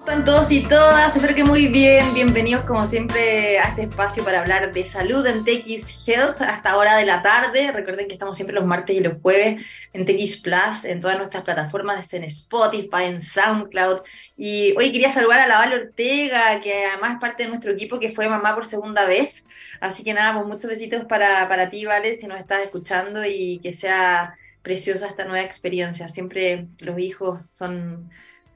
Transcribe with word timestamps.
están 0.00 0.24
todos 0.24 0.50
y 0.50 0.62
todas? 0.62 1.14
Espero 1.14 1.34
que 1.34 1.44
muy 1.44 1.68
bien. 1.68 2.14
Bienvenidos 2.14 2.64
como 2.64 2.82
siempre 2.84 3.58
a 3.58 3.68
este 3.68 3.82
espacio 3.82 4.24
para 4.24 4.40
hablar 4.40 4.72
de 4.72 4.86
salud 4.86 5.26
en 5.26 5.44
TX 5.44 6.08
Health 6.08 6.40
hasta 6.40 6.76
hora 6.76 6.96
de 6.96 7.04
la 7.04 7.22
tarde. 7.22 7.70
Recuerden 7.70 8.08
que 8.08 8.14
estamos 8.14 8.36
siempre 8.36 8.54
los 8.54 8.64
martes 8.64 8.96
y 8.96 9.00
los 9.00 9.20
jueves 9.20 9.62
en 9.92 10.06
TX 10.06 10.40
Plus, 10.40 10.84
en 10.86 11.02
todas 11.02 11.18
nuestras 11.18 11.44
plataformas, 11.44 12.12
en 12.14 12.24
Spotify, 12.24 13.04
en 13.04 13.20
SoundCloud. 13.20 14.00
Y 14.38 14.74
hoy 14.78 14.90
quería 14.90 15.10
saludar 15.10 15.40
a 15.40 15.46
la 15.46 15.58
Val 15.58 15.74
Ortega, 15.74 16.60
que 16.62 16.86
además 16.86 17.14
es 17.14 17.20
parte 17.20 17.42
de 17.42 17.50
nuestro 17.50 17.72
equipo, 17.72 18.00
que 18.00 18.10
fue 18.10 18.26
mamá 18.26 18.54
por 18.54 18.64
segunda 18.64 19.04
vez. 19.04 19.46
Así 19.80 20.02
que 20.02 20.14
nada, 20.14 20.34
pues 20.34 20.46
muchos 20.46 20.70
besitos 20.70 21.04
para, 21.04 21.46
para 21.46 21.68
ti, 21.68 21.84
Vale, 21.84 22.16
si 22.16 22.26
nos 22.26 22.40
estás 22.40 22.64
escuchando 22.64 23.24
y 23.26 23.60
que 23.62 23.74
sea 23.74 24.34
preciosa 24.62 25.08
esta 25.08 25.24
nueva 25.24 25.44
experiencia. 25.44 26.08
Siempre 26.08 26.68
los 26.78 26.98
hijos 26.98 27.40
son 27.50 28.10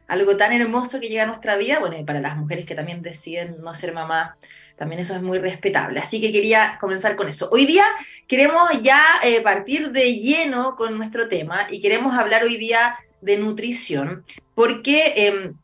algo 0.07 0.37
tan 0.37 0.53
hermoso 0.53 1.01
que 1.01 1.09
llega 1.09 1.25
a 1.25 1.27
nuestra 1.27 1.57
vida, 1.57 1.79
bueno, 1.79 1.99
y 1.99 2.05
para 2.05 2.21
las 2.21 2.37
mujeres 2.37 2.67
que 2.67 2.75
también 2.75 3.03
deciden 3.03 3.57
no 3.63 3.75
ser 3.75 3.93
mamá, 3.93 4.37
también 4.77 5.01
eso 5.01 5.15
es 5.15 5.23
muy 5.23 5.39
respetable. 5.39 6.01
Así 6.01 6.21
que 6.21 6.33
quería 6.33 6.79
comenzar 6.81 7.17
con 7.17 7.29
eso. 7.29 7.49
Hoy 7.51 7.67
día 7.67 7.85
queremos 8.27 8.71
ya 8.83 9.03
eh, 9.23 9.41
partir 9.41 9.93
de 9.93 10.15
lleno 10.15 10.77
con 10.77 10.97
nuestro 10.99 11.29
tema 11.29 11.67
y 11.71 11.81
queremos 11.81 12.15
hablar 12.15 12.45
hoy 12.45 12.57
día 12.57 12.97
de 13.21 13.39
nutrición, 13.39 14.25
porque 14.55 15.15
em, 15.17 15.55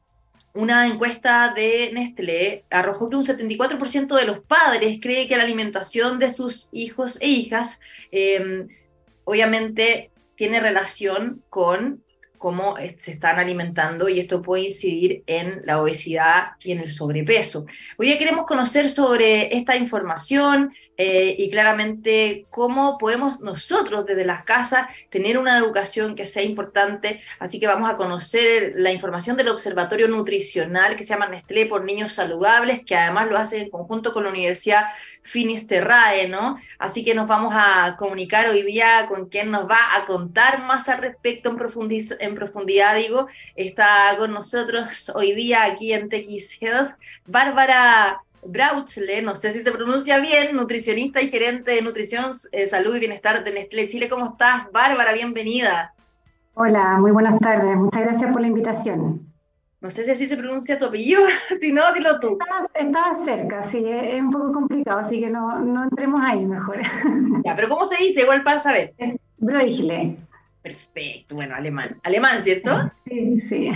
una 0.55 0.87
encuesta 0.87 1.53
de 1.55 1.91
Nestlé 1.93 2.65
arrojó 2.71 3.11
que 3.11 3.17
un 3.17 3.25
74% 3.25 4.17
de 4.17 4.25
los 4.25 4.41
padres 4.41 4.99
cree 5.01 5.29
que 5.29 5.37
la 5.37 5.45
alimentación 5.45 6.19
de 6.19 6.31
sus 6.31 6.71
hijos 6.73 7.19
e 7.21 7.29
hijas 7.29 7.81
em, 8.11 8.67
obviamente 9.25 10.11
tiene 10.35 10.61
relación 10.61 11.43
con 11.51 12.03
cómo 12.41 12.77
se 12.97 13.13
están 13.13 13.39
alimentando 13.39 14.09
y 14.09 14.19
esto 14.19 14.41
puede 14.41 14.65
incidir 14.65 15.23
en 15.27 15.61
la 15.67 15.79
obesidad 15.79 16.53
y 16.65 16.73
en 16.73 16.81
el 16.81 16.91
sobrepeso. 16.91 17.67
Hoy 17.99 18.07
día 18.07 18.19
queremos 18.19 18.47
conocer 18.47 18.89
sobre 18.89 19.55
esta 19.55 19.77
información, 19.77 20.73
eh, 21.03 21.35
y 21.39 21.49
claramente 21.49 22.45
cómo 22.51 22.99
podemos 22.99 23.41
nosotros 23.41 24.05
desde 24.05 24.27
las 24.27 24.45
casas 24.45 24.87
tener 25.09 25.39
una 25.39 25.57
educación 25.57 26.15
que 26.15 26.27
sea 26.27 26.43
importante. 26.43 27.23
Así 27.39 27.59
que 27.59 27.67
vamos 27.67 27.91
a 27.91 27.97
conocer 27.97 28.75
la 28.77 28.93
información 28.93 29.35
del 29.39 29.49
Observatorio 29.49 30.09
Nutricional 30.09 30.97
que 30.97 31.05
se 31.05 31.15
llama 31.15 31.29
Nestlé 31.29 31.65
por 31.65 31.85
Niños 31.85 32.13
Saludables, 32.13 32.83
que 32.85 32.97
además 32.97 33.31
lo 33.31 33.39
hace 33.39 33.63
en 33.63 33.71
conjunto 33.71 34.13
con 34.13 34.25
la 34.25 34.29
Universidad 34.29 34.89
Finisterrae, 35.23 36.29
¿no? 36.29 36.59
Así 36.79 37.03
que 37.03 37.15
nos 37.15 37.27
vamos 37.27 37.55
a 37.57 37.97
comunicar 37.99 38.51
hoy 38.51 38.63
día 38.63 39.07
con 39.09 39.31
quien 39.31 39.51
nos 39.51 39.67
va 39.67 39.97
a 39.97 40.05
contar 40.05 40.61
más 40.65 40.91
al 40.91 40.99
respecto 40.99 41.49
en, 41.49 41.57
en 42.21 42.35
profundidad, 42.35 42.95
digo. 42.97 43.27
Está 43.57 44.15
con 44.19 44.35
nosotros 44.35 45.11
hoy 45.15 45.33
día 45.33 45.65
aquí 45.65 45.95
en 45.95 46.11
TX 46.11 46.61
Health, 46.61 46.91
Bárbara 47.25 48.21
Brauchle, 48.45 49.23
no 49.23 49.35
sé 49.35 49.51
si 49.51 49.61
se 49.61 49.73
pronuncia 49.73 50.19
bien, 50.19 50.57
nutricionista 50.57 51.21
y 51.21 51.29
gerente 51.29 51.73
de 51.73 51.83
nutrición, 51.83 52.31
eh, 52.53 52.67
salud 52.67 52.97
y 52.97 53.01
bienestar 53.01 53.45
de 53.45 53.53
Nestlé 53.53 53.89
Chile. 53.89 54.09
¿Cómo 54.09 54.33
estás? 54.33 54.71
Bárbara, 54.73 55.13
bienvenida. 55.13 55.95
Hola, 56.55 56.97
muy 56.99 57.11
buenas 57.11 57.39
tardes. 57.39 57.77
Muchas 57.77 58.03
gracias 58.03 58.33
por 58.33 58.41
la 58.41 58.49
invitación. 58.49 59.27
No 59.81 59.89
sé 59.91 60.05
si 60.05 60.11
así 60.11 60.27
se 60.27 60.37
pronuncia 60.37 60.79
tu 60.79 60.87
apellido, 60.87 61.23
si 61.61 61.73
no, 61.73 61.93
dilo 61.95 62.21
tú. 62.21 62.39
Estaba, 62.75 63.15
cerca, 63.15 63.63
sí, 63.63 63.83
es 63.87 64.21
un 64.21 64.31
poco 64.31 64.53
complicado, 64.53 64.99
así 64.99 65.21
que 65.21 65.31
no, 65.31 65.59
no 65.61 65.85
entremos 65.85 66.21
ahí 66.23 66.45
mejor. 66.45 66.81
Ya, 67.45 67.57
pero 67.57 67.69
¿cómo 67.69 67.85
se 67.85 67.97
dice? 67.97 68.23
Igual 68.23 68.43
para 68.43 68.59
saber. 68.59 68.95
Broigle. 69.39 70.19
Perfecto, 70.63 71.37
bueno, 71.37 71.55
alemán. 71.55 71.99
Alemán, 72.03 72.43
¿cierto? 72.43 72.93
Sí, 73.07 73.41
sí. 73.41 73.71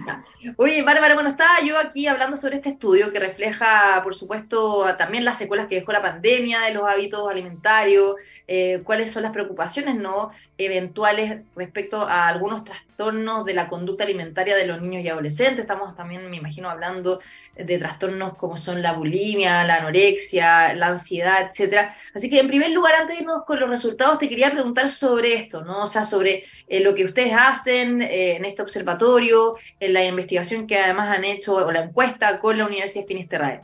Oye, 0.56 0.82
Bárbara, 0.82 1.12
bueno, 1.12 1.28
estaba 1.28 1.60
yo 1.62 1.78
aquí 1.78 2.06
hablando 2.06 2.38
sobre 2.38 2.56
este 2.56 2.70
estudio 2.70 3.12
que 3.12 3.20
refleja, 3.20 4.00
por 4.02 4.14
supuesto, 4.14 4.86
también 4.96 5.26
las 5.26 5.36
secuelas 5.36 5.66
que 5.68 5.74
dejó 5.74 5.92
la 5.92 6.00
pandemia 6.00 6.60
de 6.62 6.72
los 6.72 6.88
hábitos 6.88 7.28
alimentarios, 7.28 8.16
eh, 8.48 8.80
cuáles 8.84 9.12
son 9.12 9.22
las 9.22 9.32
preocupaciones 9.32 9.96
no 9.96 10.30
eventuales 10.56 11.42
respecto 11.56 12.02
a 12.02 12.28
algunos 12.28 12.64
trastornos 12.64 13.44
de 13.44 13.54
la 13.54 13.68
conducta 13.68 14.04
alimentaria 14.04 14.56
de 14.56 14.66
los 14.66 14.80
niños 14.80 15.04
y 15.04 15.08
adolescentes. 15.08 15.60
Estamos 15.60 15.94
también, 15.94 16.30
me 16.30 16.38
imagino, 16.38 16.70
hablando 16.70 17.20
de 17.54 17.78
trastornos 17.78 18.36
como 18.36 18.56
son 18.56 18.82
la 18.82 18.92
bulimia, 18.92 19.64
la 19.64 19.76
anorexia, 19.76 20.74
la 20.74 20.88
ansiedad, 20.88 21.46
etcétera. 21.48 21.94
Así 22.14 22.30
que, 22.30 22.40
en 22.40 22.48
primer 22.48 22.70
lugar, 22.70 22.94
antes 22.94 23.16
de 23.16 23.22
irnos 23.22 23.44
con 23.44 23.60
los 23.60 23.68
resultados, 23.68 24.18
te 24.18 24.28
quería 24.28 24.50
preguntar 24.50 24.90
sobre 24.90 25.34
esto, 25.34 25.62
¿no? 25.62 25.84
O 25.84 25.86
sea, 25.86 26.04
sobre 26.04 26.29
eh, 26.68 26.80
lo 26.80 26.94
que 26.94 27.04
ustedes 27.04 27.32
hacen 27.36 28.02
eh, 28.02 28.36
en 28.36 28.44
este 28.44 28.62
observatorio, 28.62 29.56
en 29.78 29.92
la 29.92 30.04
investigación 30.04 30.66
que 30.66 30.78
además 30.78 31.16
han 31.16 31.24
hecho 31.24 31.54
o 31.54 31.72
la 31.72 31.84
encuesta 31.84 32.38
con 32.38 32.58
la 32.58 32.66
Universidad 32.66 33.02
de 33.02 33.08
Finisterrae. 33.08 33.60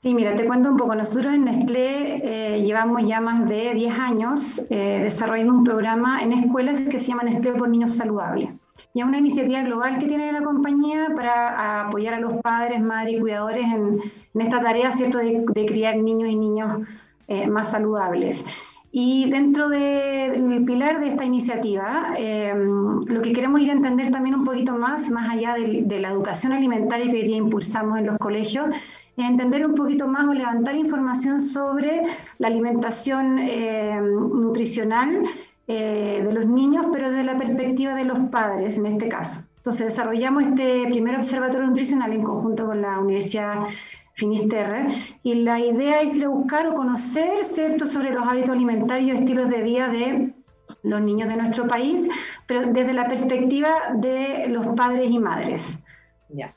Sí, 0.00 0.12
mira, 0.12 0.34
te 0.34 0.44
cuento 0.44 0.68
un 0.68 0.76
poco. 0.76 0.94
Nosotros 0.94 1.32
en 1.32 1.46
Nestlé 1.46 2.20
eh, 2.22 2.62
llevamos 2.62 3.08
ya 3.08 3.20
más 3.20 3.48
de 3.48 3.72
10 3.72 3.98
años 3.98 4.66
desarrollando 4.68 5.54
un 5.54 5.64
programa 5.64 6.22
en 6.22 6.32
escuelas 6.32 6.86
que 6.88 6.98
se 6.98 7.06
llama 7.06 7.22
Nestlé 7.22 7.52
por 7.52 7.70
Niños 7.70 7.96
Saludables. 7.96 8.50
Y 8.92 9.00
es 9.00 9.06
una 9.06 9.18
iniciativa 9.18 9.62
global 9.62 9.98
que 9.98 10.06
tiene 10.06 10.30
la 10.30 10.42
compañía 10.42 11.08
para 11.16 11.86
apoyar 11.86 12.14
a 12.14 12.20
los 12.20 12.34
padres, 12.42 12.82
madres 12.82 13.14
y 13.14 13.20
cuidadores 13.20 13.64
en, 13.64 14.00
esta 14.38 14.60
tarea, 14.60 14.92
¿cierto?, 14.92 15.18
de, 15.18 15.66
criar 15.66 15.96
niños 15.96 16.28
y 16.28 16.36
niños 16.36 16.86
más 17.48 17.70
saludables. 17.70 18.44
Y 18.96 19.28
dentro 19.28 19.68
del 19.68 20.64
pilar 20.64 21.00
de 21.00 21.08
esta 21.08 21.24
iniciativa, 21.24 22.14
em, 22.16 23.00
lo 23.06 23.22
que 23.22 23.32
queremos 23.32 23.60
ir 23.60 23.70
a 23.70 23.72
entender 23.72 24.12
también 24.12 24.36
un 24.36 24.44
poquito 24.44 24.74
más, 24.78 25.10
más 25.10 25.30
allá 25.30 25.54
de, 25.54 25.98
la 25.98 26.10
educación 26.10 26.52
alimentaria 26.52 27.10
que 27.10 27.16
hoy 27.16 27.24
día 27.24 27.36
impulsamos 27.36 27.98
en 27.98 28.06
los 28.06 28.18
colegios, 28.18 28.66
es 29.16 29.24
entender 29.28 29.66
un 29.66 29.74
poquito 29.74 30.06
más 30.06 30.28
o 30.28 30.32
levantar 30.32 30.76
información 30.76 31.40
sobre 31.40 32.02
la 32.38 32.46
alimentación 32.46 33.40
em, 33.40 34.04
nutricional 34.40 35.24
eh, 35.66 36.22
de 36.24 36.32
los 36.32 36.46
niños, 36.46 36.86
pero 36.92 37.10
desde 37.10 37.24
la 37.24 37.36
perspectiva 37.36 37.96
de 37.96 38.04
los 38.04 38.20
padres 38.30 38.78
en 38.78 38.86
este 38.86 39.08
caso. 39.08 39.42
Entonces 39.56 39.86
desarrollamos 39.86 40.44
este 40.44 40.86
primer 40.86 41.16
observatorio 41.16 41.66
nutricional 41.66 42.12
en 42.12 42.22
conjunto 42.22 42.64
con 42.66 42.80
la 42.80 43.00
Universidad 43.00 43.64
Finisterre, 44.14 44.86
y 45.22 45.34
la 45.34 45.58
idea 45.58 46.00
es 46.00 46.16
ir 46.16 46.24
a 46.24 46.28
buscar 46.28 46.68
o 46.68 46.74
conocer 46.74 47.44
¿cierto? 47.44 47.84
sobre 47.84 48.12
los 48.12 48.24
hábitos 48.26 48.50
alimentarios 48.50 49.08
y 49.18 49.20
estilos 49.20 49.50
de 49.50 49.62
vida 49.62 49.88
de 49.88 50.32
los 50.82 51.00
niños 51.00 51.28
de 51.28 51.36
nuestro 51.36 51.66
país, 51.66 52.08
pero 52.46 52.66
desde 52.66 52.92
la 52.92 53.08
perspectiva 53.08 53.92
de 53.94 54.46
los 54.48 54.66
padres 54.76 55.10
y 55.10 55.18
madres. 55.18 55.80
Ya. 56.28 56.54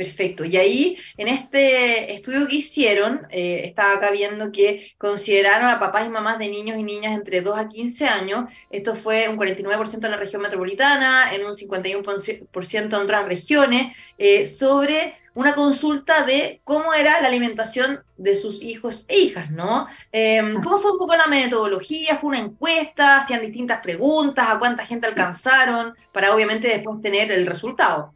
Perfecto. 0.00 0.46
Y 0.46 0.56
ahí, 0.56 0.96
en 1.18 1.28
este 1.28 2.14
estudio 2.14 2.48
que 2.48 2.56
hicieron, 2.56 3.26
eh, 3.28 3.60
estaba 3.66 3.96
acá 3.96 4.10
viendo 4.10 4.50
que 4.50 4.94
consideraron 4.96 5.68
a 5.68 5.78
papás 5.78 6.06
y 6.06 6.08
mamás 6.08 6.38
de 6.38 6.48
niños 6.48 6.78
y 6.78 6.82
niñas 6.82 7.12
entre 7.12 7.42
2 7.42 7.58
a 7.58 7.68
15 7.68 8.06
años. 8.06 8.44
Esto 8.70 8.96
fue 8.96 9.28
un 9.28 9.36
49% 9.36 10.02
en 10.02 10.10
la 10.10 10.16
región 10.16 10.40
metropolitana, 10.40 11.34
en 11.34 11.44
un 11.44 11.52
51% 11.52 12.84
en 12.86 12.94
otras 12.94 13.26
regiones, 13.26 13.94
eh, 14.16 14.46
sobre 14.46 15.19
una 15.40 15.54
consulta 15.54 16.24
de 16.24 16.60
cómo 16.64 16.92
era 16.92 17.20
la 17.20 17.28
alimentación 17.28 18.00
de 18.18 18.36
sus 18.36 18.62
hijos 18.62 19.06
e 19.08 19.18
hijas, 19.18 19.50
¿no? 19.50 19.86
Em, 20.12 20.60
¿Cómo 20.62 20.78
fue 20.78 20.92
un 20.92 20.98
poco 20.98 21.16
la 21.16 21.26
metodología? 21.28 22.18
¿Fue 22.18 22.28
una 22.28 22.40
encuesta? 22.40 23.16
¿Hacían 23.16 23.40
distintas 23.40 23.80
preguntas? 23.80 24.46
¿A 24.48 24.58
cuánta 24.58 24.84
gente 24.84 25.06
alcanzaron? 25.06 25.94
Para 26.12 26.34
obviamente 26.34 26.68
después 26.68 27.00
tener 27.00 27.32
el 27.32 27.46
resultado. 27.46 28.12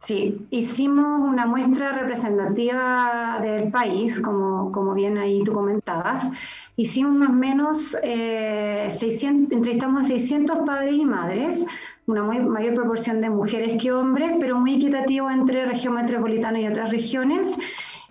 Sí, 0.00 0.46
hicimos 0.50 1.20
una 1.20 1.44
muestra 1.44 1.92
representativa 1.92 3.40
del 3.42 3.70
país, 3.72 4.20
como, 4.20 4.70
como 4.70 4.94
bien 4.94 5.18
ahí 5.18 5.42
tú 5.42 5.52
comentabas. 5.52 6.30
Hicimos 6.76 7.14
más 7.14 7.30
o 7.30 7.32
menos, 7.32 7.96
eh, 8.04 8.86
600, 8.90 9.52
entrevistamos 9.52 10.04
a 10.04 10.06
600 10.06 10.58
padres 10.64 10.94
y 10.94 11.04
madres, 11.04 11.66
una 12.06 12.22
muy, 12.22 12.38
mayor 12.38 12.74
proporción 12.74 13.20
de 13.20 13.28
mujeres 13.28 13.82
que 13.82 13.90
hombres, 13.92 14.36
pero 14.38 14.56
muy 14.60 14.76
equitativo 14.76 15.30
entre 15.30 15.64
región 15.66 15.94
metropolitana 15.94 16.60
y 16.60 16.68
otras 16.68 16.90
regiones. 16.90 17.58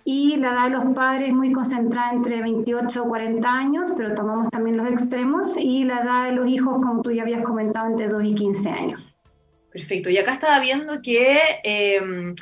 Y 0.03 0.35
la 0.37 0.51
edad 0.53 0.63
de 0.65 0.69
los 0.71 0.85
padres 0.93 1.33
muy 1.33 1.53
concentrada 1.53 2.11
entre 2.11 2.41
28 2.41 3.03
y 3.05 3.07
40 3.07 3.53
años, 3.53 3.93
pero 3.95 4.13
tomamos 4.13 4.49
también 4.49 4.75
los 4.75 4.87
extremos. 4.87 5.57
Y 5.57 5.85
la 5.85 6.01
edad 6.01 6.25
de 6.25 6.33
los 6.33 6.49
hijos, 6.49 6.75
como 6.75 7.01
tú 7.01 7.11
ya 7.11 7.23
habías 7.23 7.43
comentado, 7.43 7.87
entre 7.87 8.09
2 8.09 8.23
y 8.25 8.35
15 8.35 8.69
años. 8.69 9.16
Perfecto. 9.77 10.09
Y 10.09 10.17
acá 10.17 10.33
estaba 10.33 10.59
viendo 10.59 11.03
que 11.03 11.39
em, 11.63 12.33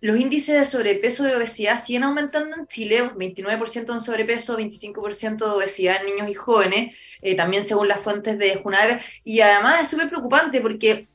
los 0.00 0.18
índices 0.18 0.58
de 0.58 0.64
sobrepeso 0.64 1.28
y 1.28 1.32
obesidad 1.32 1.78
siguen 1.78 2.04
aumentando 2.04 2.56
en 2.56 2.66
Chile, 2.68 3.10
29% 3.14 3.92
en 3.92 4.00
sobrepeso, 4.00 4.56
25% 4.56 5.36
de 5.44 5.50
obesidad 5.50 5.96
en 6.00 6.06
niños 6.06 6.30
y 6.30 6.34
jóvenes, 6.34 6.96
eh, 7.20 7.36
también 7.36 7.64
según 7.64 7.86
las 7.86 8.00
fuentes 8.00 8.38
de 8.38 8.56
Junave. 8.56 8.98
Y 9.24 9.40
además 9.40 9.82
es 9.82 9.90
súper 9.90 10.08
preocupante 10.08 10.62
porque 10.62 11.06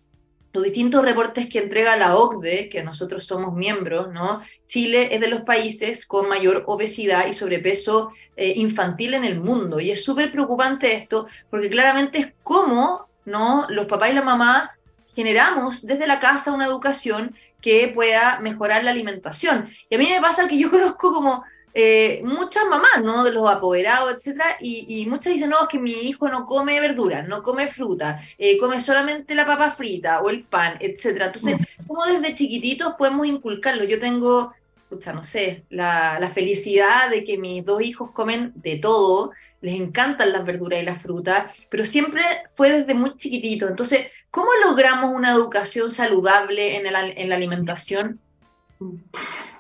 los 0.53 0.63
distintos 0.63 1.03
reportes 1.03 1.49
que 1.49 1.57
entrega 1.57 1.97
la 1.97 2.15
OCDE, 2.15 2.69
que 2.69 2.83
nosotros 2.83 3.25
somos 3.25 3.55
miembros, 3.55 4.13
¿no? 4.13 4.41
Chile 4.67 5.15
es 5.15 5.19
de 5.19 5.29
los 5.29 5.41
países 5.41 6.05
con 6.05 6.29
mayor 6.29 6.63
obesidad 6.67 7.25
y 7.25 7.33
sobrepeso 7.33 8.11
eh, 8.37 8.53
infantil 8.55 9.15
en 9.15 9.25
el 9.25 9.41
mundo. 9.41 9.79
Y 9.79 9.89
es 9.89 10.05
súper 10.05 10.31
preocupante 10.31 10.93
esto, 10.93 11.27
porque 11.49 11.71
claramente 11.71 12.19
es 12.19 12.33
como 12.43 13.07
¿no? 13.25 13.65
los 13.69 13.87
papás 13.87 14.11
y 14.11 14.13
la 14.13 14.21
mamá 14.21 14.75
generamos 15.15 15.85
desde 15.85 16.07
la 16.07 16.19
casa 16.19 16.53
una 16.53 16.65
educación 16.65 17.35
que 17.61 17.87
pueda 17.87 18.39
mejorar 18.41 18.83
la 18.83 18.91
alimentación. 18.91 19.69
Y 19.89 19.95
a 19.95 19.97
mí 19.97 20.07
me 20.09 20.21
pasa 20.21 20.47
que 20.47 20.57
yo 20.57 20.69
conozco 20.71 21.13
como 21.13 21.43
eh, 21.77 22.21
muchas 22.23 22.65
mamás, 22.69 23.03
¿no? 23.03 23.23
De 23.23 23.33
los 23.33 23.49
apoderados, 23.49 24.15
etcétera, 24.15 24.55
y, 24.61 25.05
muchas 25.07 25.33
dicen, 25.33 25.49
no, 25.49 25.63
es 25.63 25.67
que 25.67 25.77
mi 25.77 25.91
hijo 25.91 26.29
no 26.29 26.45
come 26.45 26.79
verduras, 26.79 27.27
no 27.27 27.43
come 27.43 27.67
fruta, 27.67 28.21
eh, 28.37 28.57
come 28.57 28.79
solamente 28.79 29.35
la 29.35 29.45
papa 29.45 29.71
frita 29.71 30.21
o 30.21 30.29
el 30.29 30.43
pan, 30.43 30.77
etcétera. 30.79 31.25
Entonces, 31.25 31.57
¿cómo 31.85 32.05
desde 32.05 32.33
chiquititos 32.33 32.93
podemos 32.97 33.27
inculcarlo? 33.27 33.83
Yo 33.83 33.99
tengo, 33.99 34.53
escucha, 34.77 35.11
no 35.11 35.25
sé, 35.25 35.65
la, 35.69 36.17
la 36.17 36.29
felicidad 36.29 37.09
de 37.09 37.25
que 37.25 37.37
mis 37.37 37.65
dos 37.65 37.81
hijos 37.81 38.11
comen 38.11 38.53
de 38.55 38.77
todo, 38.77 39.31
les 39.65 39.81
encantan 39.81 40.31
las 40.31 40.45
verduras 40.45 40.81
y 40.81 40.85
las 40.85 41.01
frutas, 41.01 41.51
pero 41.69 41.85
siempre 41.85 42.21
fue 42.53 42.71
desde 42.71 42.93
muy 42.93 43.17
chiquitito. 43.17 43.67
Entonces, 43.67 44.07
¿cómo 44.29 44.49
logramos 44.63 45.13
una 45.13 45.31
educación 45.31 45.89
saludable 45.89 46.77
en, 46.77 46.85
en 46.85 47.29
la 47.29 47.35
alimentación? 47.35 48.19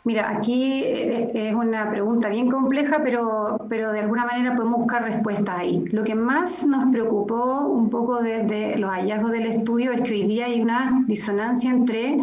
Mira, 0.03 0.29
aquí 0.29 0.83
eh, 0.83 1.31
es 1.33 1.55
una 1.55 1.89
pregunta 1.89 2.29
bien 2.29 2.51
compleja, 2.51 3.01
pero, 3.03 3.65
pero 3.67 3.91
de 3.91 4.01
alguna 4.01 4.25
manera 4.25 4.55
podemos 4.55 4.81
buscar 4.81 5.01
respuestas 5.03 5.57
ahí. 5.57 5.83
Lo 5.91 6.03
que 6.03 6.13
más 6.13 6.63
nos 6.67 6.91
preocupó 6.91 7.61
un 7.61 7.89
poco 7.89 8.21
desde 8.21 8.77
los 8.77 8.91
hallazgos 8.91 9.31
del 9.31 9.47
estudio 9.47 9.91
es 9.91 10.01
que 10.01 10.11
hoy 10.11 10.27
día 10.27 10.45
hay 10.45 10.61
una 10.61 11.03
disonancia 11.07 11.71
entre 11.71 12.19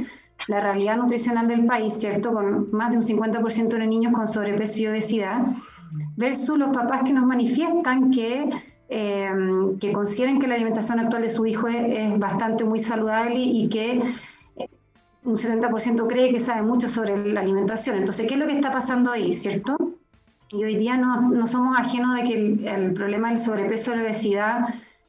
la 0.47 0.61
realidad 0.61 0.97
nutricional 0.97 1.49
del 1.49 1.67
país, 1.67 1.95
¿cierto? 1.95 2.33
Con 2.33 2.71
más 2.71 2.93
de 2.93 2.99
un 2.99 3.03
50% 3.03 3.69
de 3.69 3.87
niños 3.89 4.13
con 4.13 4.29
sobrepeso 4.29 4.83
y 4.83 4.87
obesidad, 4.87 5.43
versus 6.17 6.59
los 6.59 6.69
papás 6.75 7.03
que 7.05 7.13
nos 7.13 7.25
manifiestan 7.27 8.11
que, 8.11 8.49
eh, 8.89 9.31
que 9.81 9.93
consideran 9.93 10.39
que 10.39 10.47
la 10.47 10.55
alimentación 10.55 11.01
actual 11.01 11.23
de 11.23 11.31
su 11.31 11.47
hijo 11.47 11.69
es, 11.69 12.19
bastante 12.19 12.65
muy 12.65 12.79
saludable 12.79 13.37
y 13.37 13.69
que 13.69 14.01
un 15.25 15.37
70% 15.37 16.07
cree 16.09 16.33
que 16.33 16.41
sabe 16.41 16.63
mucho 16.63 16.89
sobre 16.89 17.33
la 17.33 17.41
alimentación. 17.41 17.97
Entonces, 17.97 18.27
¿qué 18.27 18.35
es 18.35 18.41
lo 18.41 18.47
que 18.47 18.55
está 18.55 18.73
pasando 18.73 19.13
ahí, 19.13 19.33
cierto? 19.33 19.77
Y 20.51 20.65
hoy 20.65 20.77
día 20.77 20.97
no, 20.97 21.31
no 21.31 21.47
somos 21.47 21.79
ajenos 21.79 22.17
de 22.17 22.23
que 22.25 22.35
el, 22.35 22.93
problema 22.93 23.31
del 23.31 23.39
sobrepeso 23.39 23.93
y 23.93 23.97
la 23.97 24.03
obesidad 24.03 24.61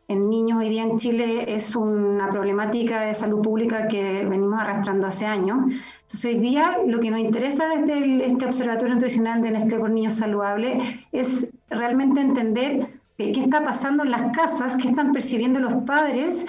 en 0.07 0.29
niños 0.29 0.59
hoy 0.59 0.69
día 0.69 0.83
en 0.83 0.97
Chile 0.97 1.45
es 1.47 1.75
una 1.75 2.29
problemática 2.29 3.01
de 3.01 3.13
salud 3.13 3.41
pública 3.41 3.87
que 3.87 4.25
venimos 4.25 4.59
arrastrando 4.59 5.07
hace 5.07 5.25
años. 5.25 5.59
Entonces 6.01 6.25
hoy 6.25 6.39
día 6.39 6.77
lo 6.85 6.99
que 6.99 7.11
nos 7.11 7.19
interesa 7.19 7.65
desde 7.69 8.25
este 8.25 8.45
Observatorio 8.45 8.95
Nutricional 8.95 9.41
de 9.41 9.51
Nestlé 9.51 9.79
por 9.79 9.89
Niños 9.89 10.15
Saludables 10.15 10.83
es 11.11 11.47
realmente 11.69 12.21
entender 12.21 12.87
qué 13.17 13.31
está 13.31 13.63
pasando 13.63 14.03
en 14.03 14.11
las 14.11 14.35
casas, 14.35 14.77
qué 14.77 14.89
están 14.89 15.11
percibiendo 15.11 15.59
los 15.59 15.73
padres 15.83 16.45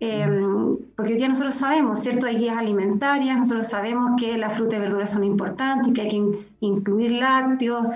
Em, 0.00 0.76
porque 0.94 1.12
hoy 1.12 1.18
día 1.18 1.28
nosotros 1.28 1.56
sabemos, 1.56 1.98
¿cierto? 2.00 2.26
Hay 2.26 2.36
guías 2.36 2.56
alimentarias, 2.56 3.36
nosotros 3.36 3.68
sabemos 3.68 4.12
que 4.18 4.38
las 4.38 4.54
frutas 4.54 4.78
y 4.78 4.82
verduras 4.82 5.10
son 5.10 5.24
importantes, 5.24 5.92
que 5.92 6.02
hay 6.02 6.08
que 6.08 6.46
incluir 6.60 7.12
lácteos, 7.12 7.86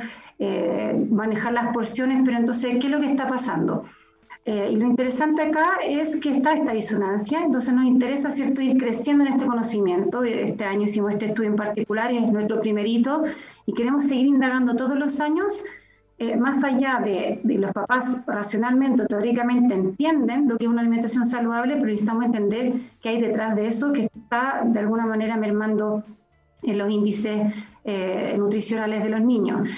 eh, 0.41 1.07
manejar 1.11 1.53
las 1.53 1.73
porciones, 1.73 2.23
pero 2.25 2.39
entonces, 2.39 2.77
¿qué 2.81 2.87
es 2.89 2.93
lo 2.93 2.99
que 2.99 3.07
está 3.07 3.29
pasando? 3.29 3.85
Eh, 4.45 4.71
y 4.73 4.77
lo 4.77 4.87
interesante 4.87 5.43
acá 5.43 5.79
es 5.87 6.17
que 6.17 6.31
está 6.31 6.53
esta 6.55 6.73
disonancia, 6.73 7.41
entonces 7.43 7.73
nos 7.73 7.85
interesa, 7.85 8.31
¿cierto?, 8.31 8.61
ir 8.61 8.77
creciendo 8.77 9.25
en 9.25 9.31
este 9.31 9.47
conocimiento. 9.47 10.25
Este 10.25 10.65
año 10.65 10.83
hicimos 10.83 11.13
este 11.13 11.27
estudio 11.27 11.51
en 11.51 11.57
particular 11.57 12.11
es 12.11 12.33
nuestro 12.33 12.61
primerito, 12.61 13.23
y 13.67 13.73
queremos 13.73 14.05
seguir 14.05 14.27
indagando 14.27 14.75
todos 14.75 14.99
los 14.99 15.21
años 15.21 15.65
eh, 16.19 16.37
más 16.37 16.63
allá 16.63 17.01
de, 17.03 17.41
los 17.45 17.73
papás 17.73 18.19
racionalmente 18.27 19.03
o 19.03 19.07
teóricamente 19.07 19.75
entienden 19.75 20.49
lo 20.49 20.57
que 20.57 20.67
es 20.67 20.71
una 20.71 20.81
alimentación 20.81 21.27
saludable, 21.27 21.75
pero 21.75 21.87
necesitamos 21.87 22.25
entender 22.27 22.75
qué 23.01 23.09
hay 23.09 23.21
detrás 23.21 23.57
de 23.57 23.67
eso 23.67 23.93
que 23.93 24.03
está 24.03 24.63
de 24.65 24.79
alguna 24.79 25.07
manera 25.07 25.37
mermando 25.37 26.05
en 26.63 26.79
los 26.79 26.91
índices 26.91 27.53
eh, 27.85 28.37
nutricionales 28.39 29.03
de 29.03 29.09
los 29.09 29.21
niños. 29.21 29.69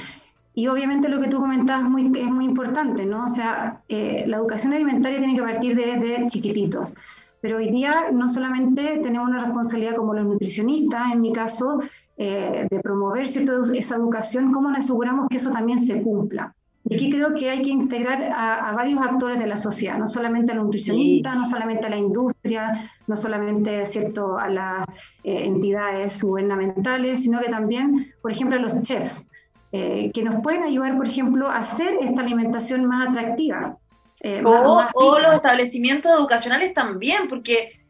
Y 0.55 0.69
obviamente 0.69 1.09
lo 1.09 1.21
que 1.21 1.29
tú 1.29 1.39
comentabas 1.39 1.89
muy, 1.89 2.13
es 2.17 2.31
muy 2.31 2.45
importante, 2.45 3.05
¿no? 3.05 3.25
O 3.25 3.29
sea, 3.29 3.83
eh, 3.89 4.25
la 4.27 4.37
educación 4.37 4.73
alimentaria 4.73 5.19
tiene 5.19 5.35
que 5.35 5.43
partir 5.43 5.77
desde 5.77 6.27
chiquititos. 6.27 6.95
Pero 7.41 7.59
hoy 7.59 7.71
día 7.71 8.07
no 8.13 8.29
solamente 8.29 9.01
tenemos 9.03 9.29
una 9.29 9.45
responsabilidad 9.45 9.97
como 9.97 10.15
los 10.15 10.25
nutricionistas, 10.25 11.13
en 11.13 11.21
mi 11.21 11.33
caso, 11.33 11.81
eh, 12.17 12.67
de 12.71 12.81
promover 12.81 13.27
¿cierto? 13.27 13.61
esa 13.75 13.97
educación, 13.97 14.53
¿cómo 14.53 14.71
nos 14.71 14.79
aseguramos 14.79 15.29
que 15.29 15.37
eso 15.37 15.51
también 15.51 15.79
se 15.79 16.01
cumpla? 16.01 16.55
Y 16.87 16.95
aquí 16.95 17.11
creo 17.11 17.35
que 17.35 17.51
hay 17.51 17.63
que 17.63 17.71
integrar 17.71 18.23
a, 18.35 18.73
varios 18.73 19.01
actores 19.01 19.39
de 19.39 19.47
la 19.47 19.57
sociedad, 19.57 19.99
no 19.99 20.07
solamente 20.07 20.53
a 20.53 20.55
los 20.55 20.65
nutricionistas, 20.65 21.37
no 21.37 21.45
solamente 21.45 21.87
a 21.87 21.91
la 21.91 21.97
industria, 21.97 22.73
no 23.07 23.17
solamente 23.17 23.85
¿cierto? 23.87 24.39
a 24.39 24.49
las 24.49 24.87
eh, 25.23 25.45
entidades 25.45 26.23
gubernamentales, 26.23 27.25
sino 27.25 27.41
que 27.41 27.49
también, 27.49 28.13
por 28.21 28.33
ejemplo, 28.33 28.59
a 28.59 28.61
los 28.61 28.81
chefs, 28.83 29.27
eh, 29.75 30.11
que 30.15 30.23
nos 30.23 30.43
pueden 30.43 30.63
ayudar, 30.63 30.97
por 30.97 31.07
ejemplo, 31.07 31.49
a 31.49 31.59
hacer 31.59 31.99
esta 32.01 32.23
alimentación 32.23 32.85
más 32.87 33.09
atractiva. 33.09 33.77
o, 34.45 35.19
los 35.19 35.35
establecimientos 35.35 36.13
educacionales 36.13 36.73
también, 36.73 37.29
porque 37.29 37.81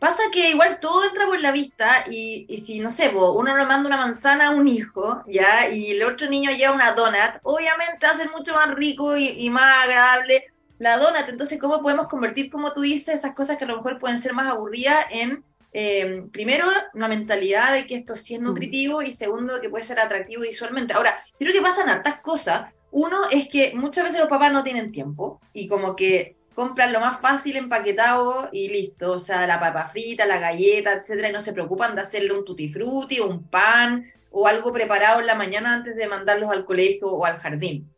Pasa 0.00 0.22
que 0.32 0.50
igual 0.50 0.80
todo 0.80 1.04
entra 1.04 1.26
por 1.26 1.38
la 1.40 1.52
vista 1.52 2.06
y, 2.10 2.46
si, 2.64 2.80
no 2.80 2.90
sé, 2.90 3.14
uno 3.14 3.54
le 3.54 3.66
manda 3.66 3.86
una 3.86 3.98
manzana 3.98 4.48
a 4.48 4.50
un 4.50 4.66
hijo, 4.66 5.22
¿ya? 5.26 5.68
Y 5.68 5.90
el 5.90 6.02
otro 6.04 6.26
niño 6.26 6.50
lleva 6.52 6.72
una 6.72 6.92
donut, 6.92 7.38
obviamente 7.42 8.06
hace 8.06 8.26
mucho 8.30 8.54
más 8.54 8.74
rico 8.74 9.14
y, 9.18 9.50
más 9.50 9.84
agradable 9.84 10.44
la 10.78 10.96
donut. 10.96 11.28
Entonces, 11.28 11.60
¿cómo 11.60 11.82
podemos 11.82 12.08
convertir, 12.08 12.50
como 12.50 12.72
tú 12.72 12.80
dices, 12.80 13.16
esas 13.16 13.34
cosas 13.34 13.58
que 13.58 13.64
a 13.64 13.68
lo 13.68 13.76
mejor 13.76 13.98
pueden 13.98 14.18
ser 14.18 14.32
más 14.32 14.50
aburridas 14.50 15.04
en, 15.10 15.44
eh, 15.72 16.24
primero, 16.32 16.66
una 16.94 17.08
mentalidad 17.08 17.72
de 17.72 17.86
que 17.86 17.96
esto 17.96 18.16
sí 18.16 18.34
es 18.34 18.40
nutritivo 18.40 19.02
y 19.02 19.12
segundo, 19.12 19.60
que 19.60 19.68
puede 19.68 19.84
ser 19.84 20.00
atractivo 20.00 20.42
visualmente? 20.42 20.92
Ahora, 20.92 21.22
creo 21.38 21.52
que 21.52 21.62
pasan 21.62 21.88
hartas 21.88 22.20
cosas. 22.20 22.72
Uno 22.90 23.28
es 23.30 23.48
que 23.48 23.72
muchas 23.74 24.04
veces 24.04 24.20
los 24.20 24.28
papás 24.28 24.52
no 24.52 24.64
tienen 24.64 24.90
tiempo 24.90 25.40
y 25.52 25.68
como 25.68 25.94
que 25.94 26.36
compran 26.54 26.92
lo 26.92 27.00
más 27.00 27.20
fácil 27.20 27.56
empaquetado 27.56 28.48
y 28.52 28.68
listo, 28.68 29.12
o 29.12 29.18
sea, 29.20 29.46
la 29.46 29.60
papa 29.60 29.88
frita, 29.88 30.26
la 30.26 30.38
galleta, 30.38 30.92
etcétera, 30.92 31.30
y 31.30 31.32
no 31.32 31.40
se 31.40 31.52
preocupan 31.52 31.94
de 31.94 32.02
hacerle 32.02 32.36
un 32.36 32.44
tutti 32.44 32.72
frutti, 32.72 33.20
un 33.20 33.44
pan 33.44 34.10
o 34.30 34.46
algo 34.46 34.72
preparado 34.72 35.20
en 35.20 35.26
la 35.26 35.34
mañana 35.36 35.74
antes 35.74 35.96
de 35.96 36.08
mandarlos 36.08 36.50
al 36.50 36.64
colegio 36.64 37.08
o 37.08 37.24
al 37.24 37.38
jardín. 37.38 37.88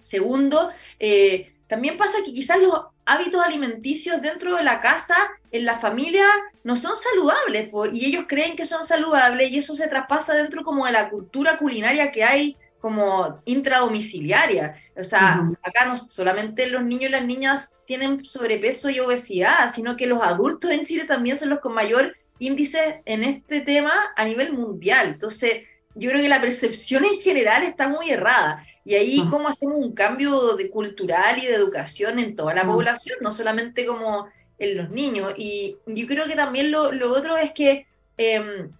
Segundo, 0.00 0.70
eh, 0.98 1.52
también 1.66 1.98
pasa 1.98 2.18
que 2.24 2.32
quizás 2.32 2.58
los 2.60 2.86
hábitos 3.08 3.42
alimenticios 3.42 4.20
dentro 4.20 4.56
de 4.56 4.62
la 4.62 4.80
casa, 4.80 5.16
en 5.50 5.64
la 5.64 5.78
familia, 5.78 6.26
no 6.62 6.76
son 6.76 6.92
saludables, 6.94 7.72
y 7.94 8.04
ellos 8.04 8.26
creen 8.28 8.54
que 8.54 8.66
son 8.66 8.84
saludables 8.84 9.50
y 9.50 9.58
eso 9.58 9.74
se 9.74 9.88
traspasa 9.88 10.34
dentro 10.34 10.62
como 10.62 10.84
de 10.84 10.92
la 10.92 11.08
cultura 11.08 11.56
culinaria 11.56 12.12
que 12.12 12.22
hay 12.22 12.56
como 12.80 13.40
intradomiciliaria. 13.46 14.76
O 14.94 15.02
sea, 15.02 15.42
acá 15.62 15.86
no 15.86 15.96
solamente 15.96 16.66
los 16.66 16.84
niños 16.84 17.08
y 17.08 17.12
las 17.12 17.24
niñas 17.24 17.82
tienen 17.86 18.24
sobrepeso 18.26 18.90
y 18.90 19.00
obesidad, 19.00 19.70
sino 19.72 19.96
que 19.96 20.06
los 20.06 20.22
adultos 20.22 20.70
en 20.70 20.84
Chile 20.84 21.04
también 21.04 21.38
son 21.38 21.48
los 21.48 21.60
con 21.60 21.72
mayor 21.72 22.14
índice 22.38 23.02
en 23.06 23.24
este 23.24 23.62
tema 23.62 23.92
a 24.14 24.24
nivel 24.24 24.52
mundial. 24.52 25.08
Entonces, 25.08 25.64
yo 25.94 26.10
creo 26.10 26.22
que 26.22 26.28
la 26.28 26.40
percepción 26.40 27.04
en 27.04 27.18
general 27.20 27.62
está 27.64 27.88
muy 27.88 28.10
errada. 28.10 28.64
Y 28.88 28.94
ahí, 28.94 29.22
¿cómo 29.28 29.48
hacemos 29.48 29.76
un 29.76 29.92
cambio 29.92 30.56
de 30.56 30.70
cultural 30.70 31.38
y 31.38 31.44
de 31.44 31.52
educación 31.52 32.18
en 32.18 32.34
toda 32.34 32.54
la 32.54 32.64
población, 32.64 33.18
no 33.20 33.30
solamente 33.30 33.84
como 33.84 34.28
en 34.58 34.78
los 34.78 34.88
niños? 34.88 35.34
Y 35.36 35.76
yo 35.84 36.06
creo 36.06 36.24
que 36.24 36.34
también 36.34 36.70
lo, 36.70 36.90
lo 36.90 37.12
otro 37.12 37.36
es 37.36 37.52
que 37.52 37.86
em, 38.16 38.72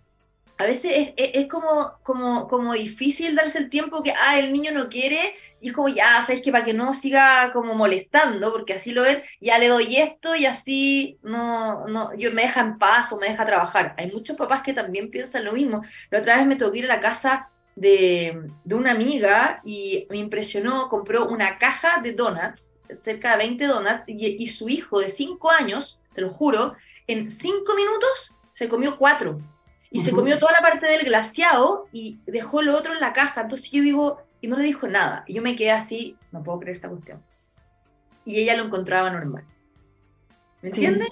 a 0.56 0.64
veces 0.64 1.12
es, 1.14 1.46
como, 1.46 1.98
como, 2.02 2.48
como 2.48 2.72
difícil 2.72 3.36
darse 3.36 3.58
el 3.58 3.68
tiempo 3.68 4.02
que, 4.02 4.12
ah, 4.12 4.38
el 4.38 4.50
niño 4.50 4.72
no 4.72 4.88
quiere, 4.88 5.34
y 5.60 5.68
es 5.68 5.74
como, 5.74 5.88
ya, 5.88 6.22
sabes 6.22 6.40
que 6.40 6.52
para 6.52 6.64
que 6.64 6.72
no 6.72 6.94
siga 6.94 7.52
como 7.52 7.74
molestando, 7.74 8.50
porque 8.50 8.72
así 8.72 8.92
lo 8.92 9.02
ven, 9.02 9.22
ya 9.42 9.58
le 9.58 9.68
doy 9.68 9.96
esto 9.96 10.34
y 10.34 10.46
así 10.46 11.18
no, 11.22 11.86
no, 11.86 12.14
yo 12.16 12.32
me 12.32 12.40
deja 12.44 12.62
en 12.62 12.78
paz 12.78 13.12
o 13.12 13.20
me 13.20 13.28
deja 13.28 13.44
trabajar. 13.44 13.94
Hay 13.98 14.10
muchos 14.10 14.38
papás 14.38 14.62
que 14.62 14.72
también 14.72 15.10
piensan 15.10 15.44
lo 15.44 15.52
mismo. 15.52 15.82
La 16.08 16.20
otra 16.20 16.38
vez 16.38 16.46
me 16.46 16.56
tocó 16.56 16.74
ir 16.74 16.86
a 16.86 16.94
la 16.96 17.00
casa 17.02 17.50
de, 17.80 18.50
de 18.64 18.74
una 18.74 18.92
amiga 18.92 19.60
y 19.64 20.06
me 20.10 20.18
impresionó, 20.18 20.88
compró 20.88 21.28
una 21.28 21.58
caja 21.58 22.00
de 22.02 22.12
donuts, 22.12 22.74
cerca 23.02 23.32
de 23.32 23.38
20 23.38 23.66
donuts, 23.66 24.04
y, 24.06 24.42
y 24.42 24.46
su 24.48 24.68
hijo 24.68 25.00
de 25.00 25.08
5 25.08 25.50
años, 25.50 26.00
te 26.14 26.20
lo 26.20 26.30
juro, 26.30 26.76
en 27.06 27.30
5 27.30 27.74
minutos 27.74 28.36
se 28.52 28.68
comió 28.68 28.98
4 28.98 29.38
y 29.90 30.00
se 30.00 30.12
comió 30.12 30.38
toda 30.38 30.52
la 30.52 30.60
parte 30.60 30.86
del 30.86 31.04
glaciado 31.04 31.88
y 31.92 32.20
dejó 32.26 32.60
lo 32.60 32.76
otro 32.76 32.92
en 32.92 33.00
la 33.00 33.12
caja. 33.12 33.42
Entonces 33.42 33.70
yo 33.70 33.82
digo, 33.82 34.22
y 34.40 34.48
no 34.48 34.56
le 34.56 34.64
dijo 34.64 34.86
nada. 34.86 35.24
Y 35.26 35.34
yo 35.34 35.42
me 35.42 35.56
quedé 35.56 35.70
así, 35.70 36.16
no 36.30 36.42
puedo 36.42 36.60
creer 36.60 36.76
esta 36.76 36.88
cuestión. 36.88 37.22
Y 38.24 38.36
ella 38.36 38.56
lo 38.56 38.64
encontraba 38.64 39.10
normal. 39.10 39.44
¿Me 40.60 40.68
entiendes? 40.68 41.08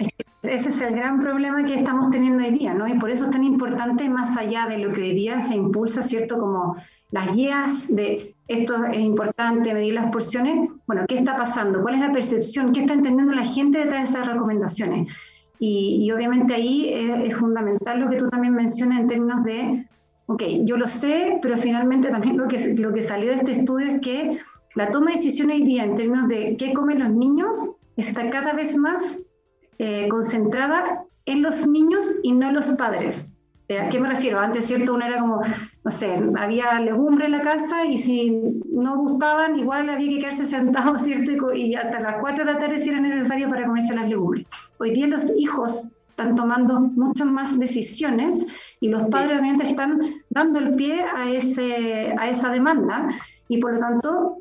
Ese 0.47 0.69
es 0.69 0.81
el 0.81 0.95
gran 0.95 1.21
problema 1.21 1.65
que 1.65 1.75
estamos 1.75 2.11
teniendo 2.11 2.43
hoy 2.43 2.51
día, 2.51 2.75
¿no? 2.75 2.87
Y 2.87 2.99
por 2.99 3.11
eso 3.11 3.25
es 3.25 3.31
tan 3.31 3.45
importante, 3.45 4.09
más 4.09 4.37
allá 4.37 4.67
de 4.67 4.79
lo 4.79 4.93
que 4.93 5.03
hoy 5.03 5.15
día 5.15 5.41
se 5.41 5.55
impulsa, 5.55 6.03
¿cierto? 6.03 6.39
Como 6.39 6.77
las 7.11 7.37
guías 7.37 7.95
de 7.95 8.35
esto 8.49 8.85
es 8.85 8.99
importante, 8.99 9.75
medir 9.75 9.95
las 9.95 10.11
porciones. 10.11 10.71
Bueno, 10.87 11.05
¿qué 11.09 11.15
está 11.17 11.37
pasando? 11.37 11.83
¿Cuál 11.83 11.95
es 11.95 12.01
la 12.01 12.13
percepción? 12.13 12.73
¿Qué 12.73 12.81
está 12.81 12.95
entendiendo 12.95 13.35
la 13.35 13.45
gente 13.45 13.79
detrás 13.79 14.13
de 14.13 14.19
esas 14.19 14.33
recomendaciones? 14.33 15.13
Y, 15.59 16.11
obviamente 16.13 16.55
ahí 16.55 16.91
es, 16.93 17.35
fundamental 17.35 18.01
lo 18.01 18.11
que 18.11 18.17
tú 18.17 18.29
también 18.29 18.55
mencionas 18.55 19.01
en 19.01 19.07
términos 19.07 19.43
de, 19.43 19.87
ok, 20.27 20.43
yo 20.65 20.77
lo 20.77 20.87
sé, 20.87 21.39
pero 21.41 21.57
finalmente 21.57 22.11
también 22.11 22.37
lo 22.37 22.47
que, 22.47 22.75
lo 22.75 22.93
que 22.93 23.01
salió 23.01 23.31
de 23.31 23.37
este 23.37 23.53
estudio 23.53 23.93
es 23.93 24.01
que 24.01 24.39
la 24.75 24.91
toma 24.91 25.07
de 25.07 25.17
decisión 25.17 25.51
hoy 25.51 25.63
día 25.63 25.85
en 25.85 25.95
términos 25.95 26.29
de 26.29 26.57
qué 26.59 26.75
comen 26.75 26.99
los 26.99 27.11
niños 27.11 27.71
está 27.97 28.29
cada 28.29 28.53
vez 28.53 28.77
más 28.77 29.21
eh, 29.79 30.09
concentrada 30.09 31.05
en 31.27 31.43
los 31.43 31.67
niños 31.67 32.15
y 32.23 32.33
no 32.33 32.49
en 32.49 32.55
los 32.55 32.69
padres. 32.71 33.31
Eh, 33.69 33.81
¿A 33.81 33.89
qué 33.89 33.99
me 33.99 34.09
refiero? 34.09 34.39
Antes, 34.39 34.67
¿cierto? 34.67 34.95
Uno 34.95 35.05
era 35.05 35.19
como, 35.19 35.41
no 35.85 35.91
sé, 35.91 36.21
había 36.37 36.79
legumbre 36.79 37.27
en 37.27 37.33
la 37.33 37.43
casa 37.43 37.85
y 37.85 37.99
si 37.99 38.31
no 38.71 38.97
gustaban, 38.97 39.59
igual 39.59 39.91
había 39.91 40.09
que 40.09 40.19
quedarse 40.21 40.47
sentado, 40.47 40.97
¿cierto? 40.99 41.53
Y, 41.53 41.75
hasta 41.75 42.01
las 42.01 42.17
4 42.21 42.45
de 42.45 42.53
la 42.53 42.59
tarde 42.59 42.79
si 42.79 42.91
era 42.91 43.01
necesario 43.01 43.49
para 43.49 43.67
comerse 43.67 43.95
las 43.95 44.09
legumbres. 44.09 44.47
Hoy 44.79 44.93
día 44.93 45.09
los 45.09 45.33
hijos 45.37 45.85
están 46.11 46.37
tomando 46.37 46.81
muchas 46.81 47.27
más 47.27 47.59
decisiones 47.59 48.47
y 48.81 48.89
los 48.89 49.03
padres 49.05 49.33
obviamente 49.33 49.69
están 49.69 50.01
dando 50.31 50.61
el 50.61 50.75
pie 50.77 51.03
a, 51.03 51.29
ese, 51.29 52.15
a 52.19 52.29
esa 52.31 52.49
demanda 52.49 53.09
y 53.49 53.59
por 53.59 53.75
lo 53.75 53.81
tanto 53.81 54.39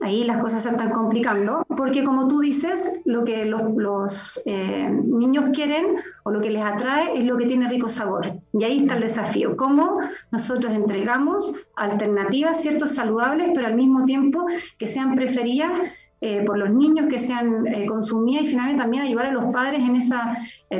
ahí 0.00 0.24
las 0.24 0.38
cosas 0.38 0.62
se 0.62 0.70
están 0.70 0.90
complicando, 0.90 1.64
porque 1.76 2.02
como 2.04 2.26
tú 2.26 2.40
dices, 2.40 2.90
lo 3.04 3.24
que 3.24 3.44
los, 3.44 4.42
eh, 4.46 4.88
niños 4.90 5.46
quieren 5.52 5.96
o 6.24 6.30
lo 6.30 6.40
que 6.40 6.50
les 6.50 6.64
atrae 6.64 7.18
es 7.18 7.24
lo 7.24 7.36
que 7.36 7.44
tiene 7.44 7.68
rico 7.68 7.88
sabor. 7.88 8.40
Y 8.52 8.64
ahí 8.64 8.78
está 8.78 8.94
el 8.94 9.02
desafío, 9.02 9.56
cómo 9.56 9.98
nosotros 10.30 10.74
entregamos 10.74 11.54
alternativas, 11.76 12.62
ciertos 12.62 12.94
saludables, 12.94 13.50
pero 13.54 13.66
al 13.66 13.74
mismo 13.74 14.04
tiempo 14.04 14.46
que 14.78 14.86
sean 14.86 15.14
preferidas 15.14 15.70
eh, 16.22 16.42
por 16.44 16.58
los 16.58 16.70
niños, 16.70 17.06
que 17.06 17.18
sean 17.18 17.66
eh, 17.66 17.86
consumidas 17.86 18.44
y 18.44 18.46
finalmente 18.48 18.82
también 18.82 19.02
ayudar 19.02 19.26
a 19.26 19.32
los 19.32 19.46
padres 19.46 19.80
en 19.80 19.96
esa 19.96 20.32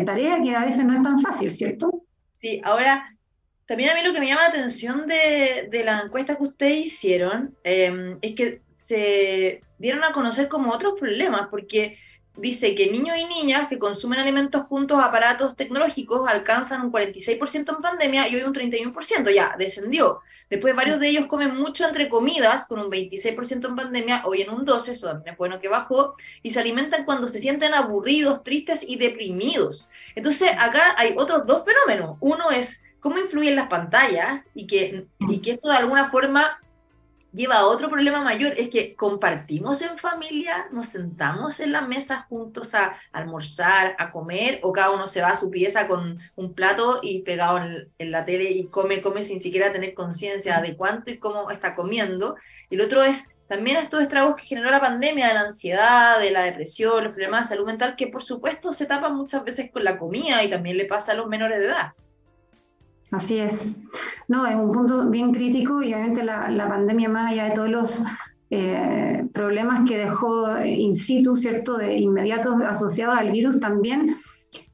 tarea 0.07 0.41
que 0.43 0.55
a 0.55 0.65
veces 0.65 0.85
no 0.85 0.95
es 0.95 1.03
tan 1.03 1.19
fácil, 1.21 1.50
¿cierto? 1.50 2.05
Sí, 2.33 2.61
ahora 2.65 3.05
también 3.67 3.91
a 3.91 3.95
mí 3.95 4.03
lo 4.03 4.12
que 4.12 4.21
me 4.21 4.27
llama 4.27 4.43
la 4.43 4.49
atención 4.49 5.07
de, 5.07 5.69
de 5.71 5.85
la 5.85 6.00
encuesta 6.00 6.37
que 6.37 6.43
ustedes 6.43 6.87
hicieron 6.87 7.55
es 7.62 8.35
que 8.35 8.62
se 8.81 9.63
dieron 9.79 10.03
a 10.03 10.13
conocer 10.13 10.49
como 10.49 10.73
otros 10.73 10.99
problemas, 10.99 11.49
porque 11.51 11.99
dice 12.37 12.75
que 12.75 12.91
niños 12.91 13.19
y 13.19 13.27
niñas 13.27 13.69
que 13.69 13.79
consumen 13.79 14.19
alimentos 14.19 14.63
juntos 14.67 14.99
aparatos 15.03 15.55
tecnológicos 15.55 16.27
alcanzan 16.27 16.81
un 16.83 16.93
46% 16.93 17.77
en 17.77 17.83
pandemia 17.83 18.29
y 18.29 18.37
hoy 18.37 18.43
un 18.43 18.55
31%, 18.55 19.33
ya 19.35 19.55
descendió. 19.59 20.21
Después 20.49 20.75
varios 20.75 20.99
de 20.99 21.09
ellos 21.09 21.27
comen 21.27 21.55
mucho 21.55 21.87
entre 21.87 22.09
comidas, 22.09 22.67
con 22.67 22.81
un 22.81 22.91
26% 22.91 23.69
en 23.69 23.77
pandemia, 23.77 24.23
hoy 24.25 24.43
en 24.43 24.51
un 24.51 24.67
12%, 24.67 24.89
eso 24.89 25.09
también 25.09 25.35
es 25.35 25.39
bueno 25.39 25.61
que 25.61 25.69
bajó, 25.69 26.17
y 26.43 26.53
se 26.53 26.61
alimentan 26.61 27.05
cuando 27.05 27.29
se 27.29 27.39
sienten 27.39 27.75
aburridos, 27.75 28.43
tristes 28.43 28.83
y 28.89 28.97
deprimidos. 28.97 29.89
Entonces 30.15 30.51
acá 30.59 30.95
hay 30.97 31.15
otros 31.17 31.47
dos 31.47 31.65
fenómenos. 31.65 32.17
Uno 32.21 32.51
es 32.51 32.83
cómo 33.01 33.19
influyen 33.19 33.57
las 33.57 33.69
pantallas 33.69 34.49
y 34.55 34.67
que, 34.67 35.07
y 35.21 35.39
que 35.41 35.53
esto 35.53 35.69
de 35.69 35.77
alguna 35.77 36.11
forma 36.11 36.59
lleva 37.33 37.57
a 37.57 37.67
otro 37.67 37.89
problema 37.89 38.23
mayor, 38.23 38.55
es 38.57 38.69
que 38.69 38.95
compartimos 38.95 39.83
en 39.83 39.99
familia, 39.99 40.67
nos 40.73 40.89
sentamos 40.89 41.61
en 41.61 41.73
la 41.73 41.83
mesa 41.83 42.27
juntos 42.29 42.75
a 42.75 42.97
almorzar, 43.13 43.95
a 43.99 44.11
comer, 44.11 44.61
o 44.63 44.73
cada 44.73 44.91
uno 44.91 45.07
se 45.07 45.23
va 45.23 45.29
a 45.29 45.37
su 45.37 45.51
pieza 45.51 45.87
con 45.87 46.19
un 46.37 46.55
plato 46.55 47.01
y 47.03 47.23
pegado 47.23 47.59
en, 47.59 48.11
la 48.11 48.25
tele 48.25 48.51
y 48.51 48.67
come, 48.67 49.03
come 49.03 49.23
sin 49.23 49.41
siquiera 49.41 49.73
tener 49.73 49.95
conciencia 49.95 50.61
de 50.61 50.77
cuánto 50.77 51.11
y 51.11 51.19
cómo 51.19 51.51
está 51.51 51.75
comiendo. 51.75 52.37
Y 52.69 52.75
el 52.75 52.81
otro 52.83 53.03
es 53.03 53.29
también 53.47 53.77
estos 53.77 54.03
estragos 54.03 54.37
que 54.37 54.45
generó 54.45 54.71
la 54.71 54.81
pandemia 54.81 55.29
de 55.29 55.35
la 55.35 55.41
ansiedad, 55.41 56.21
de 56.21 56.31
la 56.31 56.43
depresión, 56.43 57.03
los 57.03 57.13
problemas 57.13 57.49
de 57.49 57.55
salud 57.55 57.67
mental, 57.67 57.97
que 57.97 58.07
por 58.07 58.23
supuesto 58.23 58.73
se 58.73 58.87
tapan 58.87 59.17
muchas 59.17 59.45
veces 59.45 59.71
con 59.73 59.85
la 59.85 59.99
comida 59.99 60.43
y 60.45 60.51
también 60.51 60.77
le 60.77 60.85
pasa 60.85 61.13
a 61.13 61.17
los 61.17 61.27
menores 61.27 61.59
de 61.59 61.67
edad. 61.67 61.93
Así 63.11 63.38
es. 63.38 63.76
No, 64.29 64.47
es 64.47 64.55
un 64.55 64.71
punto 64.71 65.11
bien 65.11 65.33
crítico 65.33 65.83
y 65.83 65.93
obviamente 65.93 66.23
la, 66.23 66.49
la 66.50 66.69
pandemia, 66.69 67.09
más 67.09 67.33
allá 67.33 67.45
de 67.45 67.50
todos 67.50 67.69
los 67.69 68.05
eh, 68.50 69.29
problemas 69.33 69.88
que 69.88 69.99
dejó 69.99 70.61
in 70.64 70.95
situ, 70.95 71.37
¿cierto?, 71.37 71.76
de 71.76 71.99
inmediatos 71.99 72.55
asociados 72.62 73.17
al 73.17 73.31
virus, 73.31 73.61
también 73.61 74.14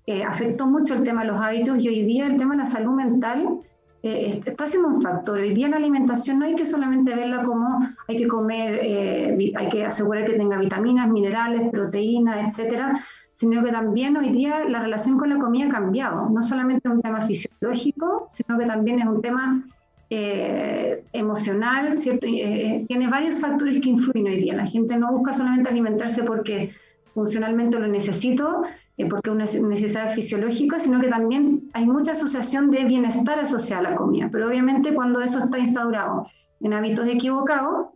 eh, 0.06 0.24
afectó 0.24 0.66
mucho 0.66 0.94
el 0.94 1.02
tema 1.02 1.22
de 1.22 1.28
los 1.28 1.40
hábitos 1.40 1.84
y 1.84 1.88
hoy 1.88 2.02
día 2.04 2.26
el 2.26 2.36
tema 2.36 2.54
de 2.54 2.62
la 2.62 2.66
salud 2.66 2.92
mental 2.92 3.60
eh, 4.02 4.40
está 4.46 4.66
siendo 4.66 4.88
un 4.88 5.02
factor. 5.02 5.40
Hoy 5.40 5.52
día 5.52 5.68
la 5.68 5.76
alimentación 5.76 6.38
no 6.38 6.46
hay 6.46 6.54
que 6.54 6.64
solamente 6.64 7.14
verla 7.14 7.42
como 7.42 7.80
hay 8.08 8.16
que 8.16 8.28
comer, 8.28 8.80
hay 8.80 9.68
que 9.68 9.84
asegurar 9.84 10.24
que 10.24 10.34
tenga 10.34 10.58
vitaminas, 10.58 11.10
minerales, 11.10 11.70
proteínas, 11.70 12.46
etcétera, 12.46 12.94
sino 13.36 13.62
que 13.62 13.70
también 13.70 14.16
hoy 14.16 14.30
día 14.30 14.64
la 14.66 14.80
relación 14.80 15.18
con 15.18 15.28
la 15.28 15.36
comida 15.36 15.66
ha 15.66 15.68
cambiado. 15.68 16.30
No 16.30 16.40
solamente 16.40 16.88
es 16.88 16.94
un 16.94 17.02
tema 17.02 17.20
fisiológico, 17.26 18.28
sino 18.30 18.58
que 18.58 18.64
también 18.64 18.98
es 18.98 19.06
un 19.06 19.20
tema 19.20 19.62
eh, 20.08 21.04
emocional, 21.12 21.98
¿cierto? 21.98 22.26
tiene 22.26 23.08
varios 23.08 23.38
factores 23.38 23.78
que 23.78 23.90
influyen 23.90 24.26
hoy 24.26 24.38
día. 24.38 24.54
La 24.56 24.64
gente 24.64 24.96
no 24.96 25.12
busca 25.12 25.34
solamente 25.34 25.68
alimentarse 25.68 26.22
porque 26.22 26.72
funcionalmente 27.12 27.78
lo 27.78 27.86
necesito, 27.88 28.62
eh, 28.96 29.04
porque 29.04 29.28
es 29.28 29.54
una 29.56 29.68
necesidad 29.68 30.14
fisiológica, 30.14 30.78
sino 30.78 30.98
que 30.98 31.08
también 31.08 31.68
hay 31.74 31.84
mucha 31.84 32.12
asociación 32.12 32.70
de 32.70 32.86
bienestar 32.86 33.38
asociada 33.38 33.86
a 33.86 33.90
la 33.90 33.96
comida. 33.96 34.30
Pero 34.32 34.48
obviamente 34.48 34.94
cuando 34.94 35.20
eso 35.20 35.40
está 35.40 35.58
instaurado 35.58 36.26
en 36.62 36.72
hábitos 36.72 37.06
equivocados, 37.06 37.88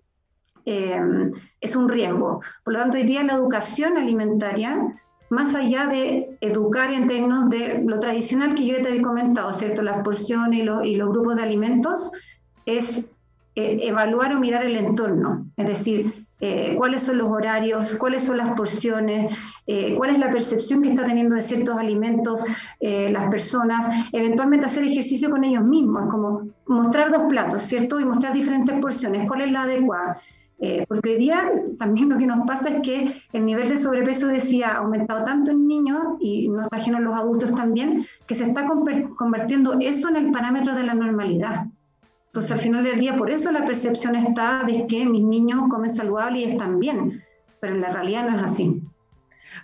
eh, 0.67 1.01
es 1.63 1.77
un 1.77 1.89
riesgo. 1.89 2.43
Por 2.63 2.75
lo 2.75 2.81
tanto, 2.81 2.99
hoy 2.99 3.05
día 3.05 3.23
la 3.23 3.33
educación 3.33 3.97
alimentaria, 3.97 5.01
más 5.31 5.55
allá 5.55 5.87
de 5.87 6.37
educar 6.41 6.93
en 6.93 7.07
términos 7.07 7.49
de 7.49 7.83
lo 7.87 7.99
tradicional 8.01 8.55
que 8.57 8.67
yo 8.67 8.83
te 8.83 8.89
había 8.89 9.03
comentado, 9.03 9.53
¿cierto? 9.53 9.81
Las 9.81 10.03
porciones 10.03 10.61
y, 10.85 10.97
los 10.97 11.09
grupos 11.09 11.37
de 11.37 11.43
alimentos, 11.43 12.11
es 12.67 13.07
eh, 13.55 13.79
evaluar 13.83 14.35
o 14.35 14.41
mirar 14.41 14.65
el 14.65 14.77
entorno. 14.77 15.47
Es 15.57 15.67
decir, 15.67 16.27
eh, 16.41 16.75
cuáles 16.77 17.05
son 17.05 17.19
los 17.19 17.31
horarios, 17.31 17.95
cuáles 17.95 18.25
son 18.25 18.39
las 18.39 18.51
porciones, 18.57 19.33
eh, 19.69 19.95
cuál 19.97 20.11
es 20.11 20.19
la 20.19 20.31
percepción 20.31 20.83
que 20.83 20.89
está 20.89 21.07
teniendo 21.07 21.37
de 21.37 21.43
ciertos 21.43 21.77
alimentos 21.77 22.43
las 22.81 23.31
personas, 23.31 23.87
eventualmente 24.13 24.67
hacer 24.67 24.85
ejercicio 24.85 25.31
con 25.31 25.45
ellos 25.45 25.65
mismos, 25.65 26.07
como 26.11 26.49
mostrar 26.67 27.11
dos 27.11 27.25
platos, 27.29 27.63
¿cierto? 27.63 28.01
Y 28.01 28.05
mostrar 28.05 28.33
diferentes 28.33 28.77
porciones, 28.81 29.29
cuál 29.29 29.43
es 29.43 29.53
la 29.53 29.63
adecuada. 29.63 30.21
Porque 30.89 31.11
hoy 31.11 31.17
día 31.17 31.51
también 31.79 32.11
lo 32.11 32.19
que 32.19 32.27
nos 32.27 32.47
pasa 32.47 32.69
es 32.69 32.83
que 32.83 33.23
el 33.33 33.47
nivel 33.47 33.69
de 33.71 33.79
sobrepeso 33.79 34.27
decía 34.27 34.73
ha 34.73 34.79
aumentado 34.79 35.25
tanto 35.25 35.51
en 35.53 35.67
niños 35.67 36.01
y 36.21 36.49
no 36.49 36.61
está 36.63 36.77
ajeno 36.77 36.99
en 36.99 37.05
los 37.05 37.15
adultos 37.15 37.55
también, 37.55 38.05
que 38.27 38.35
se 38.35 38.45
está 38.45 38.67
convirtiendo 39.17 39.79
eso 39.81 40.09
en 40.11 40.17
el 40.17 40.31
parámetro 40.31 40.75
de 40.75 40.83
la 40.83 40.93
normalidad. 40.93 41.67
Entonces, 42.27 42.53
al 42.53 42.59
final 42.61 42.85
del 42.85 43.01
día, 43.01 43.17
por 43.17 43.29
eso 43.31 43.51
la 43.51 43.65
percepción 43.65 44.15
está 44.15 44.63
de 44.65 44.87
que 44.87 45.05
mis 45.05 45.25
niños 45.25 45.65
comen 45.69 45.91
saludable 45.91 46.39
y 46.39 46.45
están 46.45 46.79
bien, 46.79 47.25
pero 47.59 47.75
en 47.75 47.81
la 47.81 47.91
realidad 47.91 48.29
no 48.29 48.37
es 48.37 48.45
así. 48.45 48.83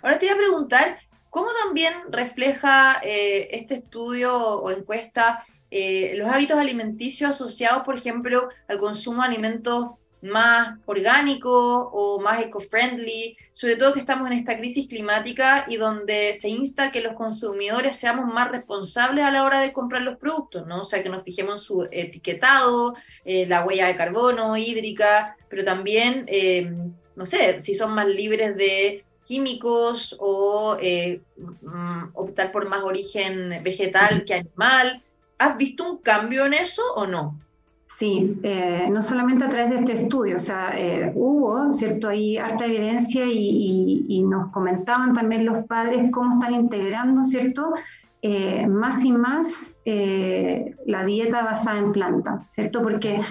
Ahora 0.01 0.19
te 0.19 0.25
voy 0.25 0.35
a 0.35 0.37
preguntar, 0.37 0.97
¿cómo 1.29 1.47
también 1.63 1.93
refleja 2.09 2.99
eh, 3.03 3.47
este 3.51 3.75
estudio 3.75 4.35
o 4.35 4.69
encuesta 4.69 5.45
eh, 5.71 6.15
los 6.17 6.29
hábitos 6.29 6.57
alimenticios 6.57 7.29
asociados, 7.29 7.83
por 7.83 7.95
ejemplo, 7.95 8.49
al 8.67 8.79
consumo 8.79 9.21
de 9.21 9.29
alimentos 9.29 9.91
más 10.21 10.79
orgánico 10.85 11.89
o 11.93 12.19
más 12.19 12.43
eco-friendly, 12.43 13.37
sobre 13.53 13.75
todo 13.75 13.93
que 13.93 13.99
estamos 13.99 14.27
en 14.31 14.39
esta 14.39 14.57
crisis 14.57 14.87
climática 14.87 15.65
y 15.67 15.77
donde 15.77 16.33
se 16.33 16.49
insta 16.49 16.91
que 16.91 17.01
los 17.01 17.15
consumidores 17.15 17.97
seamos 17.97 18.31
más 18.33 18.51
responsables 18.51 19.23
a 19.23 19.31
la 19.31 19.43
hora 19.43 19.61
de 19.61 19.73
comprar 19.73 20.01
los 20.01 20.17
productos, 20.17 20.65
¿no? 20.65 20.81
O 20.81 20.83
sea, 20.83 21.03
que 21.03 21.09
nos 21.09 21.23
fijemos 21.23 21.61
en 21.61 21.65
su 21.65 21.87
etiquetado, 21.91 22.95
eh, 23.25 23.45
la 23.45 23.65
huella 23.65 23.87
de 23.87 23.95
carbono, 23.95 24.57
hídrica, 24.57 25.37
pero 25.49 25.63
también, 25.63 26.25
eh, 26.27 26.71
no 27.15 27.25
sé, 27.25 27.59
si 27.59 27.75
son 27.75 27.93
más 27.93 28.07
libres 28.07 28.55
de 28.57 29.03
químicos 29.25 30.15
o 30.19 30.77
eh, 30.81 31.21
mm, 31.37 32.09
optar 32.13 32.51
por 32.51 32.67
más 32.67 32.83
origen 32.83 33.61
vegetal 33.61 34.23
que 34.25 34.35
animal. 34.35 35.03
¿Has 35.37 35.57
visto 35.57 35.83
un 35.91 35.97
cambio 35.97 36.45
en 36.45 36.53
eso 36.53 36.81
o 36.95 37.05
no? 37.05 37.39
Sí, 37.87 38.37
eh, 38.43 38.89
no 38.91 39.01
solamente 39.01 39.45
a 39.45 39.49
través 39.49 39.69
de 39.69 39.75
este 39.77 39.93
estudio, 39.93 40.35
o 40.35 40.39
sea, 40.39 40.77
eh, 40.77 41.13
hubo, 41.15 41.71
¿cierto? 41.71 42.09
Ahí 42.09 42.37
harta 42.37 42.65
evidencia 42.65 43.23
y, 43.25 44.23
nos 44.27 44.49
comentaban 44.49 45.13
también 45.13 45.45
los 45.45 45.65
padres 45.67 46.11
cómo 46.11 46.33
están 46.33 46.53
integrando, 46.53 47.23
¿cierto? 47.23 47.73
Eh, 48.21 48.67
más 48.67 49.05
y 49.05 49.13
más 49.13 49.77
la 49.85 51.05
dieta 51.05 51.43
basada 51.43 51.77
en 51.77 51.93
planta, 51.93 52.45
¿cierto? 52.49 52.81
Porque 52.81 53.21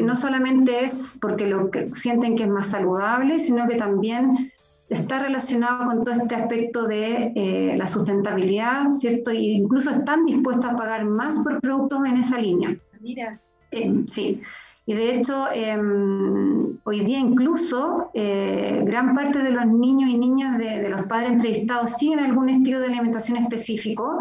no 0.00 0.14
solamente 0.14 0.84
es 0.84 1.18
porque 1.20 1.48
lo 1.48 1.70
que 1.70 1.92
sienten 1.92 2.36
que 2.36 2.44
es 2.44 2.48
más 2.48 2.68
saludable, 2.68 3.40
sino 3.40 3.66
que 3.66 3.74
también 3.74 4.52
está 4.88 5.18
relacionado 5.18 5.84
con 5.84 6.04
todo 6.04 6.14
este 6.14 6.36
aspecto 6.36 6.86
de 6.86 7.74
la 7.76 7.88
sustentabilidad, 7.88 8.90
¿cierto? 8.90 9.32
E 9.32 9.38
incluso 9.38 9.90
están 9.90 10.24
dispuestos 10.24 10.70
a 10.70 10.76
pagar 10.76 11.04
más 11.06 11.40
por 11.40 11.60
productos 11.60 12.06
en 12.06 12.18
esa 12.18 12.38
línea. 12.38 12.76
Mira. 13.00 13.40
Eh, 13.70 14.04
sí. 14.06 14.40
Y 14.88 14.94
de 14.94 15.16
hecho, 15.16 15.48
em, 15.52 16.78
hoy 16.84 17.00
día 17.00 17.18
incluso 17.18 18.10
eh, 18.14 18.82
gran 18.84 19.16
parte 19.16 19.40
de 19.40 19.50
los 19.50 19.66
niños 19.66 20.08
y 20.08 20.16
niñas 20.16 20.58
de, 20.58 20.88
los 20.88 21.02
padres 21.06 21.32
entrevistados 21.32 21.94
siguen 21.94 22.20
algún 22.20 22.48
estilo 22.48 22.78
de 22.78 22.86
alimentación 22.86 23.36
específico. 23.38 24.20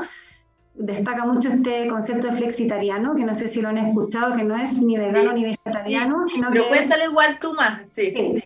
Destaca 0.74 1.24
mucho 1.24 1.50
este 1.50 1.88
concepto 1.88 2.28
de 2.28 2.34
flexitariano, 2.34 3.16
que 3.16 3.24
no 3.24 3.36
sé 3.36 3.48
si 3.48 3.62
lo 3.62 3.70
han 3.70 3.78
escuchado, 3.78 4.36
que 4.36 4.44
no 4.44 4.58
es 4.58 4.82
ni 4.82 4.98
vegano 4.98 5.34
ni 5.34 5.44
vegetariano, 5.44 6.24
sino 6.24 6.52
que... 6.52 6.62
Pero 6.62 6.74
es, 6.74 6.90
igual 7.10 7.38
tú 7.40 7.54
más, 7.54 7.88
sí. 7.90 8.44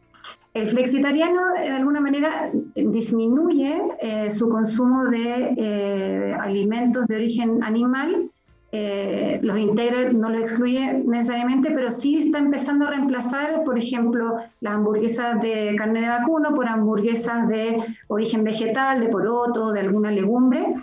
El 0.53 0.67
flexitariano 0.67 1.53
de 1.53 1.69
alguna 1.69 2.01
manera 2.01 2.51
disminuye 2.75 3.81
eh, 4.01 4.29
su 4.29 4.49
consumo 4.49 5.05
de 5.05 5.53
eh, 5.57 6.35
alimentos 6.37 7.07
de 7.07 7.15
origen 7.15 7.63
animal 7.63 8.29
eh, 8.71 9.39
los 9.41 9.57
integra, 9.57 10.11
no 10.11 10.29
los 10.29 10.41
excluye 10.41 10.93
necesariamente, 11.05 11.71
pero 11.71 11.89
sí 11.89 12.17
está 12.17 12.37
empezando 12.37 12.85
a 12.85 12.91
reemplazar, 12.91 13.63
por 13.63 13.79
ejemplo, 13.79 14.35
las 14.61 14.73
hamburguesas 14.75 15.41
de 15.41 15.75
carne 15.75 16.01
de 16.01 16.09
vacuno 16.09 16.53
por 16.53 16.67
hamburguesas 16.67 17.47
de 17.47 17.77
origen 18.07 18.43
vegetal, 18.43 18.99
de 19.01 19.07
poroto, 19.07 19.71
de 19.71 19.79
alguna 19.79 20.11
legumbre, 20.11 20.75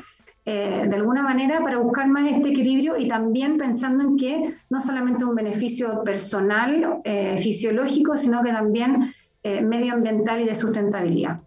eh, 0.45 0.87
de 0.89 0.97
alguna 0.97 1.23
manera 1.23 1.61
para 1.63 1.79
buscar 1.79 2.09
más 2.09 2.29
este 2.29 2.49
equilibrio 2.49 2.97
y 2.99 3.07
también 3.07 3.57
pensando 3.57 4.03
en 4.03 4.17
que 4.17 4.55
no 4.69 4.81
solamente 4.81 5.25
un 5.25 5.37
beneficio 5.37 6.03
personal, 6.03 7.01
eh, 7.05 7.39
fisiológico, 7.39 8.17
sino 8.17 8.43
que 8.43 8.51
también 8.51 9.13
medioambiental 9.63 10.41
y 10.41 10.45
de 10.45 10.57
sustentabilidad. 10.57 11.41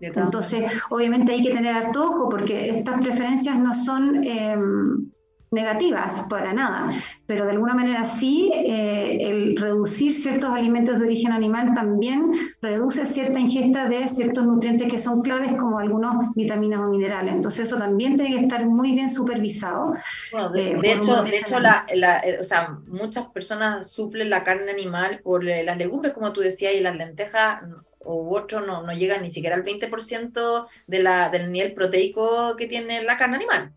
Entonces, 0.00 0.70
obviamente 0.90 1.32
hay 1.32 1.42
que 1.42 1.54
tener 1.54 1.74
harto 1.74 2.04
ojo 2.04 2.28
porque 2.28 2.68
estas 2.68 3.00
preferencias 3.00 3.58
no 3.58 3.72
son 3.72 4.22
em, 4.22 5.10
negativas, 5.50 6.24
para 6.28 6.52
nada, 6.52 6.88
pero 7.26 7.44
de 7.44 7.52
alguna 7.52 7.74
manera 7.74 8.04
sí, 8.04 8.50
eh, 8.54 9.18
el 9.20 9.56
reducir 9.56 10.12
ciertos 10.12 10.50
alimentos 10.50 10.98
de 10.98 11.06
origen 11.06 11.32
animal 11.32 11.72
también 11.74 12.32
reduce 12.60 13.06
cierta 13.06 13.38
ingesta 13.38 13.88
de 13.88 14.06
ciertos 14.08 14.44
nutrientes 14.44 14.90
que 14.90 14.98
son 14.98 15.22
claves 15.22 15.54
como 15.56 15.78
algunos 15.78 16.34
vitaminas 16.34 16.80
o 16.80 16.88
minerales. 16.88 17.34
Entonces 17.34 17.66
eso 17.66 17.76
también 17.76 18.16
tiene 18.16 18.36
que 18.36 18.42
estar 18.42 18.66
muy 18.66 18.92
bien 18.92 19.08
supervisado. 19.08 19.94
de, 20.52 20.72
eh, 20.72 20.80
hecho, 20.84 21.22
de 21.22 21.38
hecho 21.38 21.60
la, 21.60 21.86
eh, 21.88 22.38
o 22.40 22.44
sea, 22.44 22.78
muchas 22.86 23.26
personas 23.26 23.90
suplen 23.90 24.30
la 24.30 24.44
carne 24.44 24.70
animal 24.70 25.20
por 25.22 25.44
las 25.44 25.76
legumbres, 25.76 26.12
como 26.12 26.32
tú 26.32 26.40
decías, 26.40 26.74
y 26.74 26.80
las 26.80 26.96
lentejas 26.96 27.62
u 28.00 28.34
otro 28.34 28.60
no, 28.60 28.82
no 28.82 28.92
llegan 28.92 29.22
ni 29.22 29.30
siquiera 29.30 29.56
al 29.56 29.64
20% 29.64 30.66
de 30.86 31.02
la, 31.02 31.30
del 31.30 31.52
nivel 31.52 31.74
proteico 31.74 32.56
que 32.56 32.66
tiene 32.66 33.02
la 33.02 33.16
carne 33.16 33.36
animal. 33.36 33.72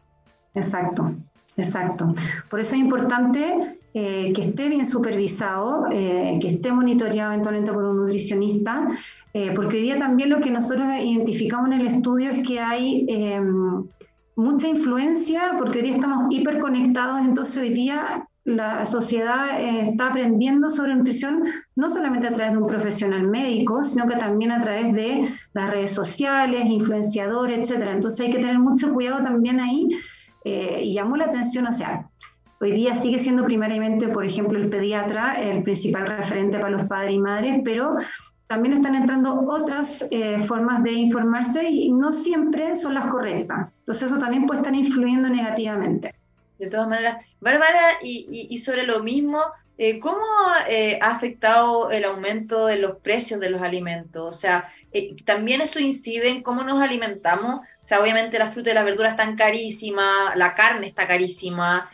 Exacto. 0.54 1.16
Exacto. 1.58 2.14
Por 2.50 2.60
eso 2.60 2.76
es 2.76 2.82
importante 2.82 3.78
eh, 3.94 4.32
que 4.34 4.42
esté 4.42 4.70
bien 4.70 4.86
supervisado, 4.86 5.88
eh, 5.92 6.40
que 6.42 6.48
esté 6.48 6.72
monitoreado 6.72 7.34
eventualmente 7.34 7.74
por 7.74 7.84
un 7.84 7.98
nutricionista, 7.98 8.88
eh, 9.34 9.52
porque 9.54 9.78
hoy 9.78 9.84
día 9.84 9.98
también 9.98 10.30
lo 10.30 10.40
que 10.40 10.50
nosotros 10.50 10.88
identificamos 11.04 11.72
en 11.72 11.82
el 11.82 11.88
estudio 11.88 12.32
es 12.32 12.48
que 12.48 12.62
hay 12.62 13.06
em, 13.10 13.84
mucha 14.38 14.70
influencia, 14.70 15.56
porque 15.58 15.80
hoy 15.80 15.84
día 15.84 15.96
estamos 15.96 16.34
hiperconectados, 16.34 17.20
entonces 17.20 17.58
hoy 17.58 17.72
día 17.72 18.28
la 18.46 18.86
sociedad 18.86 19.60
está 19.60 20.08
aprendiendo 20.08 20.70
sobre 20.70 20.96
nutrición 20.96 21.44
no 21.76 21.90
solamente 21.92 22.28
a 22.28 22.34
través 22.34 22.54
de 22.54 22.60
un 22.60 22.66
profesional 22.66 23.28
médico, 23.28 23.84
sino 23.84 24.08
que 24.08 24.16
también 24.16 24.52
a 24.52 24.60
través 24.60 24.96
de 24.96 25.28
las 25.54 25.70
redes 25.70 25.92
sociales, 25.92 26.64
influenciadores, 26.66 27.60
etcétera. 27.60 27.92
Entonces 27.92 28.22
hay 28.22 28.32
que 28.32 28.40
tener 28.40 28.58
mucho 28.58 28.92
cuidado 28.94 29.22
también 29.24 29.60
ahí 29.60 29.90
eh, 30.44 30.82
y 30.84 30.94
llamó 30.94 31.18
la 31.18 31.26
atención, 31.26 31.68
o 31.68 31.72
sea, 31.72 32.10
hoy 32.60 32.72
día 32.72 32.96
sigue 32.96 33.20
siendo 33.20 33.44
primariamente, 33.44 34.08
por 34.08 34.26
ejemplo, 34.26 34.58
el 34.58 34.70
pediatra 34.70 35.40
el 35.40 35.64
principal 35.64 36.08
referente 36.08 36.58
para 36.58 36.72
los 36.72 36.84
padres 36.84 37.14
y 37.14 37.20
madres, 37.20 37.62
pero 37.64 37.96
también 38.48 38.74
están 38.74 38.96
entrando 38.96 39.46
otras 39.48 40.08
eh, 40.12 40.40
formas 40.40 40.84
de 40.84 40.92
informarse 40.92 41.64
y 41.70 41.92
no 41.92 42.12
siempre 42.12 42.76
son 42.76 42.96
las 42.96 43.06
correctas. 43.06 43.70
Entonces 43.80 44.12
eso 44.12 44.18
también 44.18 44.46
puede 44.46 44.60
estar 44.60 44.76
influyendo 44.76 45.30
negativamente. 45.30 46.16
De 46.60 46.70
todas 46.70 46.88
maneras, 46.90 47.26
Bárbara, 47.40 47.80
y, 48.04 48.48
y 48.50 48.58
sobre 48.58 48.84
lo 48.84 49.02
mismo, 49.02 49.40
eh, 49.84 50.00
¿Cómo 50.00 50.22
eh, 50.70 51.00
ha 51.02 51.10
afectado 51.10 51.90
el 51.90 52.04
aumento 52.04 52.68
de 52.68 52.78
los 52.78 52.98
precios 52.98 53.40
de 53.40 53.50
los 53.50 53.64
alimentos? 53.64 54.24
O 54.30 54.40
sea, 54.40 54.72
eh, 54.92 55.16
también 55.26 55.60
eso 55.60 55.80
incide 55.80 56.30
en 56.30 56.44
cómo 56.44 56.62
nos 56.62 56.80
alimentamos. 56.80 57.62
O 57.62 57.84
sea, 57.84 58.00
obviamente 58.00 58.38
la 58.38 58.52
fruta 58.52 58.70
y 58.70 58.76
las 58.76 58.86
verduras 58.86 59.14
están 59.14 59.36
carísimas, 59.36 60.36
la 60.36 60.54
carne 60.54 60.86
está 60.86 61.08
carísima, 61.08 61.90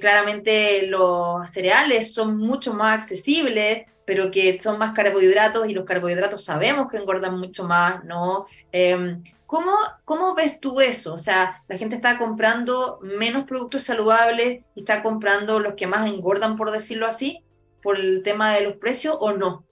claramente 0.00 0.86
los 0.88 1.50
cereales 1.50 2.12
son 2.12 2.36
mucho 2.36 2.74
más 2.74 2.96
accesibles, 2.98 3.86
pero 4.10 4.32
que 4.32 4.58
son 4.58 4.76
más 4.76 4.92
carbohidratos 4.92 5.68
y 5.68 5.72
los 5.72 5.84
carbohidratos 5.84 6.42
sabemos 6.42 6.90
que 6.90 6.96
engordan 6.96 7.38
mucho 7.38 7.62
más, 7.62 8.02
¿no? 8.02 8.46
Em, 8.72 9.22
¿Cómo, 9.46 9.70
¿Cómo 10.04 10.34
ves 10.34 10.58
tú 10.58 10.80
eso? 10.80 11.14
O 11.14 11.18
sea, 11.18 11.62
la 11.68 11.78
gente 11.78 11.94
está 11.94 12.18
comprando 12.18 12.98
menos 13.02 13.44
productos 13.44 13.84
saludables 13.84 14.64
y 14.74 14.80
está 14.80 15.04
comprando 15.04 15.60
los 15.60 15.74
que 15.74 15.86
más 15.86 16.10
engordan, 16.10 16.56
por 16.56 16.72
decirlo 16.72 17.06
así, 17.06 17.44
por 17.84 18.00
el 18.00 18.24
tema 18.24 18.52
de 18.52 18.62
los 18.62 18.78
precios 18.78 19.16
o 19.20 19.30
no? 19.30 19.62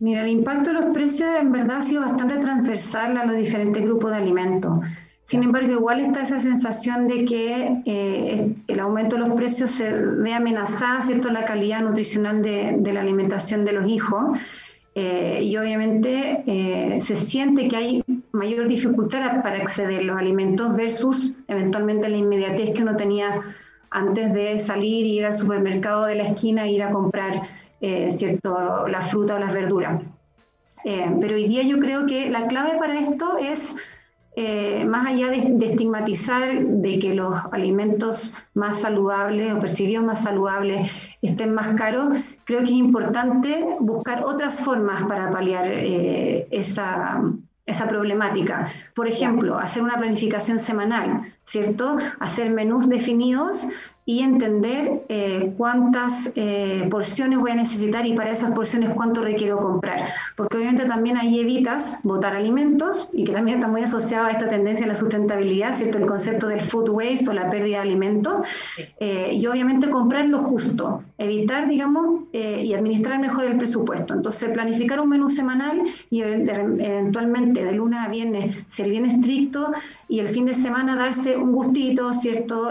Mira, 0.00 0.22
el 0.22 0.30
impacto 0.30 0.70
de 0.70 0.80
los 0.80 0.86
precios 0.86 1.30
en 1.38 1.52
verdad 1.52 1.76
ha 1.76 1.82
sido 1.84 2.02
bastante 2.02 2.38
transversal 2.38 3.16
a 3.18 3.24
los 3.24 3.36
diferentes 3.36 3.80
grupos 3.84 4.10
de 4.10 4.16
alimentos. 4.16 4.80
Sin 5.30 5.44
embargo, 5.44 5.70
igual 5.70 6.00
está 6.00 6.22
esa 6.22 6.40
sensación 6.40 7.06
de 7.06 7.24
que 7.24 7.82
eh, 7.86 8.52
el 8.66 8.80
aumento 8.80 9.14
de 9.14 9.28
los 9.28 9.36
precios 9.36 9.70
se 9.70 9.88
ve 9.88 10.34
amenazada, 10.34 11.02
¿cierto?, 11.02 11.30
la 11.30 11.44
calidad 11.44 11.82
nutricional 11.82 12.42
de, 12.42 12.74
de 12.76 12.92
la 12.92 13.02
alimentación 13.02 13.64
de 13.64 13.70
los 13.70 13.88
hijos. 13.88 14.36
Eh, 14.96 15.38
y 15.44 15.56
obviamente 15.56 16.42
eh, 16.48 17.00
se 17.00 17.14
siente 17.14 17.68
que 17.68 17.76
hay 17.76 18.04
mayor 18.32 18.66
dificultad 18.66 19.40
para 19.44 19.58
acceder 19.58 20.00
a 20.00 20.02
los 20.02 20.18
alimentos 20.18 20.74
versus 20.74 21.32
eventualmente 21.46 22.08
la 22.08 22.16
inmediatez 22.16 22.70
que 22.70 22.82
uno 22.82 22.96
tenía 22.96 23.38
antes 23.90 24.34
de 24.34 24.58
salir, 24.58 25.06
ir 25.06 25.26
al 25.26 25.34
supermercado 25.34 26.06
de 26.06 26.16
la 26.16 26.24
esquina 26.24 26.66
ir 26.66 26.82
a 26.82 26.90
comprar 26.90 27.40
eh, 27.80 28.10
cierto, 28.10 28.88
la 28.88 29.00
fruta 29.00 29.36
o 29.36 29.38
las 29.38 29.54
verduras. 29.54 30.02
pero 31.20 31.36
hoy 31.36 31.46
día 31.46 31.62
yo 31.62 31.78
creo 31.78 32.06
que 32.06 32.28
la 32.30 32.48
clave 32.48 32.76
para 32.76 32.98
esto 32.98 33.38
es 33.38 33.76
eh, 34.36 34.84
más 34.84 35.06
allá 35.06 35.28
de, 35.28 35.66
estigmatizar 35.66 36.64
de 36.64 36.98
que 36.98 37.14
los 37.14 37.36
alimentos 37.50 38.34
más 38.54 38.80
saludables 38.80 39.52
o 39.52 39.58
percibidos 39.58 40.04
más 40.04 40.22
saludables 40.22 40.90
estén 41.20 41.52
más 41.52 41.74
caros, 41.74 42.16
creo 42.44 42.60
que 42.60 42.66
es 42.66 42.70
importante 42.70 43.64
buscar 43.80 44.22
otras 44.24 44.60
formas 44.60 45.02
para 45.04 45.30
paliar 45.30 45.66
eh, 45.66 46.46
esa, 46.50 47.20
esa 47.66 47.88
problemática. 47.88 48.68
Por 48.94 49.08
ejemplo, 49.08 49.58
hacer 49.58 49.82
una 49.82 49.96
planificación 49.96 50.58
semanal, 50.58 51.20
¿cierto? 51.44 51.96
Hacer 52.20 52.50
menús 52.50 52.88
definidos 52.88 53.66
y 54.10 54.22
entender 54.22 55.02
eh, 55.08 55.52
cuántas 55.56 56.32
eh, 56.34 56.88
porciones 56.90 57.38
voy 57.38 57.52
a 57.52 57.54
necesitar 57.54 58.04
y 58.06 58.14
para 58.14 58.32
esas 58.32 58.50
porciones 58.52 58.90
cuánto 58.94 59.22
requiero 59.22 59.58
comprar. 59.58 60.08
Porque 60.36 60.56
obviamente 60.56 60.84
también 60.86 61.16
ahí 61.16 61.38
evitas 61.38 61.98
botar 62.02 62.34
alimentos 62.34 63.08
y 63.12 63.22
que 63.22 63.32
también 63.32 63.58
está 63.58 63.68
muy 63.68 63.82
asociado 63.82 64.26
a 64.26 64.30
esta 64.32 64.48
tendencia 64.48 64.84
a 64.84 64.88
la 64.88 64.96
sustentabilidad, 64.96 65.74
¿cierto? 65.74 65.98
El 65.98 66.06
concepto 66.06 66.48
del 66.48 66.60
food 66.60 66.88
waste 66.88 67.30
o 67.30 67.32
la 67.32 67.50
pérdida 67.50 67.76
de 67.76 67.82
alimentos. 67.82 68.48
Eh, 68.98 69.30
y 69.32 69.46
obviamente 69.46 69.90
comprar 69.90 70.26
lo 70.26 70.38
justo, 70.38 71.04
evitar, 71.16 71.68
digamos, 71.68 72.24
y 72.32 72.74
administrar 72.74 73.18
mejor 73.18 73.44
el 73.44 73.56
presupuesto. 73.58 74.14
Entonces, 74.14 74.48
planificar 74.50 75.00
un 75.00 75.08
menú 75.08 75.28
semanal 75.28 75.82
y 76.10 76.22
eventualmente 76.22 77.64
de 77.64 77.72
lunes 77.72 78.00
a 78.00 78.08
viernes 78.08 78.64
ser 78.68 78.88
bien 78.88 79.04
estricto 79.04 79.72
y 80.08 80.20
el 80.20 80.28
fin 80.28 80.46
de 80.46 80.54
semana 80.54 80.96
darse 80.96 81.36
un 81.40 81.52
gustito, 81.52 82.12
¿cierto? 82.12 82.70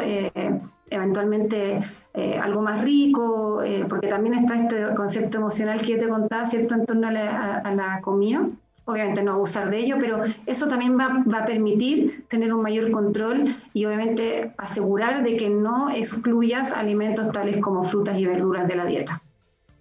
eventualmente 0.89 1.79
eh, 2.13 2.39
algo 2.41 2.61
más 2.61 2.81
rico, 2.81 3.61
eh, 3.63 3.85
porque 3.87 4.07
también 4.07 4.35
está 4.35 4.55
este 4.55 4.93
concepto 4.95 5.37
emocional 5.37 5.81
que 5.81 5.97
te 5.97 6.07
contaba, 6.07 6.45
¿cierto?, 6.45 6.75
en 6.75 6.85
torno 6.85 7.07
a 7.07 7.11
la, 7.11 7.99
comida. 8.01 8.47
Obviamente 8.85 9.21
no 9.21 9.33
abusar 9.33 9.69
de 9.69 9.77
ello, 9.77 9.97
pero 9.99 10.21
eso 10.47 10.67
también 10.67 10.97
va, 10.97 11.23
va, 11.31 11.39
a 11.39 11.45
permitir 11.45 12.25
tener 12.27 12.51
un 12.51 12.63
mayor 12.63 12.89
control 12.89 13.43
y 13.71 13.85
obviamente 13.85 14.51
asegurar 14.57 15.21
de 15.23 15.37
que 15.37 15.47
no 15.47 15.91
excluyas 15.91 16.73
alimentos 16.73 17.31
tales 17.31 17.57
como 17.57 17.83
frutas 17.83 18.17
y 18.17 18.25
verduras 18.25 18.67
de 18.67 18.75
la 18.75 18.85
dieta. 18.85 19.21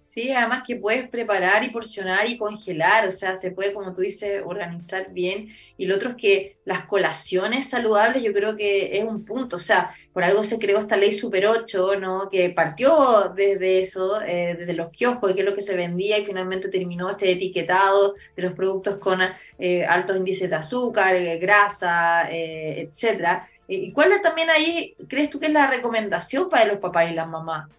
Sí, 0.09 0.31
además 0.31 0.63
que 0.65 0.75
puedes 0.75 1.07
preparar 1.07 1.63
y 1.63 1.69
porcionar 1.69 2.27
y 2.27 2.35
congelar, 2.35 3.07
o 3.07 3.11
sea, 3.11 3.35
se 3.35 3.51
puede, 3.51 3.73
como 3.75 3.93
tú 3.93 4.01
dices, 4.01 4.41
organizar 4.43 5.11
bien. 5.13 5.49
Y 5.77 5.85
lo 5.85 5.97
otro 5.97 6.09
es 6.09 6.15
que 6.15 6.57
las 6.65 6.85
colaciones 6.85 7.69
saludables 7.69 8.23
yo 8.23 8.33
creo 8.33 8.55
que 8.57 8.97
es 8.97 9.03
un 9.03 9.23
punto, 9.23 9.57
o 9.57 9.59
sea, 9.59 9.95
por 10.11 10.23
algo 10.23 10.43
se 10.45 10.57
creó 10.57 10.79
esta 10.79 10.97
ley 10.97 11.13
Super 11.13 11.45
8, 11.45 11.97
¿no? 11.97 12.27
Que 12.27 12.49
partió 12.49 13.31
desde 13.35 13.81
eso, 13.81 14.19
eh, 14.23 14.55
desde 14.57 14.73
los 14.73 14.89
kioscos, 14.89 15.31
que 15.33 15.41
es 15.41 15.45
lo 15.45 15.53
que 15.53 15.61
se 15.61 15.77
vendía 15.77 16.17
y 16.17 16.25
finalmente 16.25 16.69
terminó 16.69 17.11
este 17.11 17.31
etiquetado 17.31 18.15
de 18.35 18.41
los 18.41 18.53
productos 18.53 18.97
con 18.97 19.19
eh, 19.59 19.85
altos 19.85 20.17
índices 20.17 20.49
de 20.49 20.55
azúcar, 20.55 21.17
eh, 21.17 21.37
grasa, 21.37 22.27
etcétera. 22.31 23.47
¿Y 23.67 23.91
cuál 23.91 24.13
es 24.13 24.23
también 24.23 24.49
ahí, 24.49 24.95
crees 25.07 25.29
tú 25.29 25.39
que 25.39 25.45
es 25.45 25.53
la 25.53 25.67
recomendación 25.67 26.49
para 26.49 26.65
los 26.65 26.79
papás 26.79 27.11
y 27.11 27.13
las 27.13 27.27
mamás? 27.27 27.69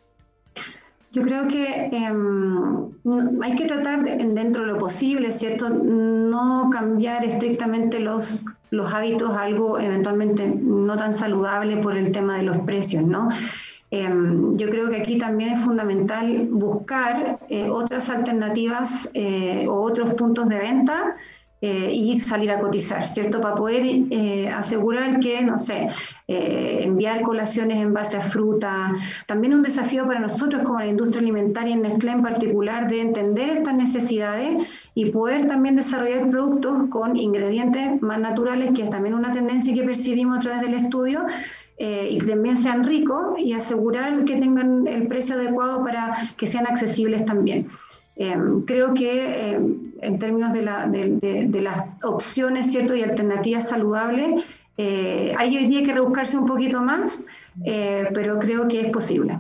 Yo 1.13 1.23
creo 1.23 1.49
que 1.49 1.89
em, 1.91 2.93
hay 3.43 3.55
que 3.57 3.65
tratar 3.67 4.05
dentro 4.05 4.65
de 4.65 4.73
lo 4.73 4.79
posible, 4.79 5.33
¿cierto? 5.33 5.69
No 5.69 6.71
cambiar 6.71 7.25
estrictamente 7.25 7.99
los, 7.99 8.45
los 8.71 8.93
hábitos 8.93 9.37
algo 9.37 9.81
eventualmente 9.81 10.47
no 10.49 10.97
tan 10.97 11.13
saludable 11.13 11.79
por 11.79 11.97
el 11.97 12.13
tema 12.13 12.37
de 12.37 12.45
los 12.45 12.59
precios, 12.59 13.03
¿no? 13.03 13.29
Em, 13.93 14.55
yo 14.55 14.71
creo 14.71 14.89
que 14.89 14.99
aquí 14.99 15.19
también 15.19 15.51
es 15.51 15.59
fundamental 15.59 16.47
buscar 16.49 17.41
eh, 17.49 17.69
otras 17.69 18.09
alternativas 18.09 19.11
eh, 19.15 19.65
o 19.69 19.81
otros 19.83 20.15
puntos 20.15 20.49
de 20.49 20.59
venta 20.59 21.17
eh, 21.63 21.93
y 21.93 22.19
salir 22.19 22.51
a 22.51 22.59
cotizar, 22.59 23.07
¿cierto? 23.07 23.39
Para 23.43 23.55
poder 23.55 23.83
eh, 23.85 24.49
asegurar 24.49 25.21
que, 25.21 25.43
no 25.43 25.59
sé, 25.59 25.89
eh, 26.27 26.81
enviar 26.85 27.21
colaciones 27.21 27.77
en 27.77 27.93
base 27.93 28.17
a 28.17 28.23
fruta. 28.23 28.95
También 29.27 29.53
un 29.53 29.61
desafío 29.61 30.07
para 30.07 30.21
nosotros 30.21 30.63
como 30.65 30.79
la 30.79 30.87
industria 30.87 31.21
alimentaria 31.21 31.75
en 31.75 31.83
Nestlé 31.83 32.13
en 32.13 32.23
particular 32.23 32.89
de 32.89 33.03
entender 33.03 33.51
estas 33.51 33.75
necesidades 33.75 34.67
y 34.95 35.11
poder 35.11 35.47
también 35.47 35.77
desarrollar 35.77 36.31
productos 36.31 36.89
con 36.89 37.15
ingredientes 37.17 38.01
más 38.01 38.19
naturales, 38.19 38.71
que 38.73 38.85
es 38.85 38.89
también 38.89 39.15
una 39.15 39.31
tendencia 39.31 39.75
que 39.75 39.83
percibimos 39.83 40.39
a 40.39 40.41
través 40.41 40.63
del 40.63 40.73
estudio, 40.73 41.27
y 41.83 42.19
que 42.19 42.27
también 42.27 42.59
sean 42.59 42.85
ricos 42.85 43.39
y 43.39 43.55
asegurar 43.55 44.27
que 44.27 44.37
tengan 44.37 44.87
el 44.87 45.07
precio 45.07 45.35
adecuado 45.35 45.83
para 45.83 46.15
que 46.37 46.47
sean 46.47 46.67
accesibles 46.67 47.25
también. 47.25 47.69
Em, 48.23 48.67
creo 48.67 48.93
que 48.93 49.55
em, 49.55 49.93
en 50.03 50.19
términos 50.19 50.53
de, 50.53 50.61
las 51.63 52.05
opciones 52.05 52.71
¿cierto? 52.71 52.95
y 52.95 53.03
alternativas 53.03 53.71
saludables, 53.71 54.45
eh, 54.77 55.35
hay 55.39 55.57
hoy 55.57 55.65
día 55.65 55.83
que 55.83 55.95
rebuscarse 55.95 56.37
un 56.37 56.45
poquito 56.45 56.83
más, 56.83 57.23
eh, 57.65 58.09
pero 58.13 58.39
creo 58.39 58.69
que 58.69 58.83
es 58.83 58.89
posible. 58.89 59.39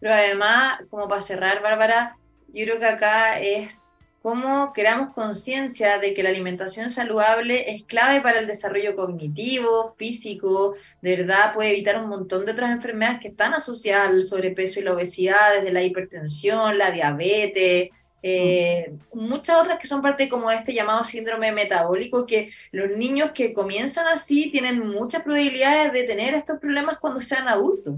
Pero 0.00 0.14
además, 0.14 0.80
como 0.90 1.06
para 1.06 1.20
cerrar, 1.20 1.62
Bárbara, 1.62 2.16
yo 2.48 2.64
creo 2.64 2.80
que 2.80 2.86
acá 2.86 3.38
es 3.38 3.92
cómo 4.20 4.72
creamos 4.72 5.14
conciencia 5.14 6.00
de 6.00 6.12
que 6.12 6.24
la 6.24 6.30
alimentación 6.30 6.90
saludable 6.90 7.70
es 7.70 7.84
clave 7.84 8.20
para 8.20 8.40
el 8.40 8.48
desarrollo 8.48 8.96
cognitivo, 8.96 9.94
físico, 9.96 10.74
de 11.02 11.18
verdad 11.18 11.54
puede 11.54 11.70
evitar 11.70 12.02
un 12.02 12.08
montón 12.08 12.44
de 12.44 12.50
otras 12.50 12.72
enfermedades 12.72 13.20
que 13.20 13.28
están 13.28 13.54
asociadas 13.54 14.08
al 14.08 14.24
sobrepeso 14.24 14.80
y 14.80 14.82
la 14.82 14.94
obesidad, 14.94 15.54
desde 15.54 15.70
la 15.70 15.84
hipertensión, 15.84 16.78
la 16.78 16.90
diabetes, 16.90 17.90
eh, 18.22 18.92
muchas 19.12 19.56
otras 19.60 19.78
que 19.78 19.86
son 19.86 20.02
parte 20.02 20.28
como 20.28 20.50
de 20.50 20.56
este 20.56 20.74
llamado 20.74 21.04
síndrome 21.04 21.52
metabólico, 21.52 22.26
que 22.26 22.50
los 22.72 22.90
niños 22.96 23.30
que 23.32 23.52
comienzan 23.52 24.08
así 24.08 24.50
tienen 24.50 24.80
muchas 24.80 25.22
probabilidades 25.22 25.92
de 25.92 26.04
tener 26.04 26.34
estos 26.34 26.58
problemas 26.58 26.98
cuando 26.98 27.20
sean 27.20 27.48
adultos. 27.48 27.94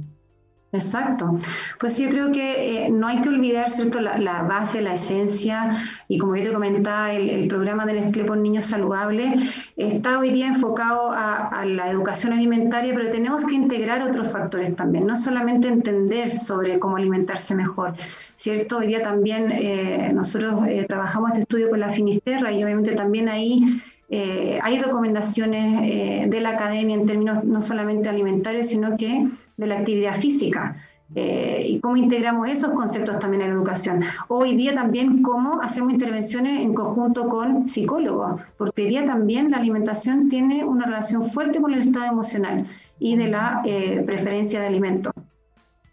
Exacto. 0.72 1.37
Pues 1.80 1.98
yo 1.98 2.09
creo 2.11 2.30
que 2.30 2.85
eh, 2.85 2.90
no 2.90 3.09
hay 3.09 3.20
que 3.22 3.28
olvidar, 3.28 3.68
¿cierto?, 3.68 4.00
la, 4.00 4.42
base, 4.42 4.80
la 4.80 4.94
esencia, 4.94 5.70
y 6.06 6.16
como 6.16 6.37
yo 6.37 6.44
te 6.44 6.52
comentaba, 6.52 7.12
el, 7.12 7.48
programa 7.48 7.87
del 7.87 7.96
Nestlé 8.00 8.24
por 8.24 8.37
Niños 8.37 8.64
Saludables 8.64 9.72
está 9.76 10.20
hoy 10.20 10.30
día 10.30 10.46
enfocado 10.46 11.11
a, 11.11 11.64
la 11.64 11.90
educación 11.90 12.33
alimentaria, 12.33 12.94
pero 12.94 13.11
tenemos 13.11 13.44
que 13.44 13.54
integrar 13.54 14.02
otros 14.02 14.30
factores 14.30 14.76
también, 14.76 15.06
no 15.06 15.16
solamente 15.16 15.66
entender 15.66 16.30
sobre 16.30 16.78
cómo 16.78 16.96
alimentarse 16.96 17.54
mejor, 17.56 17.94
¿cierto? 18.37 18.78
Hoy 18.78 18.87
día 18.87 19.02
también 19.02 19.50
eh, 19.50 20.12
nosotros 20.14 20.62
eh, 20.68 20.87
trabajamos 20.88 21.30
este 21.30 21.40
estudio 21.40 21.70
con 21.70 21.80
la 21.80 21.90
Finisterra 21.90 22.52
y 22.52 22.62
obviamente 22.62 22.92
también 22.92 23.28
ahí 23.28 23.83
hay 24.12 24.76
recomendaciones 24.80 26.28
de 26.28 26.40
la 26.40 26.50
academia 26.50 26.96
en 26.96 27.06
términos 27.06 27.44
no 27.44 27.61
solamente 27.61 28.09
alimentarios, 28.09 28.66
sino 28.66 28.96
que 28.96 29.28
de 29.61 29.66
la 29.66 29.79
actividad 29.79 30.16
física. 30.16 30.77
Eh, 31.14 31.64
y 31.66 31.81
cómo 31.81 31.96
integramos 31.96 32.49
esos 32.49 32.70
conceptos 32.70 33.18
también 33.18 33.42
en 33.42 33.49
la 33.49 33.55
educación. 33.55 34.01
Hoy 34.29 34.55
día 34.55 34.75
también 34.75 35.23
cómo 35.23 35.61
hacemos 35.61 35.92
intervenciones 35.92 36.61
en 36.61 36.73
conjunto 36.73 37.29
con 37.29 37.66
psicólogos, 37.66 38.40
porque 38.57 38.83
hoy 38.83 38.88
día 38.88 39.05
también 39.05 39.51
la 39.51 39.57
alimentación 39.57 40.29
tiene 40.29 40.64
una 40.64 40.87
relación 40.87 41.25
fuerte 41.25 41.61
con 41.61 41.75
el 41.75 41.81
estado 41.81 42.07
emocional 42.07 42.66
y 43.01 43.16
de 43.16 43.27
la 43.27 43.61
eh, 43.64 44.05
preferencia 44.07 44.61
de 44.61 44.68
alimento. 44.68 45.11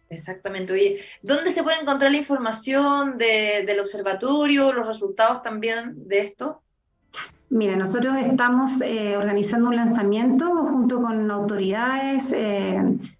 Exactamente. 0.10 0.72
Oye, 0.72 1.00
¿dónde 1.24 1.52
se 1.52 1.64
puede 1.64 1.82
encontrar 1.82 2.12
la 2.12 2.18
información 2.18 3.18
del 3.18 3.80
observatorio, 3.80 4.72
los 4.72 4.86
resultados 4.86 5.42
también 5.42 6.08
de 6.08 6.20
esto? 6.20 6.62
Mira, 7.50 7.76
nosotros 7.76 8.16
estamos 8.18 8.82
eh, 8.82 9.16
organizando 9.18 9.70
un 9.70 9.78
lanzamiento 9.78 10.46
junto 10.66 11.02
con 11.02 11.32
autoridades 11.32 12.34
eh, 12.34 12.78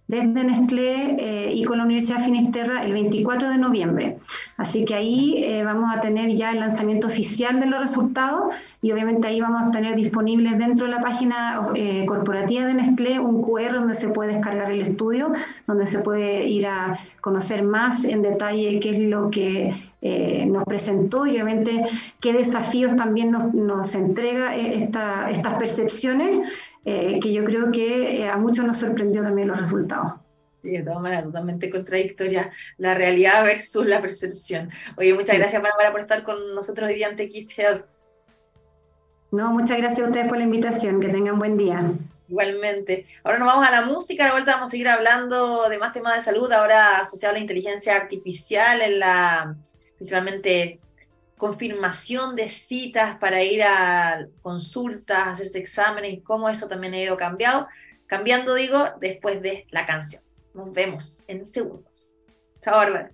desde 0.08 0.44
Nestlé 0.44 1.16
eh, 1.18 1.50
y 1.54 1.64
con 1.64 1.78
la 1.78 1.84
Universidad 1.84 2.24
Finisterra 2.24 2.82
el 2.82 2.92
24 2.92 3.50
de 3.50 3.58
noviembre. 3.58 4.18
Así 4.56 4.84
que 4.84 4.94
ahí 4.94 5.62
vamos 5.64 5.94
a 5.94 6.00
tener 6.00 6.34
ya 6.34 6.50
el 6.50 6.60
lanzamiento 6.60 7.06
oficial 7.06 7.60
de 7.60 7.66
los 7.66 7.80
resultados 7.80 8.54
y 8.82 8.90
obviamente 8.90 9.28
ahí 9.28 9.40
vamos 9.40 9.62
a 9.62 9.70
tener 9.70 9.94
disponibles 9.94 10.58
dentro 10.58 10.86
de 10.86 10.92
la 10.92 11.00
página 11.00 11.60
corporativa 12.06 12.66
de 12.66 12.74
Nestlé 12.74 13.20
un 13.20 13.42
QR 13.42 13.74
donde 13.74 13.94
se 13.94 14.08
puede 14.08 14.34
descargar 14.34 14.72
el 14.72 14.80
estudio, 14.80 15.32
donde 15.66 15.86
se 15.86 16.00
puede 16.00 16.46
ir 16.46 16.66
a 16.66 16.98
conocer 17.20 17.62
más 17.62 18.04
en 18.04 18.22
detalle 18.22 18.80
qué 18.80 18.90
es 18.90 18.98
lo 18.98 19.30
que 19.30 19.72
eh, 20.00 20.46
nos 20.46 20.62
presentó 20.62 21.26
y 21.26 21.32
obviamente 21.32 21.82
qué 22.20 22.32
desafíos 22.32 22.94
también 22.94 23.32
nos, 23.32 23.52
nos 23.52 23.96
entrega 23.96 24.54
eh, 24.54 24.76
esta, 24.76 25.28
estas 25.28 25.54
percepciones, 25.54 26.46
eh, 26.84 27.18
que 27.20 27.32
yo 27.32 27.44
creo 27.44 27.70
que 27.70 28.28
a 28.28 28.36
muchos 28.36 28.64
nos 28.64 28.78
sorprendió 28.78 29.22
también 29.22 29.48
los 29.48 29.58
resultados. 29.58 30.14
Sí, 30.62 30.70
de 30.70 30.82
todas 30.82 31.00
maneras, 31.00 31.24
totalmente 31.24 31.70
contradictoria 31.70 32.50
la 32.78 32.94
realidad 32.94 33.44
versus 33.44 33.86
la 33.86 34.00
percepción. 34.00 34.70
Oye, 34.96 35.14
muchas 35.14 35.36
gracias, 35.36 35.62
Bárbara, 35.62 35.92
por 35.92 36.00
estar 36.00 36.24
con 36.24 36.54
nosotros 36.54 36.88
hoy 36.88 36.96
día 36.96 37.08
ante 37.08 37.30
No, 39.30 39.52
muchas 39.52 39.78
gracias 39.78 40.00
a 40.00 40.10
ustedes 40.10 40.26
por 40.26 40.38
la 40.38 40.44
invitación. 40.44 41.00
Que 41.00 41.08
tengan 41.08 41.38
buen 41.38 41.56
día. 41.56 41.92
Igualmente. 42.28 43.06
Ahora 43.22 43.38
nos 43.38 43.46
vamos 43.46 43.66
a 43.66 43.70
la 43.70 43.82
música, 43.86 44.26
de 44.26 44.32
vuelta 44.32 44.54
vamos 44.54 44.68
a 44.68 44.72
seguir 44.72 44.88
hablando 44.88 45.68
de 45.68 45.78
más 45.78 45.92
temas 45.92 46.16
de 46.16 46.22
salud, 46.22 46.50
ahora 46.50 46.98
asociado 46.98 47.30
a 47.30 47.34
la 47.34 47.40
inteligencia 47.40 47.94
artificial 47.94 48.82
en 48.82 48.98
la 48.98 49.56
principalmente 49.96 50.78
confirmación 51.38 52.36
de 52.36 52.48
citas 52.48 53.16
para 53.18 53.42
ir 53.42 53.62
a 53.62 54.26
consultas, 54.42 55.28
hacerse 55.28 55.60
exámenes, 55.60 56.20
cómo 56.22 56.48
eso 56.50 56.68
también 56.68 56.92
ha 56.94 57.00
ido 57.00 57.16
cambiado, 57.16 57.68
cambiando, 58.06 58.54
digo, 58.54 58.90
después 59.00 59.40
de 59.40 59.66
la 59.70 59.86
canción. 59.86 60.22
Nos 60.52 60.72
vemos 60.72 61.24
en 61.28 61.46
segundos. 61.46 62.18
Chao, 62.60 62.76
Bárbara. 62.76 63.12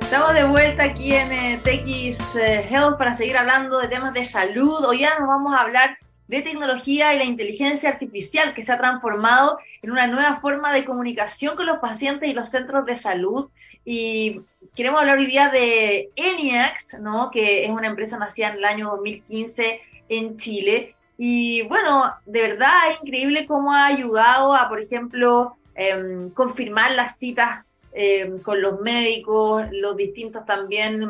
Estamos 0.00 0.34
de 0.34 0.44
vuelta 0.44 0.84
aquí 0.84 1.14
en 1.14 1.32
eh, 1.32 1.60
TX 1.62 2.36
eh, 2.36 2.68
Health 2.70 2.98
para 2.98 3.14
seguir 3.14 3.36
hablando 3.36 3.78
de 3.78 3.88
temas 3.88 4.12
de 4.12 4.24
salud. 4.24 4.84
Hoy 4.84 5.00
ya 5.00 5.18
nos 5.18 5.28
vamos 5.28 5.54
a 5.54 5.62
hablar 5.62 5.96
de 6.26 6.42
tecnología 6.42 7.14
y 7.14 7.18
la 7.18 7.24
inteligencia 7.24 7.90
artificial 7.90 8.54
que 8.54 8.62
se 8.62 8.72
ha 8.72 8.78
transformado 8.78 9.58
en 9.82 9.90
una 9.90 10.06
nueva 10.06 10.40
forma 10.40 10.72
de 10.72 10.84
comunicación 10.84 11.56
con 11.56 11.66
los 11.66 11.78
pacientes 11.78 12.28
y 12.28 12.34
los 12.34 12.50
centros 12.50 12.86
de 12.86 12.94
salud. 12.94 13.50
Y 13.84 14.40
queremos 14.76 15.00
hablar 15.00 15.18
hoy 15.18 15.26
día 15.26 15.48
de 15.48 16.10
ENIAX, 16.14 17.00
¿no? 17.00 17.30
que 17.32 17.64
es 17.64 17.70
una 17.70 17.88
empresa 17.88 18.16
nacida 18.16 18.50
en 18.50 18.58
el 18.58 18.64
año 18.64 18.90
2015 18.90 19.80
en 20.08 20.36
Chile. 20.36 20.94
Y 21.18 21.62
bueno, 21.62 22.14
de 22.24 22.42
verdad 22.42 22.90
es 22.90 23.02
increíble 23.02 23.44
cómo 23.46 23.72
ha 23.72 23.86
ayudado 23.86 24.54
a, 24.54 24.68
por 24.68 24.80
ejemplo, 24.80 25.56
em, 25.74 26.30
confirmar 26.30 26.92
las 26.92 27.18
citas 27.18 27.64
em, 27.92 28.38
con 28.38 28.62
los 28.62 28.80
médicos, 28.80 29.66
los 29.72 29.96
distintos 29.96 30.46
también 30.46 31.08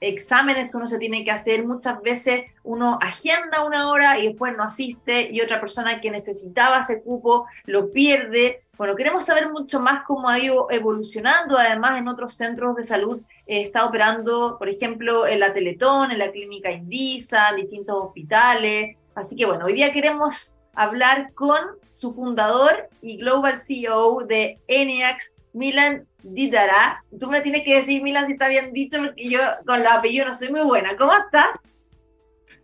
exámenes 0.00 0.70
que 0.70 0.76
uno 0.76 0.86
se 0.86 0.98
tiene 0.98 1.24
que 1.24 1.30
hacer. 1.30 1.64
Muchas 1.66 2.00
veces 2.02 2.42
uno 2.62 2.98
agenda 3.00 3.64
una 3.64 3.90
hora 3.90 4.18
y 4.18 4.28
después 4.28 4.56
no 4.56 4.64
asiste 4.64 5.30
y 5.30 5.40
otra 5.40 5.60
persona 5.60 6.00
que 6.00 6.10
necesitaba 6.10 6.80
ese 6.80 7.02
cupo 7.02 7.46
lo 7.64 7.90
pierde. 7.90 8.62
Bueno, 8.76 8.94
queremos 8.94 9.26
saber 9.26 9.50
mucho 9.50 9.80
más 9.80 10.04
cómo 10.06 10.28
ha 10.28 10.38
ido 10.38 10.68
evolucionando. 10.70 11.58
Además, 11.58 11.98
en 11.98 12.08
otros 12.08 12.34
centros 12.34 12.76
de 12.76 12.84
salud 12.84 13.20
eh, 13.46 13.62
está 13.62 13.84
operando, 13.84 14.56
por 14.58 14.68
ejemplo, 14.68 15.26
en 15.26 15.40
la 15.40 15.52
Teletón, 15.52 16.12
en 16.12 16.18
la 16.18 16.30
Clínica 16.30 16.70
Indisa, 16.70 17.50
en 17.50 17.56
distintos 17.56 17.96
hospitales. 17.98 18.96
Así 19.14 19.34
que 19.36 19.46
bueno, 19.46 19.64
hoy 19.64 19.72
día 19.72 19.92
queremos 19.92 20.54
hablar 20.74 21.32
con 21.34 21.58
su 21.92 22.14
fundador 22.14 22.88
y 23.02 23.16
Global 23.16 23.58
CEO 23.58 24.20
de 24.24 24.60
ENIAX, 24.68 25.34
Milan 25.58 26.06
Didara. 26.22 27.04
Tú 27.18 27.28
me 27.28 27.40
tienes 27.40 27.64
que 27.64 27.74
decir, 27.74 28.02
Milan, 28.02 28.26
si 28.26 28.32
está 28.32 28.48
bien 28.48 28.72
dicho, 28.72 28.98
porque 28.98 29.28
yo 29.28 29.40
con 29.66 29.82
la 29.82 29.94
apellido 29.94 30.26
no 30.26 30.34
soy 30.34 30.50
muy 30.50 30.62
buena. 30.62 30.96
¿Cómo 30.96 31.12
estás? 31.12 31.56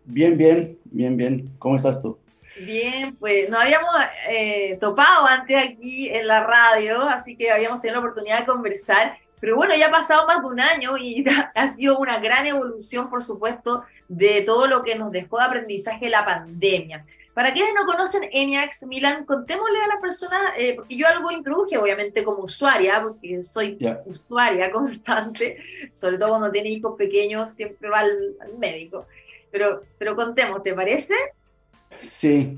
Bien, 0.04 0.38
bien, 0.38 0.78
bien, 0.85 1.16
bien. 1.16 1.50
¿Cómo 1.59 1.76
estás 1.76 2.00
tú? 2.00 2.18
Bien, 2.61 3.16
pues 3.16 3.50
nos 3.50 3.61
habíamos 3.61 3.90
eh, 4.30 4.78
topado 4.80 5.26
antes 5.26 5.57
aquí 5.61 6.09
en 6.09 6.28
la 6.28 6.44
radio, 6.44 7.02
así 7.02 7.37
que 7.37 7.50
habíamos 7.50 7.80
tenido 7.80 8.00
la 8.00 8.07
oportunidad 8.07 8.40
de 8.40 8.46
conversar. 8.46 9.18
Pero 9.40 9.57
bueno, 9.57 9.74
ya 9.74 9.88
ha 9.88 9.90
pasado 9.90 10.26
más 10.26 10.40
de 10.40 10.46
un 10.46 10.61
año 10.61 10.96
y 10.96 11.24
ha 11.54 11.68
sido 11.68 11.98
una 11.98 12.20
gran 12.20 12.46
evolución, 12.46 13.11
por 13.11 13.22
supuesto, 13.22 13.85
de 14.09 14.42
todo 14.42 14.68
lo 14.68 14.83
que 14.83 14.94
nos 14.94 15.11
dejó 15.11 15.38
de 15.38 15.44
aprendizaje 15.44 16.09
la 16.09 16.24
pandemia. 16.24 17.04
Para 17.35 17.53
quienes 17.53 17.75
no 17.75 17.85
conocen 17.85 18.23
ENIAX, 18.33 18.87
Milan, 18.87 19.25
contémosle 19.25 19.83
a 19.83 19.88
la 19.88 20.01
persona, 20.01 20.37
eh, 20.57 20.75
porque 20.77 20.97
yo 20.97 21.09
algo 21.09 21.33
introduje, 21.33 21.77
obviamente, 21.77 22.23
como 22.23 22.44
usuaria, 22.44 23.03
porque 23.03 23.42
soy 23.42 23.77
usuaria 24.07 24.70
constante, 24.73 25.59
sobre 25.92 26.16
todo 26.16 26.29
cuando 26.31 26.53
tiene 26.53 26.70
hijos 26.70 26.97
pequeños, 26.97 27.49
siempre 27.57 27.88
va 27.88 28.01
al, 28.01 28.37
médico. 28.59 29.07
Pero, 29.51 29.83
pero 29.99 30.14
contemos, 30.14 30.62
¿te 30.62 30.75
parece? 30.75 31.14
Sí. 32.01 32.57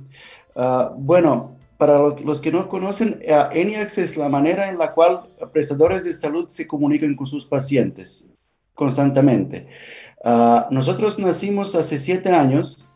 Ah, 0.54 0.92
bueno, 0.94 1.56
para 1.78 1.98
los 1.98 2.40
que 2.42 2.52
no 2.52 2.68
conocen, 2.68 3.22
uh, 3.26 3.50
ENIAX 3.52 3.98
es 3.98 4.16
la 4.16 4.28
manera 4.28 4.68
en 4.68 4.78
la 4.78 4.92
cual 4.92 5.20
prestadores 5.52 6.04
de 6.04 6.12
salud 6.12 6.48
se 6.48 6.66
comunican 6.66 7.14
con 7.14 7.26
sus 7.26 7.46
pacientes 7.46 8.26
constantemente. 8.76 9.66
Ah, 10.24 10.68
nosotros 10.70 11.18
nacimos 11.18 11.74
hace 11.74 11.98
siete 11.98 12.30
años 12.30 12.86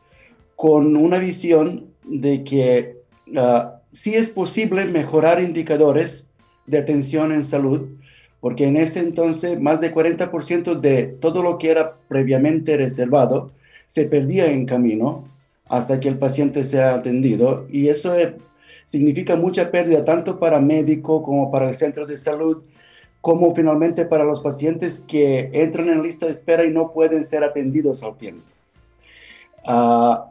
con 0.60 0.94
una 0.94 1.16
visión 1.16 1.86
de 2.04 2.44
que 2.44 2.98
uh, 3.28 3.70
sí 3.94 4.14
es 4.14 4.28
posible 4.28 4.84
mejorar 4.84 5.42
indicadores 5.42 6.28
de 6.66 6.76
atención 6.76 7.32
en 7.32 7.46
salud, 7.46 7.88
porque 8.40 8.66
en 8.66 8.76
ese 8.76 9.00
entonces 9.00 9.58
más 9.58 9.80
del 9.80 9.94
40% 9.94 10.78
de 10.78 11.04
todo 11.04 11.42
lo 11.42 11.56
que 11.56 11.70
era 11.70 11.96
previamente 12.08 12.76
reservado 12.76 13.52
se 13.86 14.04
perdía 14.04 14.50
en 14.50 14.66
camino 14.66 15.24
hasta 15.66 15.98
que 15.98 16.08
el 16.08 16.18
paciente 16.18 16.62
sea 16.64 16.96
atendido 16.96 17.66
y 17.70 17.88
eso 17.88 18.14
eh, 18.14 18.36
significa 18.84 19.36
mucha 19.36 19.70
pérdida 19.70 20.04
tanto 20.04 20.38
para 20.38 20.60
médico 20.60 21.22
como 21.22 21.50
para 21.50 21.68
el 21.70 21.74
centro 21.74 22.04
de 22.04 22.18
salud, 22.18 22.64
como 23.22 23.54
finalmente 23.54 24.04
para 24.04 24.24
los 24.24 24.42
pacientes 24.42 24.98
que 24.98 25.48
entran 25.54 25.88
en 25.88 26.02
lista 26.02 26.26
de 26.26 26.32
espera 26.32 26.66
y 26.66 26.70
no 26.70 26.92
pueden 26.92 27.24
ser 27.24 27.44
atendidos 27.44 28.02
al 28.02 28.18
tiempo. 28.18 28.44
Uh, 29.66 30.30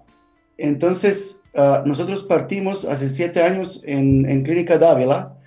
entonces, 0.59 1.41
ah, 1.55 1.83
nosotros 1.85 2.23
partimos 2.23 2.83
hace 2.85 3.07
siete 3.07 3.41
años 3.41 3.81
en, 3.85 4.43
Clínica 4.43 4.77
Dávila, 4.77 5.37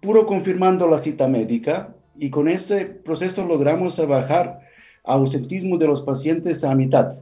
puro 0.00 0.26
confirmando 0.26 0.88
la 0.88 0.98
cita 0.98 1.26
médica, 1.26 1.94
y 2.16 2.30
con 2.30 2.48
ese 2.48 2.84
proceso 2.86 3.44
logramos 3.44 4.04
bajar 4.06 4.60
ausentismo 5.04 5.76
de 5.78 5.86
los 5.86 6.02
pacientes 6.02 6.64
a 6.64 6.74
mitad 6.74 7.12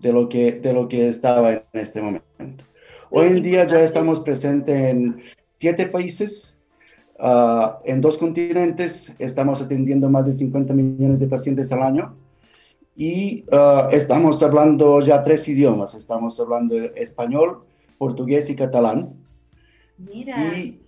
de 0.00 0.12
lo 0.12 0.28
que, 0.28 0.52
de 0.52 0.72
lo 0.72 0.88
que 0.88 1.08
estaba 1.08 1.52
en 1.52 1.62
este 1.72 2.00
momento. 2.02 2.64
Hoy 3.10 3.28
en 3.28 3.42
día 3.42 3.66
ya 3.66 3.80
estamos 3.82 4.20
presentes 4.20 4.76
en 4.76 5.22
siete 5.58 5.86
países, 5.86 6.58
ah, 7.18 7.80
en 7.86 8.02
dos 8.02 8.18
continentes, 8.18 9.14
estamos 9.18 9.62
atendiendo 9.62 10.10
más 10.10 10.26
de 10.26 10.34
50 10.34 10.74
millones 10.74 11.20
de 11.20 11.26
pacientes 11.26 11.72
al 11.72 11.82
año 11.82 12.25
y 12.96 13.44
uh, 13.52 13.90
estamos 13.90 14.42
hablando 14.42 15.00
ya 15.00 15.22
tres 15.22 15.46
idiomas. 15.48 15.94
Estamos 15.94 16.40
hablando 16.40 16.74
español, 16.94 17.60
portugués 17.98 18.48
y 18.48 18.56
catalán. 18.56 19.12
Mira. 19.98 20.54
Y, 20.54 20.80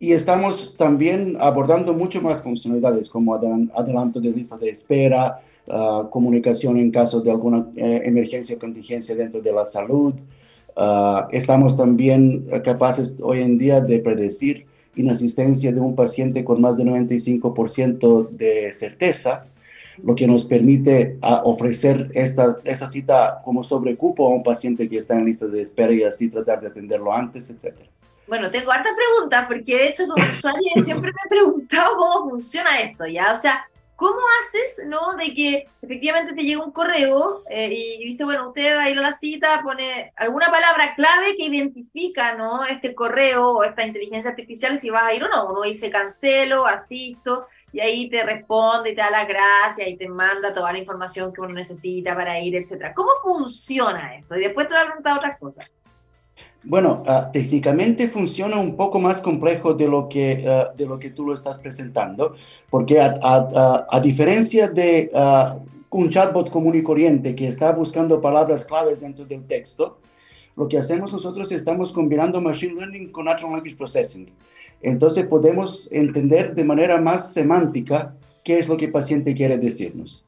y, 0.00 0.12
estamos 0.12 0.74
también 0.76 1.36
abordando 1.38 1.94
mucho 1.94 2.20
más 2.20 2.42
funcionalidades 2.42 3.08
como 3.08 3.34
adelanto 3.34 4.20
de 4.20 4.30
lista 4.30 4.56
de 4.56 4.70
espera, 4.70 5.40
uh, 5.68 6.10
comunicación 6.10 6.78
en 6.78 6.90
caso 6.90 7.20
de 7.20 7.30
alguna 7.30 7.66
eh, 7.76 8.02
emergencia 8.04 8.56
o 8.56 8.58
contingencia 8.58 9.14
dentro 9.14 9.40
de 9.40 9.52
la 9.52 9.64
salud. 9.64 10.14
Uh, 10.76 11.28
estamos 11.30 11.76
también 11.76 12.46
capaces 12.64 13.18
hoy 13.22 13.40
en 13.40 13.56
día 13.56 13.80
de 13.80 14.00
predecir 14.00 14.66
inasistencia 14.96 15.72
de 15.72 15.80
un 15.80 15.94
paciente 15.94 16.42
con 16.42 16.60
más 16.60 16.76
de 16.76 16.84
95% 16.84 18.30
de 18.30 18.72
certeza 18.72 19.46
lo 20.02 20.14
que 20.14 20.26
nos 20.26 20.44
permite 20.44 21.18
ah, 21.22 21.42
ofrecer 21.44 22.10
esta, 22.14 22.56
esta 22.64 22.86
cita 22.86 23.40
como 23.44 23.62
sobrecupo 23.62 24.26
a 24.26 24.30
un 24.30 24.42
paciente 24.42 24.88
que 24.88 24.98
está 24.98 25.14
en 25.14 25.24
lista 25.24 25.46
de 25.46 25.62
espera 25.62 25.92
y 25.92 26.02
así 26.02 26.28
tratar 26.28 26.60
de 26.60 26.68
atenderlo 26.68 27.12
antes, 27.12 27.50
etc. 27.50 27.76
Bueno, 28.26 28.50
tengo 28.50 28.72
hartas 28.72 28.92
preguntas 28.96 29.44
porque 29.46 29.76
de 29.76 29.88
hecho 29.88 30.06
como 30.06 30.24
usuario 30.24 30.84
siempre 30.84 31.12
me 31.12 31.18
he 31.24 31.28
preguntado 31.28 31.96
cómo 31.96 32.30
funciona 32.30 32.80
esto, 32.80 33.06
¿ya? 33.06 33.32
O 33.32 33.36
sea, 33.36 33.68
¿cómo 33.96 34.20
haces, 34.40 34.82
no? 34.86 35.16
De 35.16 35.34
que 35.34 35.66
efectivamente 35.82 36.34
te 36.34 36.42
llega 36.42 36.64
un 36.64 36.72
correo 36.72 37.42
eh, 37.48 37.72
y 37.72 38.04
dice, 38.04 38.24
bueno, 38.24 38.48
usted 38.48 38.76
va 38.76 38.84
a 38.84 38.90
ir 38.90 38.98
a 38.98 39.02
la 39.02 39.12
cita, 39.12 39.60
pone 39.62 40.12
alguna 40.16 40.50
palabra 40.50 40.94
clave 40.94 41.36
que 41.36 41.46
identifica, 41.46 42.34
¿no? 42.34 42.64
Este 42.64 42.94
correo 42.94 43.50
o 43.50 43.64
esta 43.64 43.84
inteligencia 43.84 44.30
artificial 44.30 44.78
si 44.78 44.90
vas 44.90 45.04
a 45.04 45.14
ir 45.14 45.24
o 45.24 45.28
no. 45.28 45.50
Uno 45.50 45.62
dice 45.62 45.90
cancelo, 45.90 46.66
asisto 46.66 47.48
y 47.72 47.80
ahí 47.80 48.08
te 48.08 48.22
responde 48.22 48.90
y 48.90 48.94
te 48.94 49.00
da 49.00 49.10
las 49.10 49.28
gracias 49.28 49.88
y 49.88 49.96
te 49.96 50.08
manda 50.08 50.54
toda 50.54 50.72
la 50.72 50.78
información 50.78 51.32
que 51.32 51.40
uno 51.40 51.54
necesita 51.54 52.14
para 52.14 52.40
ir, 52.40 52.56
etcétera. 52.56 52.94
¿Cómo 52.94 53.10
funciona 53.22 54.16
esto? 54.16 54.36
Y 54.36 54.40
después 54.40 54.68
te 54.68 54.74
voy 54.74 54.82
a 54.82 54.86
preguntar 54.86 55.18
otras 55.18 55.38
cosas. 55.38 55.72
Bueno, 56.68 57.04
uh, 57.06 57.30
técnicamente 57.32 58.08
funciona 58.08 58.56
un 58.58 58.76
poco 58.76 58.98
más 58.98 59.20
complejo 59.20 59.72
de 59.72 59.86
lo 59.86 60.08
que, 60.08 60.44
uh, 60.44 60.76
de 60.76 60.84
lo 60.84 60.98
que 60.98 61.10
tú 61.10 61.24
lo 61.24 61.32
estás 61.32 61.60
presentando, 61.60 62.34
porque 62.68 63.00
a, 63.00 63.18
a, 63.22 63.86
a 63.88 64.00
diferencia 64.00 64.68
de 64.68 65.08
uh, 65.14 65.60
un 65.90 66.10
chatbot 66.10 66.50
común 66.50 66.74
y 66.74 66.82
corriente 66.82 67.36
que 67.36 67.46
está 67.46 67.72
buscando 67.72 68.20
palabras 68.20 68.64
claves 68.64 69.00
dentro 69.00 69.24
del 69.24 69.44
texto, 69.44 69.98
lo 70.56 70.66
que 70.66 70.76
hacemos 70.76 71.12
nosotros 71.12 71.52
estamos 71.52 71.92
combinando 71.92 72.40
Machine 72.40 72.74
Learning 72.74 73.12
con 73.12 73.26
Natural 73.26 73.52
Language 73.52 73.76
Processing. 73.76 74.28
Entonces 74.82 75.24
podemos 75.26 75.88
entender 75.92 76.54
de 76.54 76.64
manera 76.64 77.00
más 77.00 77.32
semántica 77.32 78.14
qué 78.42 78.58
es 78.58 78.68
lo 78.68 78.76
que 78.76 78.86
el 78.86 78.92
paciente 78.92 79.34
quiere 79.34 79.56
decirnos. 79.56 80.24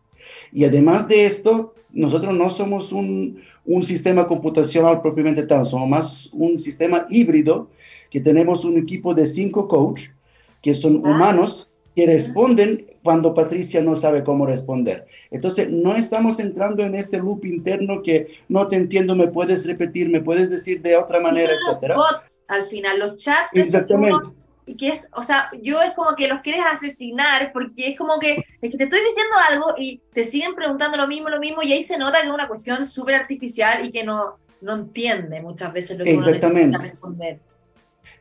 Y 0.53 0.65
además 0.65 1.09
de 1.09 1.27
esto, 1.27 1.75
nosotros 1.91 2.35
no 2.35 2.49
somos 2.49 2.93
un, 2.93 3.43
un 3.69 3.85
sistema 3.85 4.27
computacional 4.27 5.03
propiamente 5.03 5.43
tal, 5.43 5.67
somos 5.67 5.89
más 5.89 6.31
un 6.33 6.59
sistema 6.59 7.07
híbrido 7.11 7.69
que 8.11 8.19
tenemos 8.19 8.65
un 8.65 8.79
equipo 8.79 9.15
de 9.15 9.27
cinco 9.27 9.69
coaches 9.69 10.15
que 10.63 10.75
son 10.75 11.03
ah. 11.05 11.11
humanos 11.11 11.69
que 11.95 12.07
responden 12.07 12.87
cuando 13.03 13.35
Patricia 13.35 13.83
no 13.83 13.95
sabe 13.95 14.25
cómo 14.25 14.47
responder. 14.47 15.07
Entonces, 15.31 15.71
no 15.71 15.95
estamos 15.97 16.41
entrando 16.41 16.83
en 16.83 16.95
este 16.95 17.19
loop 17.19 17.45
interno 17.45 18.03
que 18.03 18.39
no 18.49 18.69
te 18.69 18.77
entiendo, 18.77 19.15
me 19.15 19.29
puedes 19.29 19.67
repetir, 19.67 20.09
me 20.09 20.21
puedes 20.21 20.51
decir 20.51 20.81
de 20.81 20.97
otra 20.97 21.21
manera, 21.21 21.53
etcétera. 21.53 21.97
bots 21.97 22.45
al 22.49 22.69
final, 22.69 22.99
los 22.99 23.17
chats. 23.17 23.55
Exactamente 23.55 24.29
que 24.77 24.89
es, 24.89 25.09
o 25.15 25.23
sea, 25.23 25.51
yo 25.63 25.81
es 25.83 25.93
como 25.93 26.15
que 26.15 26.29
los 26.29 26.41
quieres 26.41 26.63
asesinar 26.71 27.53
porque 27.53 27.89
es 27.89 27.99
como 27.99 28.19
que, 28.19 28.45
es 28.61 28.71
que 28.71 28.77
te 28.77 28.85
estoy 28.85 29.01
diciendo 29.01 29.37
algo 29.49 29.75
y 29.77 30.01
te 30.13 30.25
siguen 30.25 30.55
preguntando 30.55 30.97
lo 30.97 31.07
mismo, 31.07 31.29
lo 31.29 31.41
mismo 31.41 31.63
y 31.63 31.73
ahí 31.73 31.83
se 31.83 31.99
nota 31.99 32.21
que 32.21 32.27
es 32.27 32.33
una 32.33 32.49
cuestión 32.49 32.87
súper 32.87 33.15
artificial 33.15 33.85
y 33.85 33.93
que 33.93 34.05
no, 34.05 34.39
no 34.61 34.75
entiende 34.75 35.41
muchas 35.41 35.73
veces 35.73 35.99
lo 35.99 36.05
que 36.05 36.13
Exactamente. 36.13 36.47
uno 36.47 36.79
necesita 36.79 36.93
responder. 36.93 37.41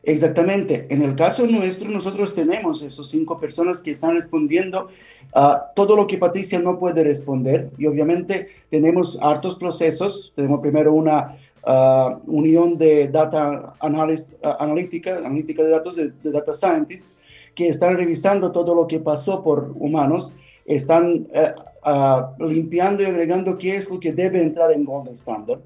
Exactamente. 0.08 0.86
En 0.88 1.02
el 1.02 1.14
caso 1.14 1.46
nuestro, 1.46 1.90
nosotros 1.90 2.34
tenemos 2.34 2.80
esos 2.80 3.10
cinco 3.10 3.38
personas 3.38 3.82
que 3.82 3.90
están 3.90 4.14
respondiendo 4.14 4.88
a 5.34 5.70
todo 5.76 5.96
lo 5.96 6.06
que 6.06 6.16
Patricia 6.16 6.58
no 6.58 6.78
puede 6.78 7.04
responder 7.04 7.68
y 7.76 7.84
obviamente 7.84 8.48
tenemos 8.70 9.18
hartos 9.20 9.56
procesos. 9.56 10.32
Tenemos 10.34 10.60
primero 10.60 10.94
una 10.94 11.36
uh, 11.62 12.20
unión 12.26 12.78
de 12.78 13.08
data 13.08 13.74
uh, 13.82 14.56
analítica, 14.58 15.18
analítica 15.18 15.62
de 15.62 15.70
datos 15.70 15.96
de, 15.96 16.10
data 16.22 16.54
scientists, 16.54 17.12
que 17.54 17.68
están 17.68 17.94
revisando 17.94 18.50
todo 18.50 18.74
lo 18.74 18.86
que 18.86 19.00
pasó 19.00 19.42
por 19.42 19.72
humanos, 19.74 20.32
están 20.64 21.26
uh, 21.34 22.42
limpiando 22.42 23.02
y 23.02 23.06
agregando 23.06 23.58
qué 23.58 23.76
es 23.76 23.90
lo 23.90 24.00
que 24.00 24.14
debe 24.14 24.40
entrar 24.40 24.72
en 24.72 24.86
Golden 24.86 25.12
Standard 25.12 25.60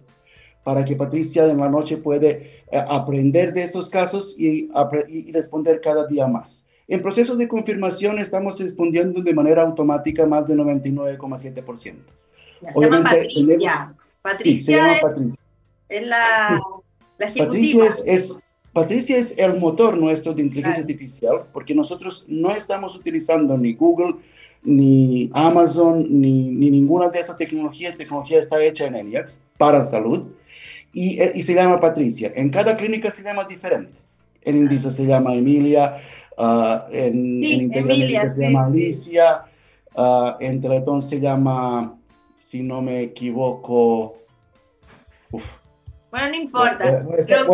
para 0.64 0.84
que 0.84 0.96
Patricia 0.96 1.44
en 1.46 1.58
la 1.58 1.68
noche 1.68 1.96
puede 1.96 2.62
aprender 2.88 3.52
de 3.52 3.62
estos 3.62 3.90
casos 3.90 4.34
y, 4.38 4.70
y 5.08 5.32
responder 5.32 5.80
cada 5.80 6.06
día 6.06 6.26
más. 6.26 6.66
En 6.88 7.00
proceso 7.00 7.36
de 7.36 7.48
confirmación 7.48 8.18
estamos 8.18 8.60
respondiendo 8.60 9.22
de 9.22 9.34
manera 9.34 9.62
automática 9.62 10.26
más 10.26 10.46
de 10.46 10.54
99,7%. 10.54 11.94
Se 12.74 12.80
llama 12.80 13.02
Patricia. 13.02 13.94
Patricia. 14.20 14.56
Sí, 14.56 14.62
se 14.62 14.72
llama 14.72 15.00
Patricia. 15.00 15.42
Es 15.88 16.06
la, 16.06 16.60
Patricia 17.18 17.84
es, 18.06 18.42
Patricia 18.72 19.16
es 19.16 19.36
el 19.38 19.58
motor 19.58 19.96
nuestro 19.96 20.32
de 20.32 20.42
inteligencia 20.42 20.82
artificial 20.82 21.44
porque 21.52 21.74
nosotros 21.74 22.24
no 22.28 22.50
estamos 22.50 22.96
utilizando 22.96 23.56
ni 23.58 23.74
Google, 23.74 24.16
ni 24.62 25.30
Amazon, 25.34 26.06
ni, 26.08 26.50
ni 26.50 26.70
ninguna 26.70 27.08
de 27.08 27.20
esas 27.20 27.36
tecnologías. 27.36 27.92
La 27.92 27.98
tecnología 27.98 28.38
está 28.38 28.62
hecha 28.62 28.86
en 28.86 28.96
ENIAX 28.96 29.40
para 29.58 29.84
salud 29.84 30.24
y, 30.92 31.20
eh, 31.20 31.32
y, 31.34 31.42
se 31.42 31.54
llama 31.54 31.80
Patricia. 31.80 32.32
En 32.34 32.50
cada 32.50 32.76
clínica 32.76 33.10
se 33.10 33.22
llama 33.22 33.44
diferente. 33.44 33.96
En 34.42 34.56
Indisa 34.56 34.90
se 34.90 35.06
llama 35.06 35.34
Emilia, 35.34 36.00
uh, 36.36 36.92
en, 36.92 37.42
sí, 37.42 37.70
en 37.72 38.30
se 38.30 38.42
llama 38.42 38.66
Alicia, 38.66 39.44
uh, 39.94 40.32
en 40.40 40.60
Teletón 40.60 41.00
se 41.00 41.20
llama, 41.20 41.96
si 42.34 42.62
no 42.62 42.82
me 42.82 43.02
equivoco, 43.02 44.16
uf, 45.30 45.44
bueno, 46.12 46.28
no 46.28 46.36
importa. 46.36 47.06
pero 47.26 47.46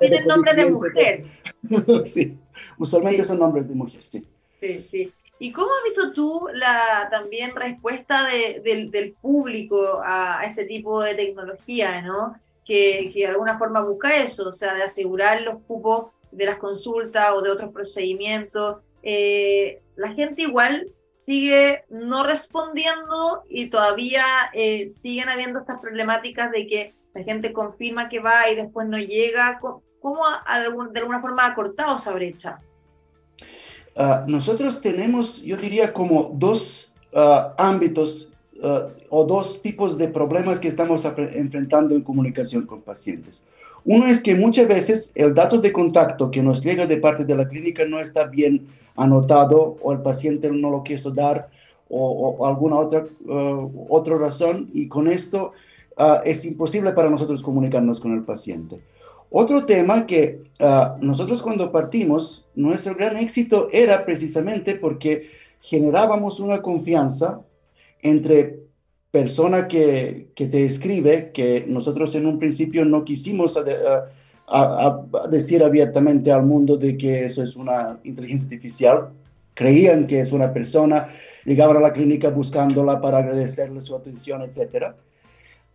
tienen 0.00 0.24
nombres 0.26 0.56
de 0.56 0.70
mujer. 0.70 1.24
sí, 2.06 2.38
usualmente 2.78 3.22
son 3.24 3.38
nombres 3.38 3.68
de 3.68 3.74
mujer, 3.74 4.00
sí. 4.06 4.24
Sí, 4.58 4.86
sí. 4.90 5.12
¿Y 5.38 5.52
cómo 5.52 5.66
has 5.66 5.84
visto 5.84 6.12
tú 6.14 6.48
la 6.54 7.08
también 7.10 7.54
respuesta 7.54 8.24
del 8.24 9.14
público 9.20 10.00
a, 10.02 10.46
este 10.46 10.64
tipo 10.64 11.02
de 11.02 11.14
tecnología, 11.14 12.00
no? 12.00 12.38
Que, 12.66 13.12
de 13.14 13.26
alguna 13.26 13.58
forma 13.58 13.80
busca 13.80 14.16
eso, 14.16 14.48
o 14.48 14.52
sea, 14.52 14.74
de 14.74 14.82
asegurar 14.82 15.42
los 15.42 15.62
cupos 15.62 16.10
de 16.32 16.44
las 16.44 16.58
consultas 16.58 17.28
o 17.34 17.40
de 17.40 17.50
otros 17.50 17.72
procedimientos. 17.72 18.78
Eh, 19.02 19.80
la 19.94 20.12
gente 20.12 20.42
igual 20.42 20.86
sigue 21.16 21.84
no 21.88 22.24
respondiendo 22.24 23.44
y 23.48 23.70
todavía 23.70 24.24
eh, 24.52 24.88
siguen 24.88 25.28
habiendo 25.28 25.60
estas 25.60 25.80
problemáticas 25.80 26.50
de 26.50 26.66
que 26.66 26.94
la 27.14 27.22
gente 27.22 27.52
confirma 27.52 28.08
que 28.08 28.20
va 28.20 28.50
y 28.50 28.56
después 28.56 28.88
no 28.88 28.98
llega. 28.98 29.58
¿Cómo, 29.60 30.22
de 30.90 31.00
alguna 31.00 31.20
forma 31.20 31.46
ha 31.46 31.54
cortado 31.54 31.96
esa 31.96 32.12
brecha? 32.12 32.60
Ah, 33.96 34.24
nosotros 34.26 34.82
tenemos, 34.82 35.40
yo 35.40 35.56
diría, 35.56 35.92
como 35.92 36.30
dos 36.34 36.92
ah, 37.14 37.54
ámbitos 37.56 38.28
ah, 38.62 38.88
o 39.10 39.24
dos 39.24 39.62
tipos 39.62 39.96
de 39.98 40.08
problemas 40.08 40.60
que 40.60 40.68
estamos 40.68 41.04
enfrentando 41.04 41.94
en 41.94 42.02
comunicación 42.02 42.66
con 42.66 42.80
pacientes. 42.80 43.46
Uno 43.84 44.06
es 44.06 44.20
que 44.20 44.34
muchas 44.34 44.66
veces 44.66 45.12
el 45.14 45.32
dato 45.32 45.58
de 45.58 45.72
contacto 45.72 46.30
que 46.30 46.42
nos 46.42 46.62
llega 46.62 46.86
de 46.86 46.96
parte 46.96 47.24
de 47.24 47.36
la 47.36 47.48
clínica 47.48 47.84
no 47.84 48.00
está 48.00 48.24
bien 48.24 48.66
anotado 48.96 49.76
o 49.80 49.92
el 49.92 50.00
paciente 50.00 50.50
no 50.50 50.70
lo 50.70 50.82
quiso 50.82 51.10
dar 51.10 51.48
o, 51.88 52.44
alguna 52.44 52.78
otra, 52.78 53.04
otra 53.88 54.18
razón 54.18 54.68
y 54.72 54.88
con 54.88 55.06
esto 55.06 55.52
es 56.24 56.44
imposible 56.44 56.92
para 56.92 57.08
nosotros 57.08 57.44
comunicarnos 57.44 58.00
con 58.00 58.12
el 58.12 58.24
paciente. 58.24 58.80
Otro 59.30 59.66
tema 59.66 60.06
que 60.06 60.40
ah, 60.60 60.96
nosotros 61.00 61.42
cuando 61.42 61.72
partimos, 61.72 62.46
nuestro 62.54 62.94
gran 62.94 63.16
éxito 63.16 63.68
era 63.72 64.04
precisamente 64.04 64.76
porque 64.76 65.30
generábamos 65.60 66.38
una 66.38 66.62
confianza 66.62 67.40
entre 68.08 68.66
persona 69.10 69.66
que, 69.66 70.28
que 70.34 70.46
te 70.46 70.64
escribe, 70.64 71.30
que 71.32 71.64
nosotros 71.66 72.14
en 72.14 72.26
un 72.26 72.38
principio 72.38 72.84
no 72.84 73.04
quisimos 73.04 73.58
decir 75.30 75.62
abiertamente 75.64 76.30
al 76.30 76.44
mundo 76.44 76.76
de 76.76 76.96
que 76.96 77.24
eso 77.24 77.42
es 77.42 77.56
una 77.56 77.98
inteligencia 78.04 78.46
artificial, 78.46 79.08
creían 79.54 80.06
que 80.06 80.20
es 80.20 80.32
una 80.32 80.52
persona, 80.52 81.08
llegaban 81.44 81.78
a 81.78 81.80
la 81.80 81.92
clínica 81.92 82.28
buscándola 82.28 83.00
para 83.00 83.18
agradecerle 83.18 83.80
su 83.80 83.96
atención, 83.96 84.42
etc. 84.42 84.92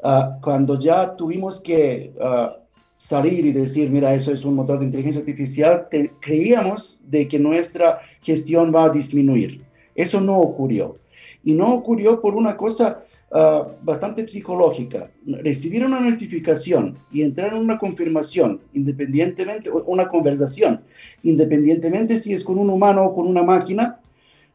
Ah, 0.03 0.37
cuando 0.41 0.77
ya 0.77 1.15
tuvimos 1.15 1.59
que 1.59 2.13
ah, 2.21 2.57
salir 2.95 3.43
y 3.43 3.51
decir, 3.51 3.89
mira, 3.89 4.13
eso 4.13 4.31
es 4.31 4.45
un 4.45 4.53
motor 4.53 4.77
de 4.77 4.85
inteligencia 4.85 5.21
artificial, 5.21 5.87
creíamos 6.21 7.01
de 7.03 7.27
que 7.27 7.39
nuestra 7.39 8.01
gestión 8.21 8.71
va 8.73 8.85
a 8.85 8.89
disminuir. 8.89 9.63
Eso 9.95 10.21
no 10.21 10.37
ocurrió. 10.37 10.97
Y 11.43 11.53
no 11.53 11.73
ocurrió 11.73 12.21
por 12.21 12.35
una 12.35 12.55
cosa 12.55 13.03
ah, 13.31 13.67
bastante 13.81 14.27
psicológica. 14.27 15.11
Recibir 15.25 15.85
una 15.85 15.99
notificación 15.99 16.97
y 17.11 17.23
entrar 17.23 17.53
en 17.53 17.61
una 17.61 17.77
confirmación, 17.77 18.59
independientemente, 18.73 19.69
una 19.69 20.07
conversación, 20.07 20.81
independientemente 21.23 22.17
si 22.17 22.33
es 22.33 22.43
con 22.43 22.57
un 22.57 22.69
humano 22.69 23.05
o 23.05 23.15
con 23.15 23.27
una 23.27 23.43
máquina, 23.43 23.99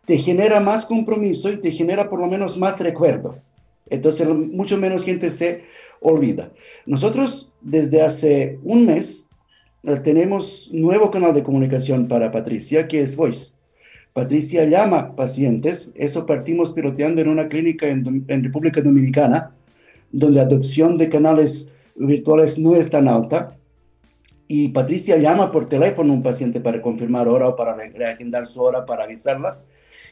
te 0.05 0.19
genera 0.19 0.61
más 0.61 0.87
compromiso 0.87 1.51
y 1.51 1.57
te 1.57 1.73
genera 1.73 2.09
por 2.09 2.21
lo 2.21 2.29
menos 2.29 2.57
más 2.57 2.81
recuerdo. 2.81 3.39
Entonces, 3.89 4.27
mucho 4.29 4.79
menos 4.79 5.05
gente 5.05 5.31
se 5.31 5.65
olvida. 6.01 6.53
Nosotros 6.87 7.53
desde 7.61 8.03
hace 8.03 8.59
un 8.63 8.87
mes 8.87 9.29
eh, 9.83 9.97
tenemos 9.97 10.71
nuevo 10.73 11.11
canal 11.11 11.35
de 11.35 11.43
comunicación 11.43 12.09
para 12.09 12.31
Patricia, 12.31 12.89
que 12.89 13.03
es 13.03 13.17
Voice. 13.17 13.56
Patricia 14.17 14.65
llama 14.65 15.15
pacientes, 15.15 15.93
eso 15.95 16.25
partimos 16.25 16.73
piloteando 16.73 17.21
en 17.21 17.29
una 17.29 17.49
clínica 17.49 17.87
en, 17.87 18.25
República 18.43 18.81
Dominicana, 18.81 19.51
donde 20.11 20.41
adopción 20.41 20.97
de 20.97 21.11
canales 21.11 21.77
virtuales 21.95 22.59
no 22.59 22.75
es 22.75 22.89
tan 22.89 23.09
alta. 23.09 23.59
Y 24.49 24.69
Patricia 24.69 25.19
llama 25.19 25.53
por 25.53 25.69
teléfono 25.69 26.15
a 26.15 26.17
un 26.17 26.23
paciente 26.23 26.63
para 26.63 26.81
confirmar 26.81 27.29
hora 27.29 27.49
o 27.49 27.57
para 27.57 27.75
reagendar 27.75 28.47
su 28.47 28.63
hora, 28.63 28.87
para 28.87 29.05
avisarla. 29.05 29.59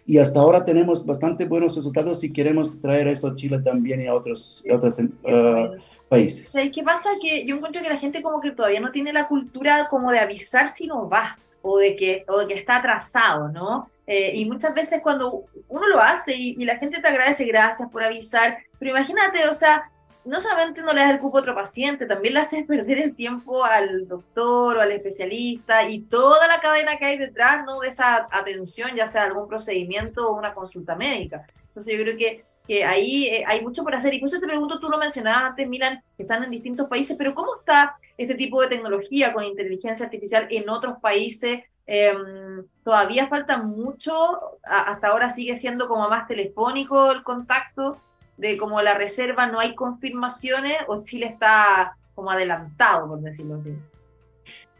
Y 0.05 0.19
hasta 0.19 0.38
ahora 0.38 0.67
tenemos 0.67 1.07
bastante 1.07 1.47
buenos 1.47 1.75
resultados 1.75 2.21
si 2.21 2.31
queremos 2.31 2.79
traer 2.83 3.09
esto 3.09 3.29
a 3.29 3.35
Chile 3.35 3.61
también 3.64 4.03
y 4.03 4.07
a 4.07 4.14
otros, 4.14 4.62
otros 4.71 4.99
uh, 4.99 5.81
países. 6.11 6.53
¿Qué 6.53 6.83
pasa? 6.83 7.09
Que 7.23 7.47
yo 7.47 7.57
encuentro 7.57 7.81
que 7.81 7.88
la 7.88 7.97
gente 7.97 8.21
como 8.21 8.43
que 8.43 8.51
todavía 8.51 8.81
no 8.81 8.93
tiene 8.93 9.14
la 9.14 9.27
cultura 9.29 9.88
como 9.88 10.11
de 10.11 10.19
avisar 10.19 10.69
si 10.69 10.87
no 10.87 11.09
va 11.09 11.38
o 11.62 11.79
de 11.79 11.97
que, 11.97 12.27
o 12.29 12.40
de 12.40 12.49
que 12.49 12.55
está 12.61 12.77
atrasado, 12.77 13.49
¿no? 13.49 13.88
Eh, 14.07 14.33
y 14.35 14.45
muchas 14.45 14.75
veces 14.75 15.01
cuando 15.03 15.45
uno 15.69 15.88
lo 15.88 16.01
hace 16.01 16.35
y, 16.35 16.57
y, 16.59 16.64
la 16.64 16.77
gente 16.77 17.01
te 17.01 17.09
agradece, 17.09 17.47
gracias 17.47 17.88
por 17.90 18.05
avisar, 18.05 18.59
pero 18.79 18.90
imagínate, 18.90 19.49
o 19.49 19.55
sea, 19.55 19.90
no 20.25 20.40
solamente 20.40 20.83
no 20.83 20.93
le 20.93 21.01
das 21.01 21.11
el 21.11 21.19
cupo 21.19 21.38
a 21.38 21.40
otro 21.40 21.55
paciente, 21.55 22.07
también 22.07 22.35
le 22.35 22.40
haces 22.40 22.64
perder 22.67 22.99
el 22.99 23.14
tiempo 23.14 23.64
al 23.64 24.09
doctor 24.09 24.77
o 24.77 24.81
al 24.81 24.93
especialista 24.93 25.88
y 25.88 26.03
toda 26.03 26.47
la 26.47 26.61
cadena 26.61 26.97
que 26.97 27.07
hay 27.07 27.19
detrás 27.19 27.64
¿no? 27.67 27.81
de 27.81 27.88
esa 27.88 28.27
atención, 28.31 28.95
ya 28.97 29.07
sea 29.07 29.25
algún 29.25 29.49
procedimiento 29.49 30.29
o 30.29 30.37
una 30.37 30.55
consulta 30.55 30.95
médica. 30.95 31.47
Entonces 31.69 31.97
yo 31.97 32.03
creo 32.03 32.17
que, 32.17 32.45
que 32.67 32.85
ahí 32.85 33.27
eh, 33.27 33.45
hay 33.47 33.61
mucho 33.61 33.85
por 33.85 33.95
hacer. 33.95 34.14
Y 34.14 34.21
por 34.21 34.29
eso 34.29 34.40
te 34.40 34.47
pregunto, 34.47 34.81
tú 34.81 34.88
lo 34.88 34.99
mencionabas 34.99 35.51
antes, 35.51 35.69
Milan, 35.69 36.03
que 36.17 36.23
están 36.23 36.43
en 36.45 36.51
distintos 36.51 36.88
países, 36.88 37.17
pero 37.17 37.35
¿cómo 37.35 37.57
está 37.59 37.97
este 38.17 38.35
tipo 38.35 38.62
de 38.62 38.69
tecnología 38.69 39.33
con 39.33 39.45
inteligencia 39.45 40.07
artificial 40.07 40.47
en 40.51 40.69
otros 40.69 40.99
países? 41.01 41.64
Em, 41.87 42.64
todavía 42.83 43.29
falta 43.29 43.59
mucho, 43.59 44.14
hasta 44.62 45.09
ahora 45.09 45.29
sigue 45.29 45.55
siendo 45.55 45.87
como 45.87 46.09
más 46.09 46.27
telefónico 46.27 47.12
el 47.12 47.23
contacto 47.23 47.99
de 48.37 48.57
como 48.57 48.81
la 48.83 48.94
reserva 48.94 49.47
no 49.47 49.61
hay 49.61 49.75
confirmaciones 49.75 50.79
o 50.88 51.05
Chile 51.05 51.27
está 51.27 51.97
como 52.14 52.31
adelantado, 52.31 53.09
por 53.09 53.20
decirlo 53.20 53.61
así? 53.61 53.75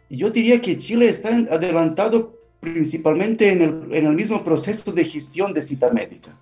Yo 0.09 0.31
diría 0.31 0.61
que 0.61 0.77
Chile 0.77 1.09
está 1.09 1.29
adelantado 1.29 2.35
principalmente 2.61 3.51
en 3.53 3.62
el, 3.62 3.95
en 3.95 4.07
el 4.07 4.12
mismo 4.14 4.43
proceso 4.43 4.93
de 4.93 5.05
gestión 5.05 5.53
de 5.53 5.62
cita 5.62 5.90
médica. 5.90 6.37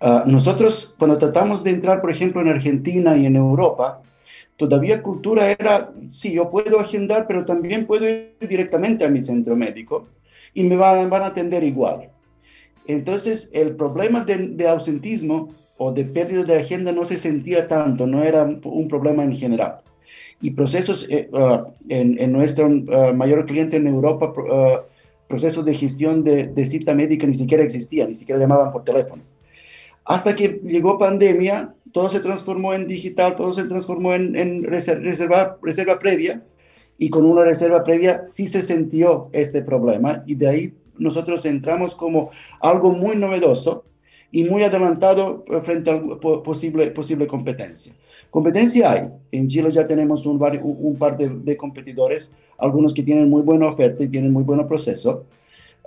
Ah, 0.00 0.24
nosotros, 0.26 0.94
cuando 0.98 1.18
tratamos 1.18 1.62
de 1.62 1.70
entrar, 1.70 2.00
por 2.00 2.10
ejemplo, 2.10 2.40
en 2.40 2.48
Argentina 2.48 3.16
y 3.16 3.26
en 3.26 3.36
Europa, 3.36 4.02
todavía 4.60 5.02
cultura 5.02 5.50
era, 5.50 5.90
sí, 6.10 6.34
yo 6.34 6.50
puedo 6.50 6.78
agendar, 6.78 7.26
pero 7.26 7.46
también 7.46 7.86
puedo 7.86 8.06
ir 8.06 8.36
directamente 8.46 9.06
a 9.06 9.08
mi 9.08 9.22
centro 9.22 9.56
médico 9.56 10.06
y 10.52 10.64
me 10.64 10.76
van, 10.76 11.08
van 11.08 11.22
a 11.22 11.26
atender 11.28 11.64
igual. 11.64 12.10
Entonces, 12.86 13.48
el 13.54 13.74
problema 13.74 14.22
de, 14.24 14.48
de 14.48 14.68
ausentismo 14.68 15.48
o 15.78 15.92
de 15.92 16.04
pérdida 16.04 16.44
de 16.44 16.58
agenda 16.58 16.92
no 16.92 17.06
se 17.06 17.16
sentía 17.16 17.66
tanto, 17.66 18.06
no 18.06 18.22
era 18.22 18.44
un 18.44 18.86
problema 18.86 19.24
en 19.24 19.32
general. 19.32 19.78
Y 20.42 20.50
procesos 20.50 21.06
eh, 21.08 21.30
ah, 21.32 21.68
en, 21.88 22.32
nuestro 22.32 22.68
ah, 22.92 23.12
mayor 23.14 23.46
cliente 23.46 23.78
en 23.78 23.86
Europa, 23.86 24.30
uh, 24.36 24.80
procesos 25.26 25.64
de 25.64 25.72
gestión 25.72 26.22
de, 26.22 26.66
cita 26.66 26.94
médica 26.94 27.26
ni 27.26 27.34
siquiera 27.34 27.64
existían, 27.64 28.10
ni 28.10 28.14
siquiera 28.14 28.38
llamaban 28.38 28.72
por 28.72 28.84
teléfono. 28.84 29.22
Hasta 30.04 30.36
que 30.36 30.60
llegó 30.62 30.98
pandemia, 30.98 31.72
todo 31.92 32.08
se 32.08 32.20
transformó 32.20 32.74
en 32.74 32.86
digital, 32.86 33.36
todo 33.36 33.52
se 33.52 33.64
transformó 33.64 34.14
en, 34.14 34.64
reserva, 34.64 35.58
previa, 35.98 36.42
y 36.98 37.10
con 37.10 37.24
una 37.24 37.44
reserva 37.44 37.82
previa 37.82 38.26
sí 38.26 38.46
se 38.46 38.62
sintió 38.62 39.28
este 39.32 39.62
problema, 39.62 40.22
y 40.26 40.34
de 40.34 40.48
ahí 40.48 40.74
nosotros 40.98 41.44
entramos 41.46 41.94
como 41.94 42.30
algo 42.60 42.92
muy 42.92 43.16
novedoso, 43.16 43.84
y 44.32 44.44
muy 44.44 44.62
adelantado 44.62 45.44
frente 45.64 45.90
a 45.90 46.00
posible, 46.20 46.88
posible 46.92 47.26
competencia. 47.26 47.92
Competencia 48.30 48.92
hay. 48.92 49.08
En 49.32 49.48
Chile 49.48 49.72
ya 49.72 49.88
tenemos 49.88 50.24
un, 50.24 50.38
par 50.38 51.16
de, 51.16 51.56
competidores, 51.56 52.32
algunos 52.56 52.94
que 52.94 53.02
tienen 53.02 53.28
muy 53.28 53.42
buena 53.42 53.66
oferta 53.66 54.04
y 54.04 54.08
tienen 54.08 54.32
muy 54.32 54.44
buen 54.44 54.64
proceso. 54.68 55.24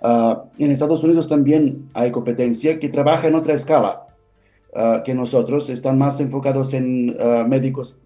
Ah, 0.02 0.44
en 0.60 0.72
Estados 0.72 1.02
Unidos 1.06 1.30
también 1.30 1.89
hay 1.94 2.12
competencia 2.12 2.78
que 2.80 2.89
trabaja 2.89 3.30
en 3.30 3.36
otra 3.36 3.54
escala 3.54 4.12
uh, 4.76 5.04
que 5.04 5.14
nosotros, 5.14 5.70
están 5.70 5.98
más 5.98 6.20
enfocados 6.20 6.74
en 6.74 7.16
ah, 7.20 7.46
médicos 7.48 7.98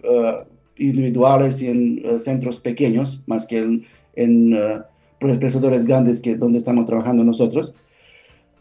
individuales 0.78 1.62
y 1.62 1.68
en 1.68 2.20
centros 2.20 2.60
pequeños, 2.60 3.22
más 3.26 3.46
que 3.46 3.60
en, 3.60 3.86
en 4.16 4.84
prestadores 5.20 5.86
grandes 5.86 6.22
que 6.22 6.36
donde 6.36 6.60
estamos 6.60 6.86
trabajando 6.86 7.24
nosotros. 7.24 7.74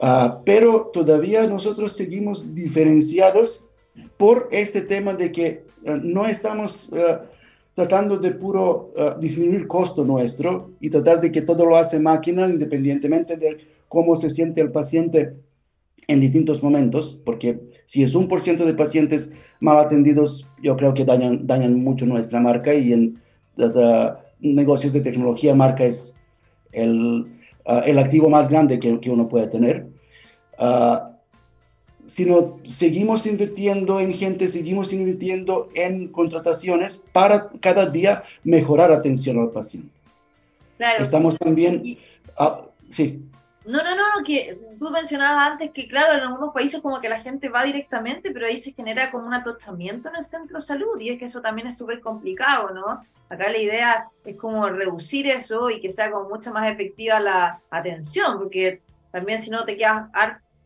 Ah, 0.01 0.41
pero 0.45 0.91
todavía 0.93 1.47
nosotros 1.47 1.93
seguimos 1.93 2.55
diferenciados 2.55 3.65
por 4.17 4.49
este 4.51 4.81
tema 4.83 5.15
de 5.15 5.33
que 5.33 5.65
no 6.03 6.27
estamos 6.27 6.91
tratando 7.77 8.17
de 8.17 8.31
puro 8.33 8.91
eh, 8.97 9.11
disminuir 9.21 9.69
costo 9.69 10.03
nuestro 10.03 10.73
y 10.81 10.89
tratar 10.89 11.21
de 11.21 11.31
que 11.31 11.43
todo 11.43 11.67
lo 11.67 11.77
hace 11.77 12.01
máquina 12.01 12.49
independientemente 12.49 13.37
de 13.37 13.59
cómo 13.87 14.17
se 14.17 14.31
siente 14.31 14.63
el 14.63 14.73
paciente 14.73 15.35
en 16.09 16.21
distintos 16.21 16.63
momentos, 16.63 17.21
porque 17.23 17.61
si 17.87 18.03
es 18.03 18.15
un 18.15 18.29
por 18.29 18.41
ciento 18.41 18.67
de 18.67 18.75
pacientes 18.75 19.33
mal 19.59 19.79
atendidos, 19.79 20.47
yo 20.63 20.77
creo 20.77 20.93
que 20.93 21.05
dañan, 21.05 21.47
dañan 21.47 21.83
mucho 21.83 22.05
nuestra 22.05 22.41
marca 22.41 22.75
y 22.75 22.93
en 22.93 23.23
negocios 24.41 24.93
de 24.93 25.01
tecnología 25.01 25.55
marca 25.55 25.85
es 25.85 26.19
el, 26.73 27.27
Ah, 27.67 27.83
el 27.85 27.99
activo 27.99 28.31
más 28.31 28.49
grande 28.49 28.79
que, 28.79 29.01
que 29.01 29.11
uno 29.11 29.29
puede 29.29 29.49
tener. 29.49 29.89
Uh, 30.59 31.17
sino 32.07 32.61
seguimos 32.63 33.27
invirtiendo 33.27 33.99
en 33.99 34.15
gente, 34.15 34.47
seguimos 34.49 34.93
invirtiendo 34.93 35.69
en 35.75 36.07
contrataciones 36.07 37.03
para 37.13 37.51
cada 37.61 37.87
día 37.87 38.23
mejorar 38.45 38.93
atención 38.93 39.41
al 39.41 39.51
paciente. 39.51 39.91
Claro. 40.77 41.03
Estamos 41.03 41.37
también... 41.37 41.99
Ah, 42.39 42.63
sí. 42.89 43.21
No, 43.67 43.83
no, 43.83 43.97
no, 43.97 44.25
que 44.25 44.59
tú 44.79 44.91
mencionabas 44.91 45.53
antes 45.53 45.73
que, 45.73 45.89
claro, 45.89 46.15
en 46.15 46.21
algunos 46.21 46.55
países 46.55 46.81
como 46.81 47.01
que 47.01 47.09
la 47.09 47.21
gente 47.21 47.49
va 47.49 47.65
directamente, 47.65 48.31
pero 48.31 48.47
ahí 48.47 48.59
se 48.59 48.73
genera 48.73 49.11
como 49.11 49.27
un 49.27 49.35
atochamiento 49.35 50.09
en 50.09 50.17
el 50.17 50.23
centro 50.23 50.59
de 50.59 50.65
salud 50.65 51.01
y 51.01 51.11
es 51.11 51.19
que 51.19 51.25
eso 51.25 51.41
también 51.41 51.67
es 51.67 51.77
súper 51.77 52.01
complicado, 52.01 52.71
¿no? 52.71 53.03
Acá 53.29 53.51
la 53.51 53.59
idea 53.59 54.09
es 54.25 54.37
como 54.37 54.69
reducir 54.69 55.27
eso 55.27 55.69
y 55.69 55.81
que 55.81 55.91
sea 55.91 56.13
como 56.13 56.29
mucho 56.29 56.53
más 56.53 56.71
efectiva 56.71 57.19
la 57.19 57.61
atención, 57.71 58.39
porque 58.39 58.83
también 59.11 59.41
si 59.41 59.51
no 59.51 59.65
te 59.65 59.77
quedas 59.77 60.09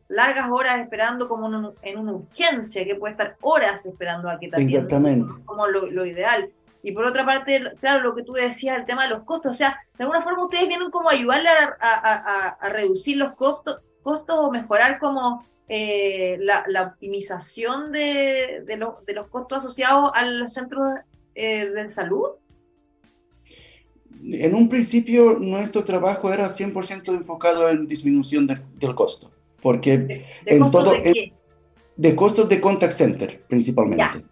largas 0.08 0.50
horas 0.50 0.80
esperando 0.80 1.26
como 1.28 1.46
en 1.82 1.98
una 1.98 2.12
urgencia, 2.12 2.84
que 2.84 2.96
puede 2.96 3.12
estar 3.12 3.36
horas 3.40 3.86
esperando 3.86 4.28
a 4.28 4.38
que 4.38 4.48
te 4.48 4.56
atiendan. 4.56 4.84
Exactamente. 4.84 5.32
Como 5.46 5.66
lo, 5.68 6.04
ideal. 6.04 6.50
Y 6.82 6.92
por 6.92 7.04
otra 7.04 7.26
parte, 7.26 7.60
claro, 7.80 8.00
lo 8.00 8.14
que 8.14 8.22
tú 8.22 8.32
decías, 8.32 8.78
el 8.78 8.86
tema 8.86 9.04
de 9.04 9.10
los 9.10 9.24
costos, 9.24 9.50
o 9.50 9.58
sea, 9.58 9.76
de 9.98 10.04
alguna 10.04 10.22
forma 10.22 10.44
ustedes 10.44 10.68
vienen 10.68 10.90
como 10.90 11.10
a 11.10 11.12
ayudarle 11.12 11.48
a, 11.48 12.58
reducir 12.70 13.16
los 13.16 13.34
costos, 13.34 13.82
costos 14.02 14.36
o 14.38 14.50
mejorar 14.50 14.98
como 14.98 15.44
eh, 15.68 16.38
la, 16.40 16.82
optimización 16.92 17.92
de, 17.92 18.64
de, 18.66 18.76
los 19.14 19.26
costos 19.28 19.58
asociados 19.58 20.10
a 20.14 20.24
los 20.24 20.52
centros 20.52 20.88
eh, 21.34 21.68
de 21.68 21.90
salud. 21.90 22.30
En 24.22 24.54
un 24.54 24.68
principio, 24.68 25.38
nuestro 25.38 25.84
trabajo 25.84 26.32
era 26.32 26.48
100% 26.48 27.08
enfocado 27.08 27.68
en 27.68 27.86
disminución 27.86 28.46
del 28.46 28.94
costo 28.94 29.30
porque 29.60 29.98
¿De, 29.98 30.26
en 30.46 30.70
todo... 30.70 30.92
De, 30.92 31.32
de, 31.96 32.16
costos 32.16 32.48
de 32.48 32.60
contact 32.60 32.92
center, 32.92 33.40
principalmente. 33.48 34.24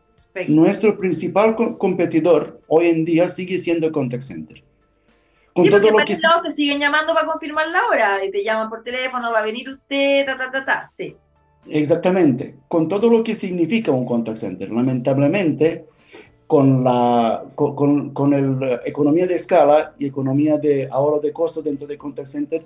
Nuestro 0.47 0.97
principal 0.97 1.57
competidor 1.57 2.61
hoy 2.69 2.87
en 2.87 3.05
día 3.05 3.29
sigue 3.29 3.59
siendo 3.59 3.91
contact 3.91 4.23
center. 4.23 4.63
Con 5.53 5.65
sí, 5.65 5.71
todo 5.71 5.91
lo 5.91 5.99
que 5.99 6.15
te 6.15 6.55
siguen 6.55 6.79
llamando 6.79 7.13
para 7.13 7.27
confirmar 7.27 7.67
la 7.69 7.85
hora 7.87 8.25
y 8.25 8.31
te 8.31 8.45
llaman 8.45 8.71
por 8.71 8.85
teléfono, 8.85 9.33
va 9.33 9.41
a 9.41 9.43
venir 9.43 9.69
usted, 9.69 10.25
ta, 10.25 10.39
ta, 10.39 10.51
ta, 10.53 10.65
ta, 10.65 10.89
sí. 10.95 11.17
Exactamente, 11.69 12.55
con 12.69 12.87
todo 12.87 13.11
lo 13.11 13.25
que 13.25 13.35
significa 13.35 13.91
un 13.91 14.07
contact 14.07 14.39
center. 14.39 14.71
Lamentablemente, 14.71 15.87
con 16.47 16.83
la 16.83 17.45
con, 17.55 18.11
con 18.15 18.33
el, 18.33 18.81
economía 18.87 19.27
de 19.27 19.35
escala 19.35 19.95
y 19.99 20.07
economía 20.07 20.57
de 20.57 20.89
ahorro 20.91 21.21
de 21.21 21.33
costos 21.33 21.63
dentro 21.63 21.87
de 21.87 21.99
contact 21.99 22.29
center, 22.29 22.65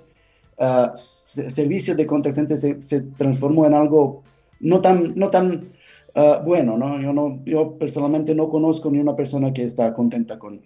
uh, 0.57 0.95
servicio 0.95 1.93
de 1.95 2.05
contact 2.05 2.35
center 2.35 2.57
se, 2.57 3.01
transformó 3.17 3.65
en 3.65 3.73
algo 3.73 4.23
no 4.61 4.79
tan, 4.79 5.13
no 5.15 5.29
tan 5.29 5.69
ah, 6.15 6.41
bueno, 6.43 6.77
¿no? 6.77 6.99
Yo, 6.99 7.13
¿no? 7.13 7.41
yo 7.45 7.77
personalmente 7.77 8.35
no 8.35 8.49
conozco 8.49 8.89
ni 8.89 8.99
una 8.99 9.15
persona 9.15 9.53
que 9.53 9.63
está 9.63 9.93
contenta 9.93 10.39
con 10.39 10.61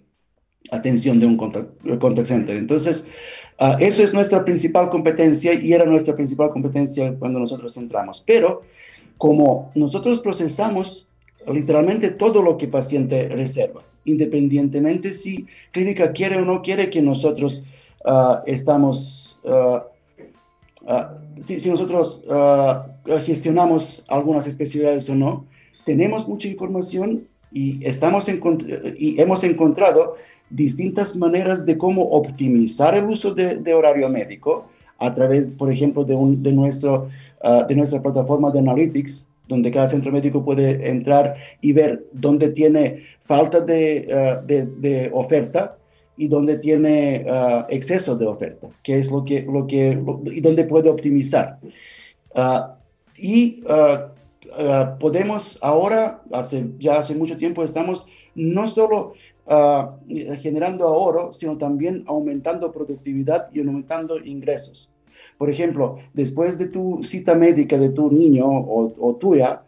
atención 0.70 1.18
de 1.20 1.26
un 1.26 1.36
contact, 1.36 1.70
center. 2.24 2.56
Entonces, 2.56 3.06
ah, 3.58 3.76
eso 3.80 4.02
es 4.02 4.12
nuestra 4.12 4.44
principal 4.44 4.90
competencia 4.90 5.54
y 5.54 5.72
era 5.72 5.84
nuestra 5.84 6.14
principal 6.14 6.50
competencia 6.50 7.14
cuando 7.18 7.38
nosotros 7.38 7.76
entramos. 7.76 8.22
Pero 8.26 8.62
como 9.16 9.72
nosotros 9.74 10.20
procesamos 10.20 11.08
literalmente 11.46 12.10
todo 12.10 12.42
lo 12.42 12.56
que 12.56 12.68
paciente 12.68 13.28
reserva, 13.28 13.82
independientemente 14.04 15.12
si 15.12 15.46
clínica 15.72 16.12
quiere 16.12 16.36
o 16.36 16.44
no 16.44 16.62
quiere 16.62 16.90
que 16.90 17.02
nosotros 17.02 17.62
uh, 18.04 18.38
estamos, 18.46 19.40
si, 21.40 21.60
si, 21.60 21.70
nosotros 21.70 22.24
gestionamos 23.24 24.04
algunas 24.08 24.46
especialidades 24.46 25.08
o 25.08 25.14
no, 25.14 25.46
tenemos 25.84 26.28
mucha 26.28 26.48
información 26.48 27.28
y, 27.52 27.84
estamos 27.86 28.26
y 28.28 29.20
hemos 29.20 29.44
encontrado 29.44 30.16
distintas 30.50 31.16
maneras 31.16 31.66
de 31.66 31.78
cómo 31.78 32.02
optimizar 32.02 32.94
el 32.94 33.04
uso 33.04 33.34
de, 33.34 33.74
horario 33.74 34.08
médico 34.08 34.68
a 34.98 35.12
través, 35.12 35.48
por 35.48 35.70
ejemplo, 35.70 36.04
de, 36.04 36.14
un, 36.14 36.42
de, 36.42 36.52
nuestro, 36.52 37.08
de 37.68 37.74
nuestra 37.74 38.02
plataforma 38.02 38.50
de 38.50 38.58
Analytics, 38.58 39.28
donde 39.46 39.70
cada 39.70 39.88
centro 39.88 40.12
médico 40.12 40.44
puede 40.44 40.88
entrar 40.88 41.36
y 41.62 41.72
ver 41.72 42.04
dónde 42.12 42.50
tiene 42.50 43.04
falta 43.20 43.60
de, 43.60 44.40
de, 44.46 44.66
de 44.66 45.10
oferta 45.12 45.78
y 46.18 46.26
donde 46.26 46.58
tiene 46.58 47.24
ah, 47.30 47.66
exceso 47.70 48.16
de 48.16 48.26
oferta, 48.26 48.68
que 48.82 48.98
es 48.98 49.10
lo 49.10 49.24
que, 49.24 49.42
lo 49.42 49.66
que, 49.68 49.96
y 50.26 50.40
donde 50.40 50.64
puede 50.64 50.90
optimizar. 50.90 51.60
Ah, 52.34 52.76
y 53.16 53.62
ah, 53.68 54.12
podemos 54.98 55.58
ahora, 55.62 56.22
hace, 56.32 56.66
ya 56.78 56.98
hace 56.98 57.14
mucho 57.14 57.38
tiempo, 57.38 57.62
estamos 57.62 58.06
no 58.34 58.68
solo 58.68 59.14
generando 60.42 60.86
ahorro, 60.86 61.32
sino 61.32 61.56
también 61.56 62.04
aumentando 62.06 62.70
productividad 62.70 63.48
y 63.50 63.60
aumentando 63.60 64.18
ingresos. 64.18 64.90
Por 65.38 65.48
ejemplo, 65.48 65.98
después 66.12 66.58
de 66.58 66.66
tu 66.66 67.02
cita 67.02 67.34
médica 67.34 67.78
de 67.78 67.88
tu 67.88 68.12
niño 68.12 68.46
o 68.46 69.16
tuya, 69.18 69.62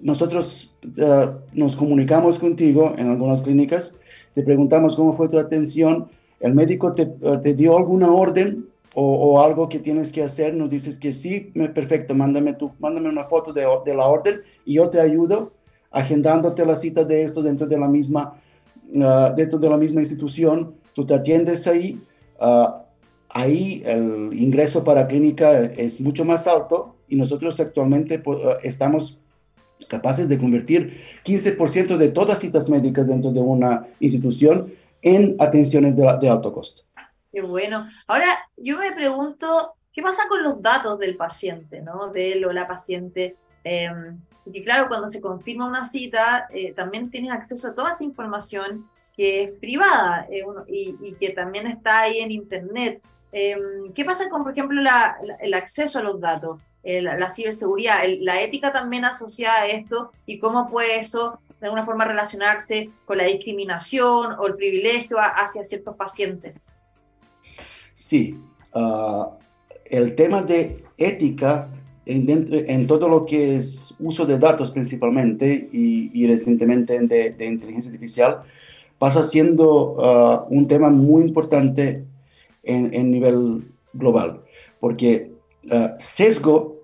nosotros 0.00 0.76
nos 1.52 1.74
comunicamos 1.74 2.38
contigo 2.38 2.94
en 2.96 3.08
algunas 3.08 3.42
clínicas 3.42 3.96
te 4.34 4.42
preguntamos 4.42 4.96
cómo 4.96 5.14
fue 5.14 5.28
tu 5.28 5.38
atención, 5.38 6.08
el 6.40 6.54
médico 6.54 6.94
te, 6.94 7.02
eh, 7.02 7.54
dio 7.54 7.76
alguna 7.76 8.12
orden 8.12 8.68
o, 8.94 9.40
algo 9.40 9.68
que 9.68 9.78
tienes 9.78 10.10
que 10.10 10.24
hacer, 10.24 10.54
nos 10.54 10.70
dices 10.70 10.98
que 10.98 11.12
sí, 11.12 11.52
perfecto, 11.72 12.16
mándame, 12.16 12.54
tu, 12.54 12.72
mándame 12.80 13.08
una 13.08 13.24
foto 13.24 13.52
de, 13.52 13.62
la 13.94 14.06
orden 14.06 14.40
y 14.64 14.74
yo 14.74 14.88
te 14.88 15.00
ayudo 15.00 15.52
agendándote 15.92 16.66
la 16.66 16.74
cita 16.74 17.04
de 17.04 17.22
esto 17.22 17.40
dentro 17.40 17.68
de 17.68 17.78
la 17.78 17.86
misma, 17.86 18.34
uh, 18.92 19.34
dentro 19.36 19.58
de 19.60 19.68
la 19.68 19.76
misma 19.76 20.00
institución, 20.00 20.74
tú 20.94 21.06
te 21.06 21.14
atiendes 21.14 21.68
ahí, 21.68 22.00
uh, 22.40 22.82
ahí 23.28 23.82
el 23.86 24.30
ingreso 24.36 24.82
para 24.82 25.06
clínica 25.06 25.62
es 25.62 26.00
mucho 26.00 26.24
más 26.24 26.48
alto 26.48 26.96
y 27.08 27.14
nosotros 27.14 27.60
actualmente 27.60 28.20
uh, 28.26 28.58
estamos 28.64 29.18
capaces 29.86 30.28
de 30.28 30.38
convertir 30.38 31.00
15% 31.24 31.96
de 31.96 32.08
todas 32.08 32.40
citas 32.40 32.68
médicas 32.68 33.08
dentro 33.08 33.30
de 33.30 33.40
una 33.40 33.86
institución 34.00 34.72
en 35.02 35.36
atenciones 35.38 35.96
de, 35.96 36.28
alto 36.28 36.52
costo. 36.52 36.82
Qué 37.32 37.40
bueno. 37.42 37.88
Ahora, 38.06 38.38
yo 38.56 38.78
me 38.78 38.92
pregunto, 38.92 39.74
¿qué 39.92 40.02
pasa 40.02 40.24
con 40.28 40.42
los 40.42 40.60
datos 40.60 40.98
del 40.98 41.16
paciente, 41.16 41.80
¿no? 41.80 42.10
de 42.12 42.32
él 42.32 42.44
o 42.44 42.52
la 42.52 42.66
paciente? 42.66 43.36
Eh, 43.64 43.90
y 44.52 44.64
claro, 44.64 44.88
cuando 44.88 45.08
se 45.08 45.20
confirma 45.20 45.66
una 45.66 45.84
cita, 45.84 46.48
eh, 46.50 46.72
también 46.72 47.10
tienes 47.10 47.32
acceso 47.32 47.68
a 47.68 47.74
toda 47.74 47.90
esa 47.90 48.04
información 48.04 48.88
que 49.14 49.42
es 49.42 49.50
privada 49.58 50.26
eh, 50.30 50.44
y, 50.68 51.14
que 51.16 51.30
también 51.30 51.66
está 51.66 52.00
ahí 52.00 52.18
en 52.20 52.30
Internet. 52.30 53.02
Em, 53.32 53.92
¿Qué 53.92 54.04
pasa 54.04 54.28
con, 54.30 54.42
por 54.42 54.52
ejemplo, 54.52 54.80
el 55.40 55.54
acceso 55.54 55.98
a 55.98 56.02
los 56.02 56.20
datos? 56.20 56.60
La 57.02 57.28
ciberseguridad, 57.28 58.00
la 58.20 58.40
ética 58.40 58.72
también 58.72 59.04
asociada 59.04 59.62
a 59.62 59.66
esto 59.66 60.10
y 60.26 60.38
cómo 60.38 60.68
puede 60.68 60.98
eso 60.98 61.38
de 61.60 61.66
alguna 61.66 61.84
forma 61.84 62.04
relacionarse 62.04 62.90
con 63.04 63.18
la 63.18 63.24
discriminación 63.24 64.32
o 64.38 64.46
el 64.46 64.54
privilegio 64.54 65.18
hacia 65.18 65.64
ciertos 65.64 65.96
pacientes. 65.96 66.54
Sí, 67.92 68.38
ah, 68.74 69.30
el 69.86 70.14
tema 70.14 70.42
de 70.42 70.84
ética 70.96 71.68
en, 72.06 72.86
todo 72.86 73.08
lo 73.08 73.26
que 73.26 73.56
es 73.56 73.94
uso 73.98 74.24
de 74.24 74.38
datos 74.38 74.70
principalmente 74.70 75.68
y, 75.72 76.26
recientemente 76.26 76.98
de, 77.00 77.46
inteligencia 77.46 77.90
artificial 77.90 78.42
pasa 78.98 79.22
siendo 79.22 79.96
ah, 80.00 80.46
un 80.48 80.66
tema 80.68 80.90
muy 80.90 81.22
importante 81.22 82.04
en, 82.62 83.10
nivel 83.10 83.72
global, 83.92 84.42
porque 84.78 85.32
uh, 85.70 85.88
sesgo 85.98 86.77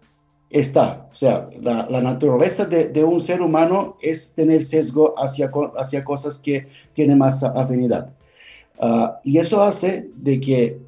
está. 0.55 1.09
O 1.11 1.15
sea, 1.15 1.51
la, 1.61 2.01
naturaleza 2.01 2.65
de, 2.67 3.05
un 3.05 3.21
ser 3.21 3.43
humano 3.43 3.97
es 4.01 4.35
tener 4.35 4.65
sesgo 4.65 5.15
hacia, 5.19 5.51
hacia 5.77 6.05
cosas 6.05 6.39
que 6.39 6.69
tienen 6.93 7.19
más 7.19 7.43
afinidad. 7.43 8.11
Ah, 8.79 9.21
y 9.25 9.39
eso 9.39 9.63
hace 9.63 10.09
de 10.15 10.41
que 10.41 10.79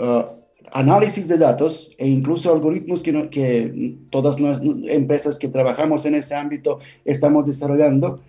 ah, 0.00 0.30
análisis 0.72 1.26
de 1.26 1.38
datos 1.38 1.90
e 1.98 2.06
incluso 2.06 2.52
algoritmos 2.52 3.02
que, 3.02 3.28
que 3.30 3.96
todas 4.10 4.38
las 4.38 4.60
empresas 4.62 5.38
que 5.38 5.48
trabajamos 5.48 6.06
en 6.06 6.14
ese 6.14 6.36
ámbito 6.36 6.78
estamos 7.04 7.46
desarrollando, 7.46 8.20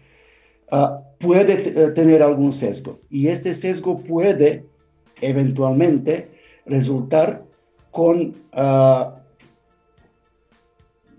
uh, 0.71 1.01
puede 1.19 1.53
eh, 1.53 1.89
tener 1.89 2.23
algún 2.23 2.53
sesgo. 2.53 2.99
Y 3.09 3.27
este 3.27 3.53
sesgo 3.53 3.99
puede 3.99 4.65
eventualmente 5.21 6.29
resultar 6.65 7.43
con 7.91 8.35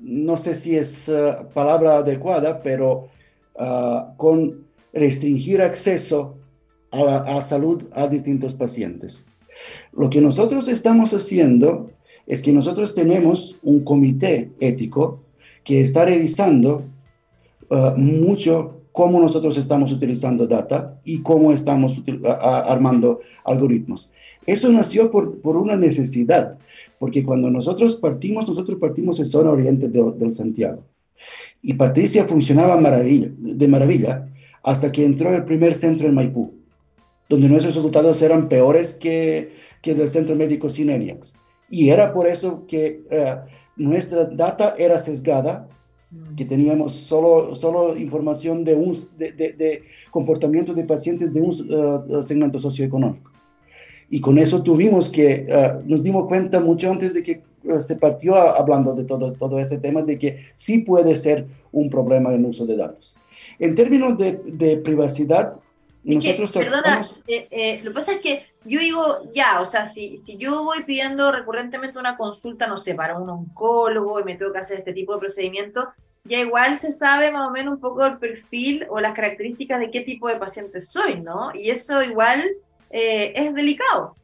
no 0.01 0.37
sé 0.37 0.55
si 0.55 0.77
es 0.77 1.09
eh, 1.09 1.37
palabra 1.55 1.99
adecuada, 1.99 2.61
pero 2.61 3.09
ah, 3.59 4.15
con 4.17 4.65
restringir 4.93 5.63
acceso 5.63 6.37
a, 6.91 7.05
la, 7.05 7.43
salud 7.43 7.87
a 7.93 8.09
distintos 8.09 8.55
pacientes. 8.55 9.27
Lo 9.93 10.11
que 10.11 10.21
nosotros 10.21 10.69
estamos 10.69 11.13
haciendo 11.15 11.91
es 12.27 12.43
que 12.43 12.53
nosotros 12.53 12.95
tenemos 12.95 13.57
un 13.63 13.85
comité 13.85 14.53
ético 14.61 15.23
que 15.65 15.81
está 15.81 16.05
revisando 16.05 16.85
uh, 17.69 17.97
mucho 17.97 18.81
cómo 18.93 19.21
nosotros 19.21 19.57
estamos 19.57 19.93
utilizando 19.93 20.47
data 20.47 20.99
y 21.05 21.23
cómo 21.23 21.53
estamos 21.53 22.01
armando 22.41 23.21
algoritmos. 23.45 24.13
Eso 24.51 24.69
nació 24.71 25.11
por, 25.11 25.41
por, 25.41 25.57
una 25.57 25.77
necesidad, 25.77 26.59
porque 26.99 27.25
cuando 27.25 27.51
nosotros 27.51 27.97
partimos, 27.97 28.49
nosotros 28.49 28.79
partimos 28.79 29.19
en 29.19 29.25
zona 29.27 29.51
oriente 29.51 29.89
del 29.89 30.33
Santiago. 30.33 30.85
Y 31.63 31.75
Patricia 31.75 32.25
funcionaba 32.25 32.77
maravilla, 32.77 33.29
de 33.39 33.69
maravilla 33.69 34.29
hasta 34.63 34.91
que 34.91 35.05
entró 35.05 35.35
el 35.35 35.45
primer 35.45 35.75
centro 35.75 36.07
en 36.07 36.15
Maipú, 36.15 36.53
donde 37.29 37.49
nuestros 37.49 37.75
resultados 37.75 38.21
eran 38.23 38.49
peores 38.49 38.95
que, 38.95 39.53
que 39.83 39.95
del 39.95 40.09
centro 40.09 40.35
médico 40.35 40.69
Sineniax. 40.69 41.37
Y 41.71 41.91
era 41.91 42.13
por 42.13 42.27
eso 42.27 42.67
que 42.67 43.03
uh, 43.11 43.49
nuestra 43.77 44.25
data 44.25 44.75
era 44.79 44.99
sesgada 44.99 45.69
Mm. 46.11 46.35
que 46.35 46.45
teníamos 46.45 46.93
solo, 46.93 47.55
solo 47.55 47.97
información 47.97 48.65
de, 48.65 48.75
un, 48.75 48.97
de, 49.17 49.33
de, 49.33 49.83
comportamiento 50.11 50.75
de 50.75 50.83
pacientes 50.83 51.33
de 51.33 51.41
un 51.41 51.51
uh, 51.51 52.23
segmento 52.23 52.59
socioeconómico. 52.59 53.30
Y 54.11 54.21
con 54.21 54.39
eso 54.39 54.63
tuvimos 54.63 55.09
que, 55.09 55.47
uh, 55.49 55.89
nos 55.89 56.03
dimos 56.03 56.27
cuenta 56.27 56.59
mucho 56.59 56.91
antes 56.91 57.15
de 57.15 57.23
que 57.23 57.43
uh, 57.65 57.81
se 57.81 57.97
partió 57.97 58.35
hablando 58.35 58.93
de 58.95 59.05
todo, 59.05 59.33
todo 59.33 59.59
ese 59.59 59.79
tema, 59.79 60.03
de 60.03 60.19
que 60.19 60.47
sí 60.57 60.81
puede 60.81 61.17
ser 61.17 61.47
un 61.71 61.89
problema 61.89 62.35
en 62.35 62.45
uso 62.45 62.67
de 62.67 62.77
datos. 62.77 63.17
En 63.59 63.75
términos 63.75 64.19
de, 64.19 64.41
de 64.45 64.77
privacidad, 64.79 65.55
nosotros... 66.03 66.51
Que, 66.51 66.59
perdona, 66.59 67.01
eh, 67.27 67.47
eh, 67.51 67.81
lo 67.85 67.91
que 67.91 67.95
pasa 67.95 68.13
es 68.15 68.21
que 68.21 68.47
yo 68.65 68.81
digo, 68.81 69.33
ya, 69.35 69.61
o 69.61 69.67
sea, 69.67 69.87
si, 69.87 70.19
si 70.19 70.37
yo 70.37 70.65
voy 70.65 70.83
pidiendo 70.85 71.31
recurrentemente 71.31 71.99
una 71.99 72.17
consulta, 72.17 72.67
no 72.67 72.77
sé, 72.77 72.95
para 72.95 73.19
un 73.19 73.29
oncólogo 73.29 74.21
y 74.21 74.25
me 74.25 74.37
tengo 74.37 74.53
que 74.53 74.59
hacer 74.59 74.79
este 74.79 74.93
tipo 74.93 75.15
de 75.15 75.21
procedimiento, 75.21 75.89
ya 76.25 76.41
igual 76.41 76.79
se 76.79 76.91
sabe 76.91 77.33
más 77.33 77.49
o 77.49 77.53
menos 77.53 77.75
un 77.75 77.81
poco 77.81 78.05
el 78.05 78.19
perfil 78.19 78.87
o 78.91 79.01
las 79.01 79.15
características 79.15 79.81
de 79.81 79.91
qué 79.91 80.03
tipo 80.03 80.29
de 80.29 80.37
paciente 80.37 80.81
soy, 80.81 81.21
¿no? 81.21 81.53
Y 81.55 81.71
eso 81.71 82.03
igual 82.03 82.45
eh, 82.91 83.33
es 83.35 83.55
delicado. 83.55 84.17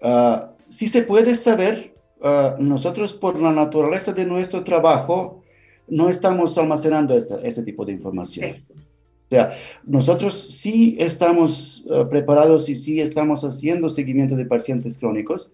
Uh, 0.00 0.52
sí 0.68 0.88
se 0.88 1.02
puede 1.02 1.36
saber, 1.36 1.94
uh, 2.20 2.60
nosotros 2.60 3.12
por 3.12 3.40
la 3.40 3.52
naturaleza 3.52 4.12
de 4.12 4.24
nuestro 4.24 4.64
trabajo 4.64 5.42
no 5.88 6.08
estamos 6.08 6.56
almacenando 6.58 7.16
este 7.16 7.62
tipo 7.62 7.84
de 7.84 7.92
información. 7.92 8.64
O 8.70 9.34
sea, 9.34 9.56
nosotros 9.84 10.34
sí 10.34 10.96
estamos 10.98 11.84
uh, 11.86 12.08
preparados 12.08 12.68
y 12.68 12.74
sí 12.74 13.00
estamos 13.00 13.44
haciendo 13.44 13.88
seguimiento 13.88 14.36
de 14.36 14.44
pacientes 14.44 14.98
crónicos, 14.98 15.52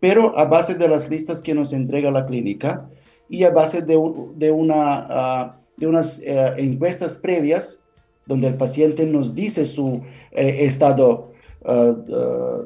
pero 0.00 0.36
a 0.38 0.44
base 0.44 0.74
de 0.74 0.88
las 0.88 1.08
listas 1.08 1.40
que 1.40 1.54
nos 1.54 1.72
entrega 1.72 2.10
la 2.10 2.26
clínica 2.26 2.88
y 3.28 3.44
a 3.44 3.50
base 3.50 3.82
de, 3.82 3.98
de 4.34 4.50
una, 4.50 5.54
uh, 5.56 5.60
de 5.76 5.86
unas 5.86 6.18
uh, 6.18 6.58
encuestas 6.58 7.16
previas 7.16 7.83
donde 8.26 8.48
el 8.48 8.54
paciente 8.54 9.06
nos 9.06 9.34
dice 9.34 9.64
su 9.64 10.02
eh, 10.32 10.64
estado 10.64 11.32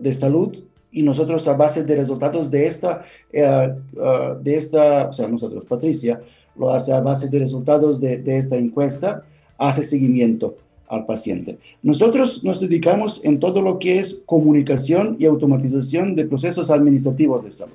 de 0.01 0.13
salud 0.13 0.59
y 0.91 1.03
nosotros 1.05 1.47
a 1.47 1.55
base 1.55 1.85
de 1.85 1.95
resultados 1.95 2.51
de 2.51 2.67
esta, 2.67 3.05
de 3.31 4.55
esta, 4.57 5.09
o 5.09 5.13
sea, 5.13 5.29
nosotros, 5.29 5.65
Patricia, 5.69 6.21
lo 6.57 6.71
hace 6.71 6.93
a 6.93 7.01
base 7.01 7.29
de 7.29 7.39
resultados 7.39 8.01
de, 8.01 8.19
de 8.19 8.37
esta 8.37 8.57
encuesta 8.57 9.23
hace 9.57 9.85
seguimiento 9.85 10.57
al 10.89 11.05
paciente. 11.05 11.59
Nosotros 11.83 12.43
nos 12.45 12.61
dedicamos 12.61 13.21
en 13.23 13.39
todo 13.39 13.63
lo 13.63 13.79
que 13.79 13.99
es 13.99 14.23
comunicación 14.27 15.17
y 15.19 15.27
automatización 15.27 16.17
de 16.17 16.25
procesos 16.25 16.71
administrativos 16.71 17.45
de 17.45 17.51
salud. 17.51 17.75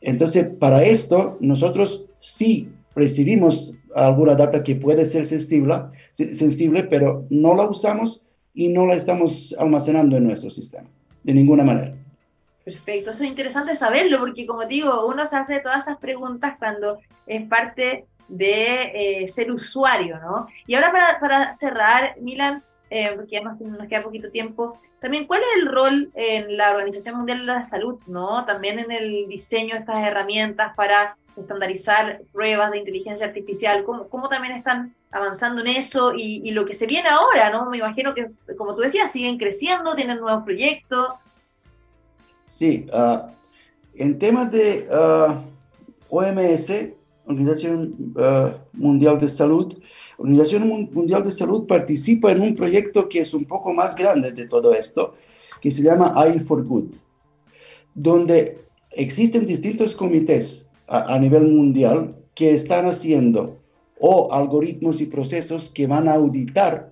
Entonces, 0.00 0.46
para 0.58 0.82
esto, 0.84 1.36
nosotros 1.40 2.04
sí 2.20 2.68
recibimos 2.94 3.74
alguna 3.94 4.34
data 4.34 4.62
que 4.62 4.76
puede 4.76 5.04
ser 5.04 5.26
sensible, 5.26 5.74
sensible, 6.12 6.84
pero 6.84 7.26
no 7.30 7.54
la 7.54 7.64
usamos 7.64 8.24
y 8.54 8.68
no 8.68 8.86
la 8.86 8.94
estamos 8.94 9.54
almacenando 9.58 10.16
en 10.16 10.24
nuestro 10.24 10.50
sistema, 10.50 10.88
de 11.22 11.34
ninguna 11.34 11.64
manera. 11.64 11.94
Perfecto, 12.64 13.10
eso 13.10 13.24
es 13.24 13.30
interesante 13.30 13.74
saberlo, 13.74 14.18
porque 14.20 14.46
como 14.46 14.64
digo, 14.66 15.06
uno 15.06 15.24
se 15.24 15.36
hace 15.36 15.60
todas 15.60 15.84
esas 15.84 15.98
preguntas 15.98 16.56
cuando 16.58 16.98
es 17.26 17.46
parte 17.48 18.06
de 18.28 19.22
eh, 19.22 19.28
ser 19.28 19.50
usuario, 19.50 20.18
¿no? 20.20 20.46
Y 20.66 20.74
ahora 20.74 20.92
para, 20.92 21.20
para 21.20 21.52
cerrar, 21.52 22.14
Milan, 22.20 22.62
eh, 22.90 23.12
porque 23.14 23.36
ya 23.36 23.42
nos, 23.42 23.58
queda 23.88 24.02
poquito 24.02 24.30
tiempo, 24.30 24.80
también 25.00 25.26
cuál 25.26 25.40
es 25.40 25.62
el 25.62 25.72
rol 25.72 26.10
en 26.14 26.56
la 26.56 26.72
Organización 26.72 27.16
Mundial 27.16 27.40
de 27.40 27.46
la 27.46 27.64
Salud, 27.64 27.98
¿no? 28.06 28.44
También 28.44 28.78
en 28.78 28.90
el 28.90 29.28
diseño 29.28 29.74
de 29.74 29.80
estas 29.80 30.04
herramientas 30.04 30.74
para 30.76 31.16
estandarizar 31.36 32.22
pruebas 32.32 32.70
de 32.70 32.78
inteligencia 32.78 33.26
artificial, 33.26 33.84
cómo, 33.84 34.08
cómo 34.08 34.28
también 34.28 34.54
están 34.54 34.94
avanzando 35.10 35.60
en 35.60 35.68
eso 35.68 36.12
y, 36.14 36.40
y, 36.44 36.52
lo 36.52 36.64
que 36.64 36.72
se 36.72 36.86
viene 36.86 37.08
ahora, 37.08 37.50
¿no? 37.50 37.68
Me 37.68 37.78
imagino 37.78 38.14
que, 38.14 38.30
como 38.56 38.74
tú 38.74 38.82
decías, 38.82 39.10
siguen 39.10 39.38
creciendo, 39.38 39.96
tienen 39.96 40.20
nuevos 40.20 40.44
proyectos. 40.44 41.14
Sí, 42.46 42.86
uh, 42.92 43.30
en 43.94 44.18
temas 44.18 44.50
de 44.50 44.86
uh, 44.88 44.94
ah, 44.94 45.42
OMS, 46.08 46.72
Organización 47.26 48.14
uh, 48.16 48.50
Mundial 48.72 49.20
de 49.20 49.28
Salud. 49.28 49.76
Organización 50.16 50.68
Mundial 50.92 51.24
de 51.24 51.32
Salud 51.32 51.66
participa 51.66 52.30
en 52.32 52.40
un 52.40 52.54
proyecto 52.54 53.08
que 53.08 53.20
es 53.20 53.34
un 53.34 53.44
poco 53.44 53.72
más 53.72 53.94
grande 53.94 54.32
de 54.32 54.46
todo 54.46 54.72
esto, 54.72 55.14
que 55.60 55.70
se 55.70 55.82
llama 55.82 56.12
AI 56.16 56.40
for 56.40 56.64
Good, 56.64 56.96
donde 57.94 58.64
existen 58.90 59.46
distintos 59.46 59.94
comités 59.94 60.69
a, 60.90 61.18
nivel 61.18 61.46
mundial 61.46 62.16
que 62.34 62.54
están 62.54 62.84
haciendo 62.86 63.58
o 63.98 64.32
algoritmos 64.32 65.00
y 65.00 65.06
procesos 65.06 65.70
que 65.70 65.86
van 65.86 66.08
a 66.08 66.14
auditar 66.14 66.90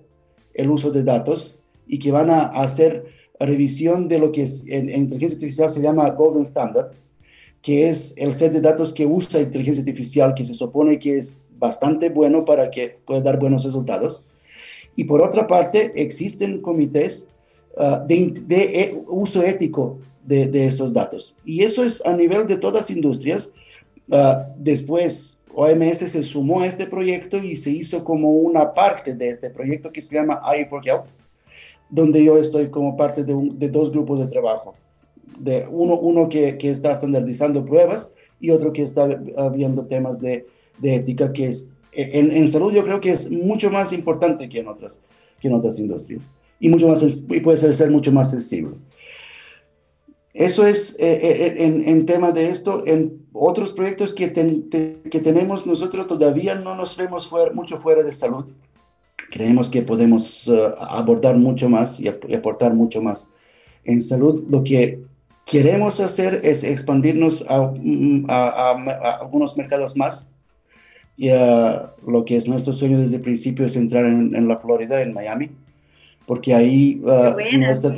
el 0.53 0.69
uso 0.69 0.91
de 0.91 1.03
datos 1.03 1.59
y 1.85 1.99
que 1.99 2.11
van 2.11 2.29
a 2.29 2.43
hacer 2.43 3.05
revisión 3.39 4.07
de 4.07 4.19
lo 4.19 4.31
que 4.31 4.47
en, 4.67 4.89
en 4.89 5.01
inteligencia 5.01 5.35
artificial 5.35 5.69
se 5.69 5.81
llama 5.81 6.09
Golden 6.11 6.43
Standard, 6.43 6.91
que 7.61 7.89
es 7.89 8.13
el 8.17 8.33
set 8.33 8.53
de 8.53 8.61
datos 8.61 8.93
que 8.93 9.05
usa 9.05 9.41
inteligencia 9.41 9.81
artificial, 9.81 10.33
que 10.33 10.45
se 10.45 10.53
supone 10.53 10.97
que 10.99 11.17
es 11.17 11.37
bastante 11.57 12.09
bueno 12.09 12.45
para 12.45 12.71
que 12.71 12.97
pueda 13.05 13.21
dar 13.21 13.39
buenos 13.39 13.63
resultados. 13.65 14.23
Y 14.95 15.03
por 15.03 15.21
otra 15.21 15.47
parte, 15.47 15.91
existen 15.95 16.61
comités 16.61 17.27
uh, 17.77 18.05
de, 18.07 18.33
eh, 18.49 19.03
uso 19.07 19.43
ético 19.43 19.99
de, 20.25 20.65
estos 20.65 20.93
datos. 20.93 21.35
Y 21.43 21.63
eso 21.63 21.83
es 21.83 22.05
a 22.05 22.13
nivel 22.13 22.47
de 22.47 22.57
todas 22.57 22.83
las 22.83 22.91
industrias. 22.91 23.53
Uh, 24.09 24.43
después, 24.57 25.41
OMS 25.53 25.97
se 25.97 26.23
sumó 26.23 26.61
a 26.61 26.65
este 26.65 26.85
proyecto 26.87 27.37
y 27.37 27.55
se 27.55 27.69
hizo 27.69 28.03
como 28.03 28.31
una 28.31 28.73
parte 28.73 29.13
de 29.13 29.29
este 29.29 29.49
proyecto 29.49 29.91
que 29.91 30.01
se 30.01 30.15
llama 30.15 30.41
AI 30.43 30.65
for 30.65 30.81
Health, 30.85 31.09
donde 31.89 32.23
yo 32.23 32.37
estoy 32.37 32.69
como 32.69 32.97
parte 32.97 33.23
de, 33.23 33.33
un, 33.33 33.57
de 33.57 33.69
dos 33.69 33.91
grupos 33.91 34.19
de 34.19 34.27
trabajo 34.27 34.75
de 35.39 35.67
uno, 35.69 35.97
uno 35.97 36.29
que, 36.29 36.57
que, 36.57 36.69
está 36.69 36.91
estandarizando 36.91 37.63
pruebas 37.65 38.13
y 38.39 38.51
otro 38.51 38.73
que 38.73 38.81
está 38.81 39.07
viendo 39.53 39.85
temas 39.85 40.19
de, 40.19 40.45
de 40.79 40.95
ética, 40.95 41.31
que 41.31 41.47
es, 41.47 41.69
en, 41.91 42.31
en, 42.31 42.47
salud 42.47 42.73
yo 42.73 42.83
creo 42.83 43.01
que 43.01 43.11
es 43.11 43.29
mucho 43.29 43.69
más 43.69 43.91
importante 43.93 44.47
que 44.49 44.59
en 44.59 44.67
otras, 44.67 45.01
que 45.39 45.47
en 45.47 45.53
otras 45.53 45.79
industrias 45.79 46.31
y, 46.59 46.69
mucho 46.69 46.87
más, 46.87 47.03
y 47.03 47.39
puede 47.39 47.57
ser, 47.57 47.75
ser 47.75 47.89
mucho 47.89 48.11
más 48.11 48.29
sensible. 48.31 48.75
Eso 50.39 50.65
es 50.65 50.95
eh, 50.99 51.19
eh, 51.21 51.65
en, 51.65 51.85
en, 51.85 52.05
tema 52.05 52.31
de 52.31 52.49
esto. 52.49 52.83
En 52.85 53.25
otros 53.33 53.73
proyectos 53.73 54.13
que, 54.13 54.29
ten, 54.29 54.69
te, 54.69 55.01
que 55.11 55.19
tenemos 55.19 55.65
nosotros 55.65 56.07
todavía 56.07 56.55
no 56.55 56.75
nos 56.75 56.95
vemos 56.95 57.27
fuera, 57.27 57.51
mucho 57.51 57.75
fuera 57.75 58.03
de 58.03 58.13
salud. 58.13 58.45
Creemos 59.31 59.69
que 59.69 59.81
podemos 59.81 60.47
uh, 60.47 60.75
abordar 60.79 61.35
mucho 61.35 61.67
más 61.67 61.99
y, 61.99 62.05
y 62.05 62.33
aportar 62.33 62.73
mucho 62.73 63.01
más 63.01 63.27
en 63.83 64.01
salud. 64.01 64.45
Lo 64.49 64.63
que 64.63 65.01
queremos 65.45 65.99
hacer 65.99 66.39
es 66.45 66.63
expandirnos 66.63 67.45
a, 67.49 67.73
a, 68.29 69.15
algunos 69.19 69.57
mercados 69.57 69.97
más. 69.97 70.31
Y 71.17 71.31
lo 71.31 72.23
que 72.25 72.37
es 72.37 72.47
nuestro 72.47 72.71
sueño 72.71 72.97
desde 72.97 73.17
el 73.17 73.21
principio 73.21 73.65
es 73.65 73.75
entrar 73.75 74.05
en, 74.05 74.47
la 74.47 74.55
Florida, 74.55 75.01
en 75.01 75.13
Miami, 75.13 75.51
porque 76.25 76.53
ahí 76.53 77.01
uh, 77.03 77.57
nuestra, 77.57 77.93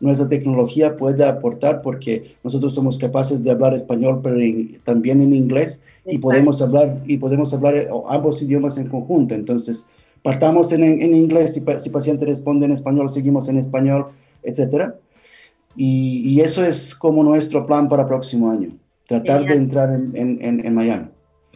nuestra, 0.00 0.28
tecnología 0.28 0.96
puede 0.96 1.24
aportar 1.24 1.82
porque 1.82 2.36
nosotros 2.44 2.74
somos 2.74 2.98
capaces 2.98 3.42
de 3.42 3.50
hablar 3.50 3.74
español, 3.74 4.20
pero 4.22 4.36
también 4.84 5.20
en 5.20 5.34
inglés 5.34 5.84
y 6.06 6.18
podemos 6.18 6.62
hablar 6.62 7.02
y 7.06 7.16
podemos 7.18 7.52
hablar 7.52 7.76
eh, 7.76 7.88
ambos 8.08 8.40
idiomas 8.42 8.78
en 8.78 8.88
conjunto. 8.88 9.34
Entonces, 9.34 9.86
partamos 10.22 10.72
en, 10.72 10.82
en 10.84 11.14
inglés, 11.14 11.54
si, 11.54 11.64
si 11.78 11.90
paciente 11.90 12.24
responde 12.24 12.66
en 12.66 12.72
español, 12.72 13.08
seguimos 13.08 13.48
en 13.48 13.58
español, 13.58 14.06
etcétera 14.42 14.94
y, 15.80 16.22
y, 16.24 16.40
eso 16.40 16.64
es 16.64 16.92
como 16.92 17.22
nuestro 17.22 17.64
plan 17.64 17.88
para 17.88 18.02
el 18.02 18.08
próximo 18.08 18.50
año, 18.50 18.70
tratar 19.06 19.42
Genial. 19.42 19.58
de 19.58 19.64
entrar 19.64 19.90
en, 19.90 20.38
en, 20.42 20.66
en, 20.66 20.74
Miami. 20.74 21.06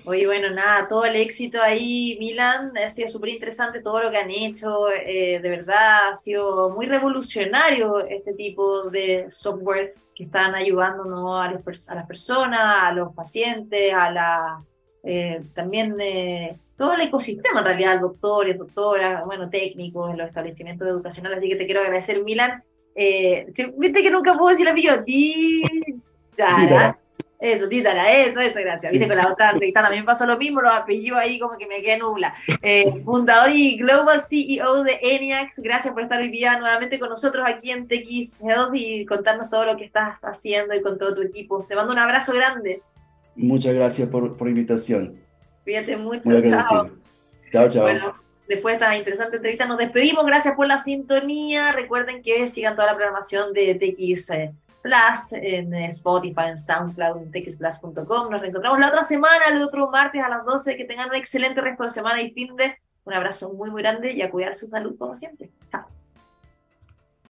Oye, 0.04 0.26
bueno, 0.26 0.50
nada, 0.50 0.88
todo 0.88 1.04
el 1.04 1.14
éxito 1.14 1.62
ahí, 1.62 2.16
Milan, 2.18 2.72
ha 2.76 2.90
sido 2.90 3.06
súper 3.06 3.30
interesante 3.30 3.80
todo 3.80 4.02
lo 4.02 4.10
que 4.10 4.16
han 4.16 4.30
hecho, 4.32 4.90
eh, 4.90 5.38
de 5.40 5.48
verdad 5.48 6.10
ha 6.10 6.16
sido 6.16 6.70
muy 6.70 6.86
revolucionario 6.86 8.00
este 8.00 8.32
tipo 8.34 8.90
de 8.90 9.26
software 9.30 9.94
que 10.16 10.24
están 10.24 10.56
ayudando 10.56 11.36
a, 11.36 11.46
a 11.46 11.52
las 11.94 12.06
personas, 12.06 12.60
a 12.60 12.92
los 12.92 13.14
pacientes, 13.14 13.94
a 13.94 14.10
la, 14.10 14.64
eh, 15.04 15.40
también 15.54 15.94
eh, 16.00 16.56
todo 16.76 16.94
el 16.94 17.02
ecosistema 17.02 17.60
en 17.60 17.66
realidad, 17.66 18.00
doctores, 18.00 18.58
doctoras, 18.58 19.24
bueno, 19.24 19.48
técnicos 19.50 20.10
en 20.10 20.18
los 20.18 20.26
establecimientos 20.26 20.88
educacionales, 20.88 21.38
así 21.38 21.48
que 21.48 21.56
te 21.56 21.66
quiero 21.66 21.80
agradecer, 21.80 22.24
Milan. 22.24 22.64
Viste 22.94 24.02
que 24.02 24.10
nunca 24.10 24.36
puedo 24.36 24.50
decir 24.50 24.68
apellido, 24.68 25.04
Títara. 25.04 26.98
Eso, 27.42 27.68
títara, 27.68 28.08
eso, 28.08 28.38
eso, 28.38 28.60
gracias. 28.60 28.92
Viste, 28.92 29.08
con 29.08 29.16
la 29.16 29.26
otra 29.26 29.50
entrevistada 29.50 29.88
también 29.88 30.04
pasó 30.04 30.24
lo 30.24 30.38
mismo, 30.38 30.62
los 30.62 30.72
apellidos 30.72 31.18
ahí 31.18 31.40
como 31.40 31.58
que 31.58 31.66
me 31.66 31.82
quedé 31.82 31.98
nubla. 31.98 32.32
Eh, 32.62 33.02
fundador 33.04 33.50
y 33.50 33.78
Global 33.78 34.22
CEO 34.22 34.84
de 34.84 35.00
ENIAX, 35.02 35.58
gracias 35.58 35.92
por 35.92 36.04
estar 36.04 36.20
hoy 36.20 36.30
día 36.30 36.56
nuevamente 36.60 37.00
con 37.00 37.08
nosotros 37.08 37.44
aquí 37.44 37.72
en 37.72 37.88
TX 37.88 38.42
Health 38.42 38.74
y 38.74 39.04
contarnos 39.06 39.50
todo 39.50 39.64
lo 39.64 39.76
que 39.76 39.84
estás 39.84 40.24
haciendo 40.24 40.72
y 40.72 40.82
con 40.82 40.98
todo 40.98 41.16
tu 41.16 41.22
equipo. 41.22 41.64
Te 41.64 41.74
mando 41.74 41.92
un 41.92 41.98
abrazo 41.98 42.32
grande. 42.32 42.80
Muchas 43.34 43.74
gracias 43.74 44.08
por, 44.08 44.36
por 44.36 44.46
invitación. 44.46 45.18
Cuídate 45.64 45.96
mucho, 45.96 46.22
chao. 46.48 46.90
Chao, 47.50 47.68
chao. 47.68 47.82
Bueno, 47.82 48.14
después 48.46 48.78
de 48.78 48.84
esta 48.84 48.96
interesante 48.96 49.36
entrevista 49.38 49.66
nos 49.66 49.78
despedimos. 49.78 50.24
Gracias 50.26 50.54
por 50.54 50.68
la 50.68 50.78
sintonía. 50.78 51.72
Recuerden 51.72 52.22
que 52.22 52.46
sigan 52.46 52.76
toda 52.76 52.86
la 52.86 52.94
programación 52.94 53.52
de 53.52 53.74
TX 53.74 54.30
Plus, 54.82 55.32
en 55.32 55.72
Spotify, 55.74 56.48
en 56.48 56.58
SoundCloud, 56.58 57.22
en 57.22 57.30
texplus.com. 57.30 58.30
Nos 58.30 58.40
reencontramos 58.40 58.78
la 58.80 58.88
otra 58.88 59.04
semana, 59.04 59.46
el 59.48 59.62
otro 59.62 59.90
martes 59.90 60.22
a 60.22 60.28
las 60.28 60.44
12. 60.44 60.76
Que 60.76 60.84
tengan 60.84 61.08
un 61.08 61.14
excelente 61.14 61.60
resto 61.60 61.84
de 61.84 61.90
semana 61.90 62.20
y 62.20 62.30
fin 62.32 62.54
de. 62.56 62.76
Un 63.04 63.14
abrazo 63.14 63.52
muy, 63.52 63.70
muy 63.70 63.82
grande 63.82 64.12
y 64.12 64.22
a 64.22 64.30
cuidar 64.30 64.54
su 64.54 64.68
salud 64.68 64.96
como 64.98 65.16
siempre. 65.16 65.50
Chao. 65.70 66.01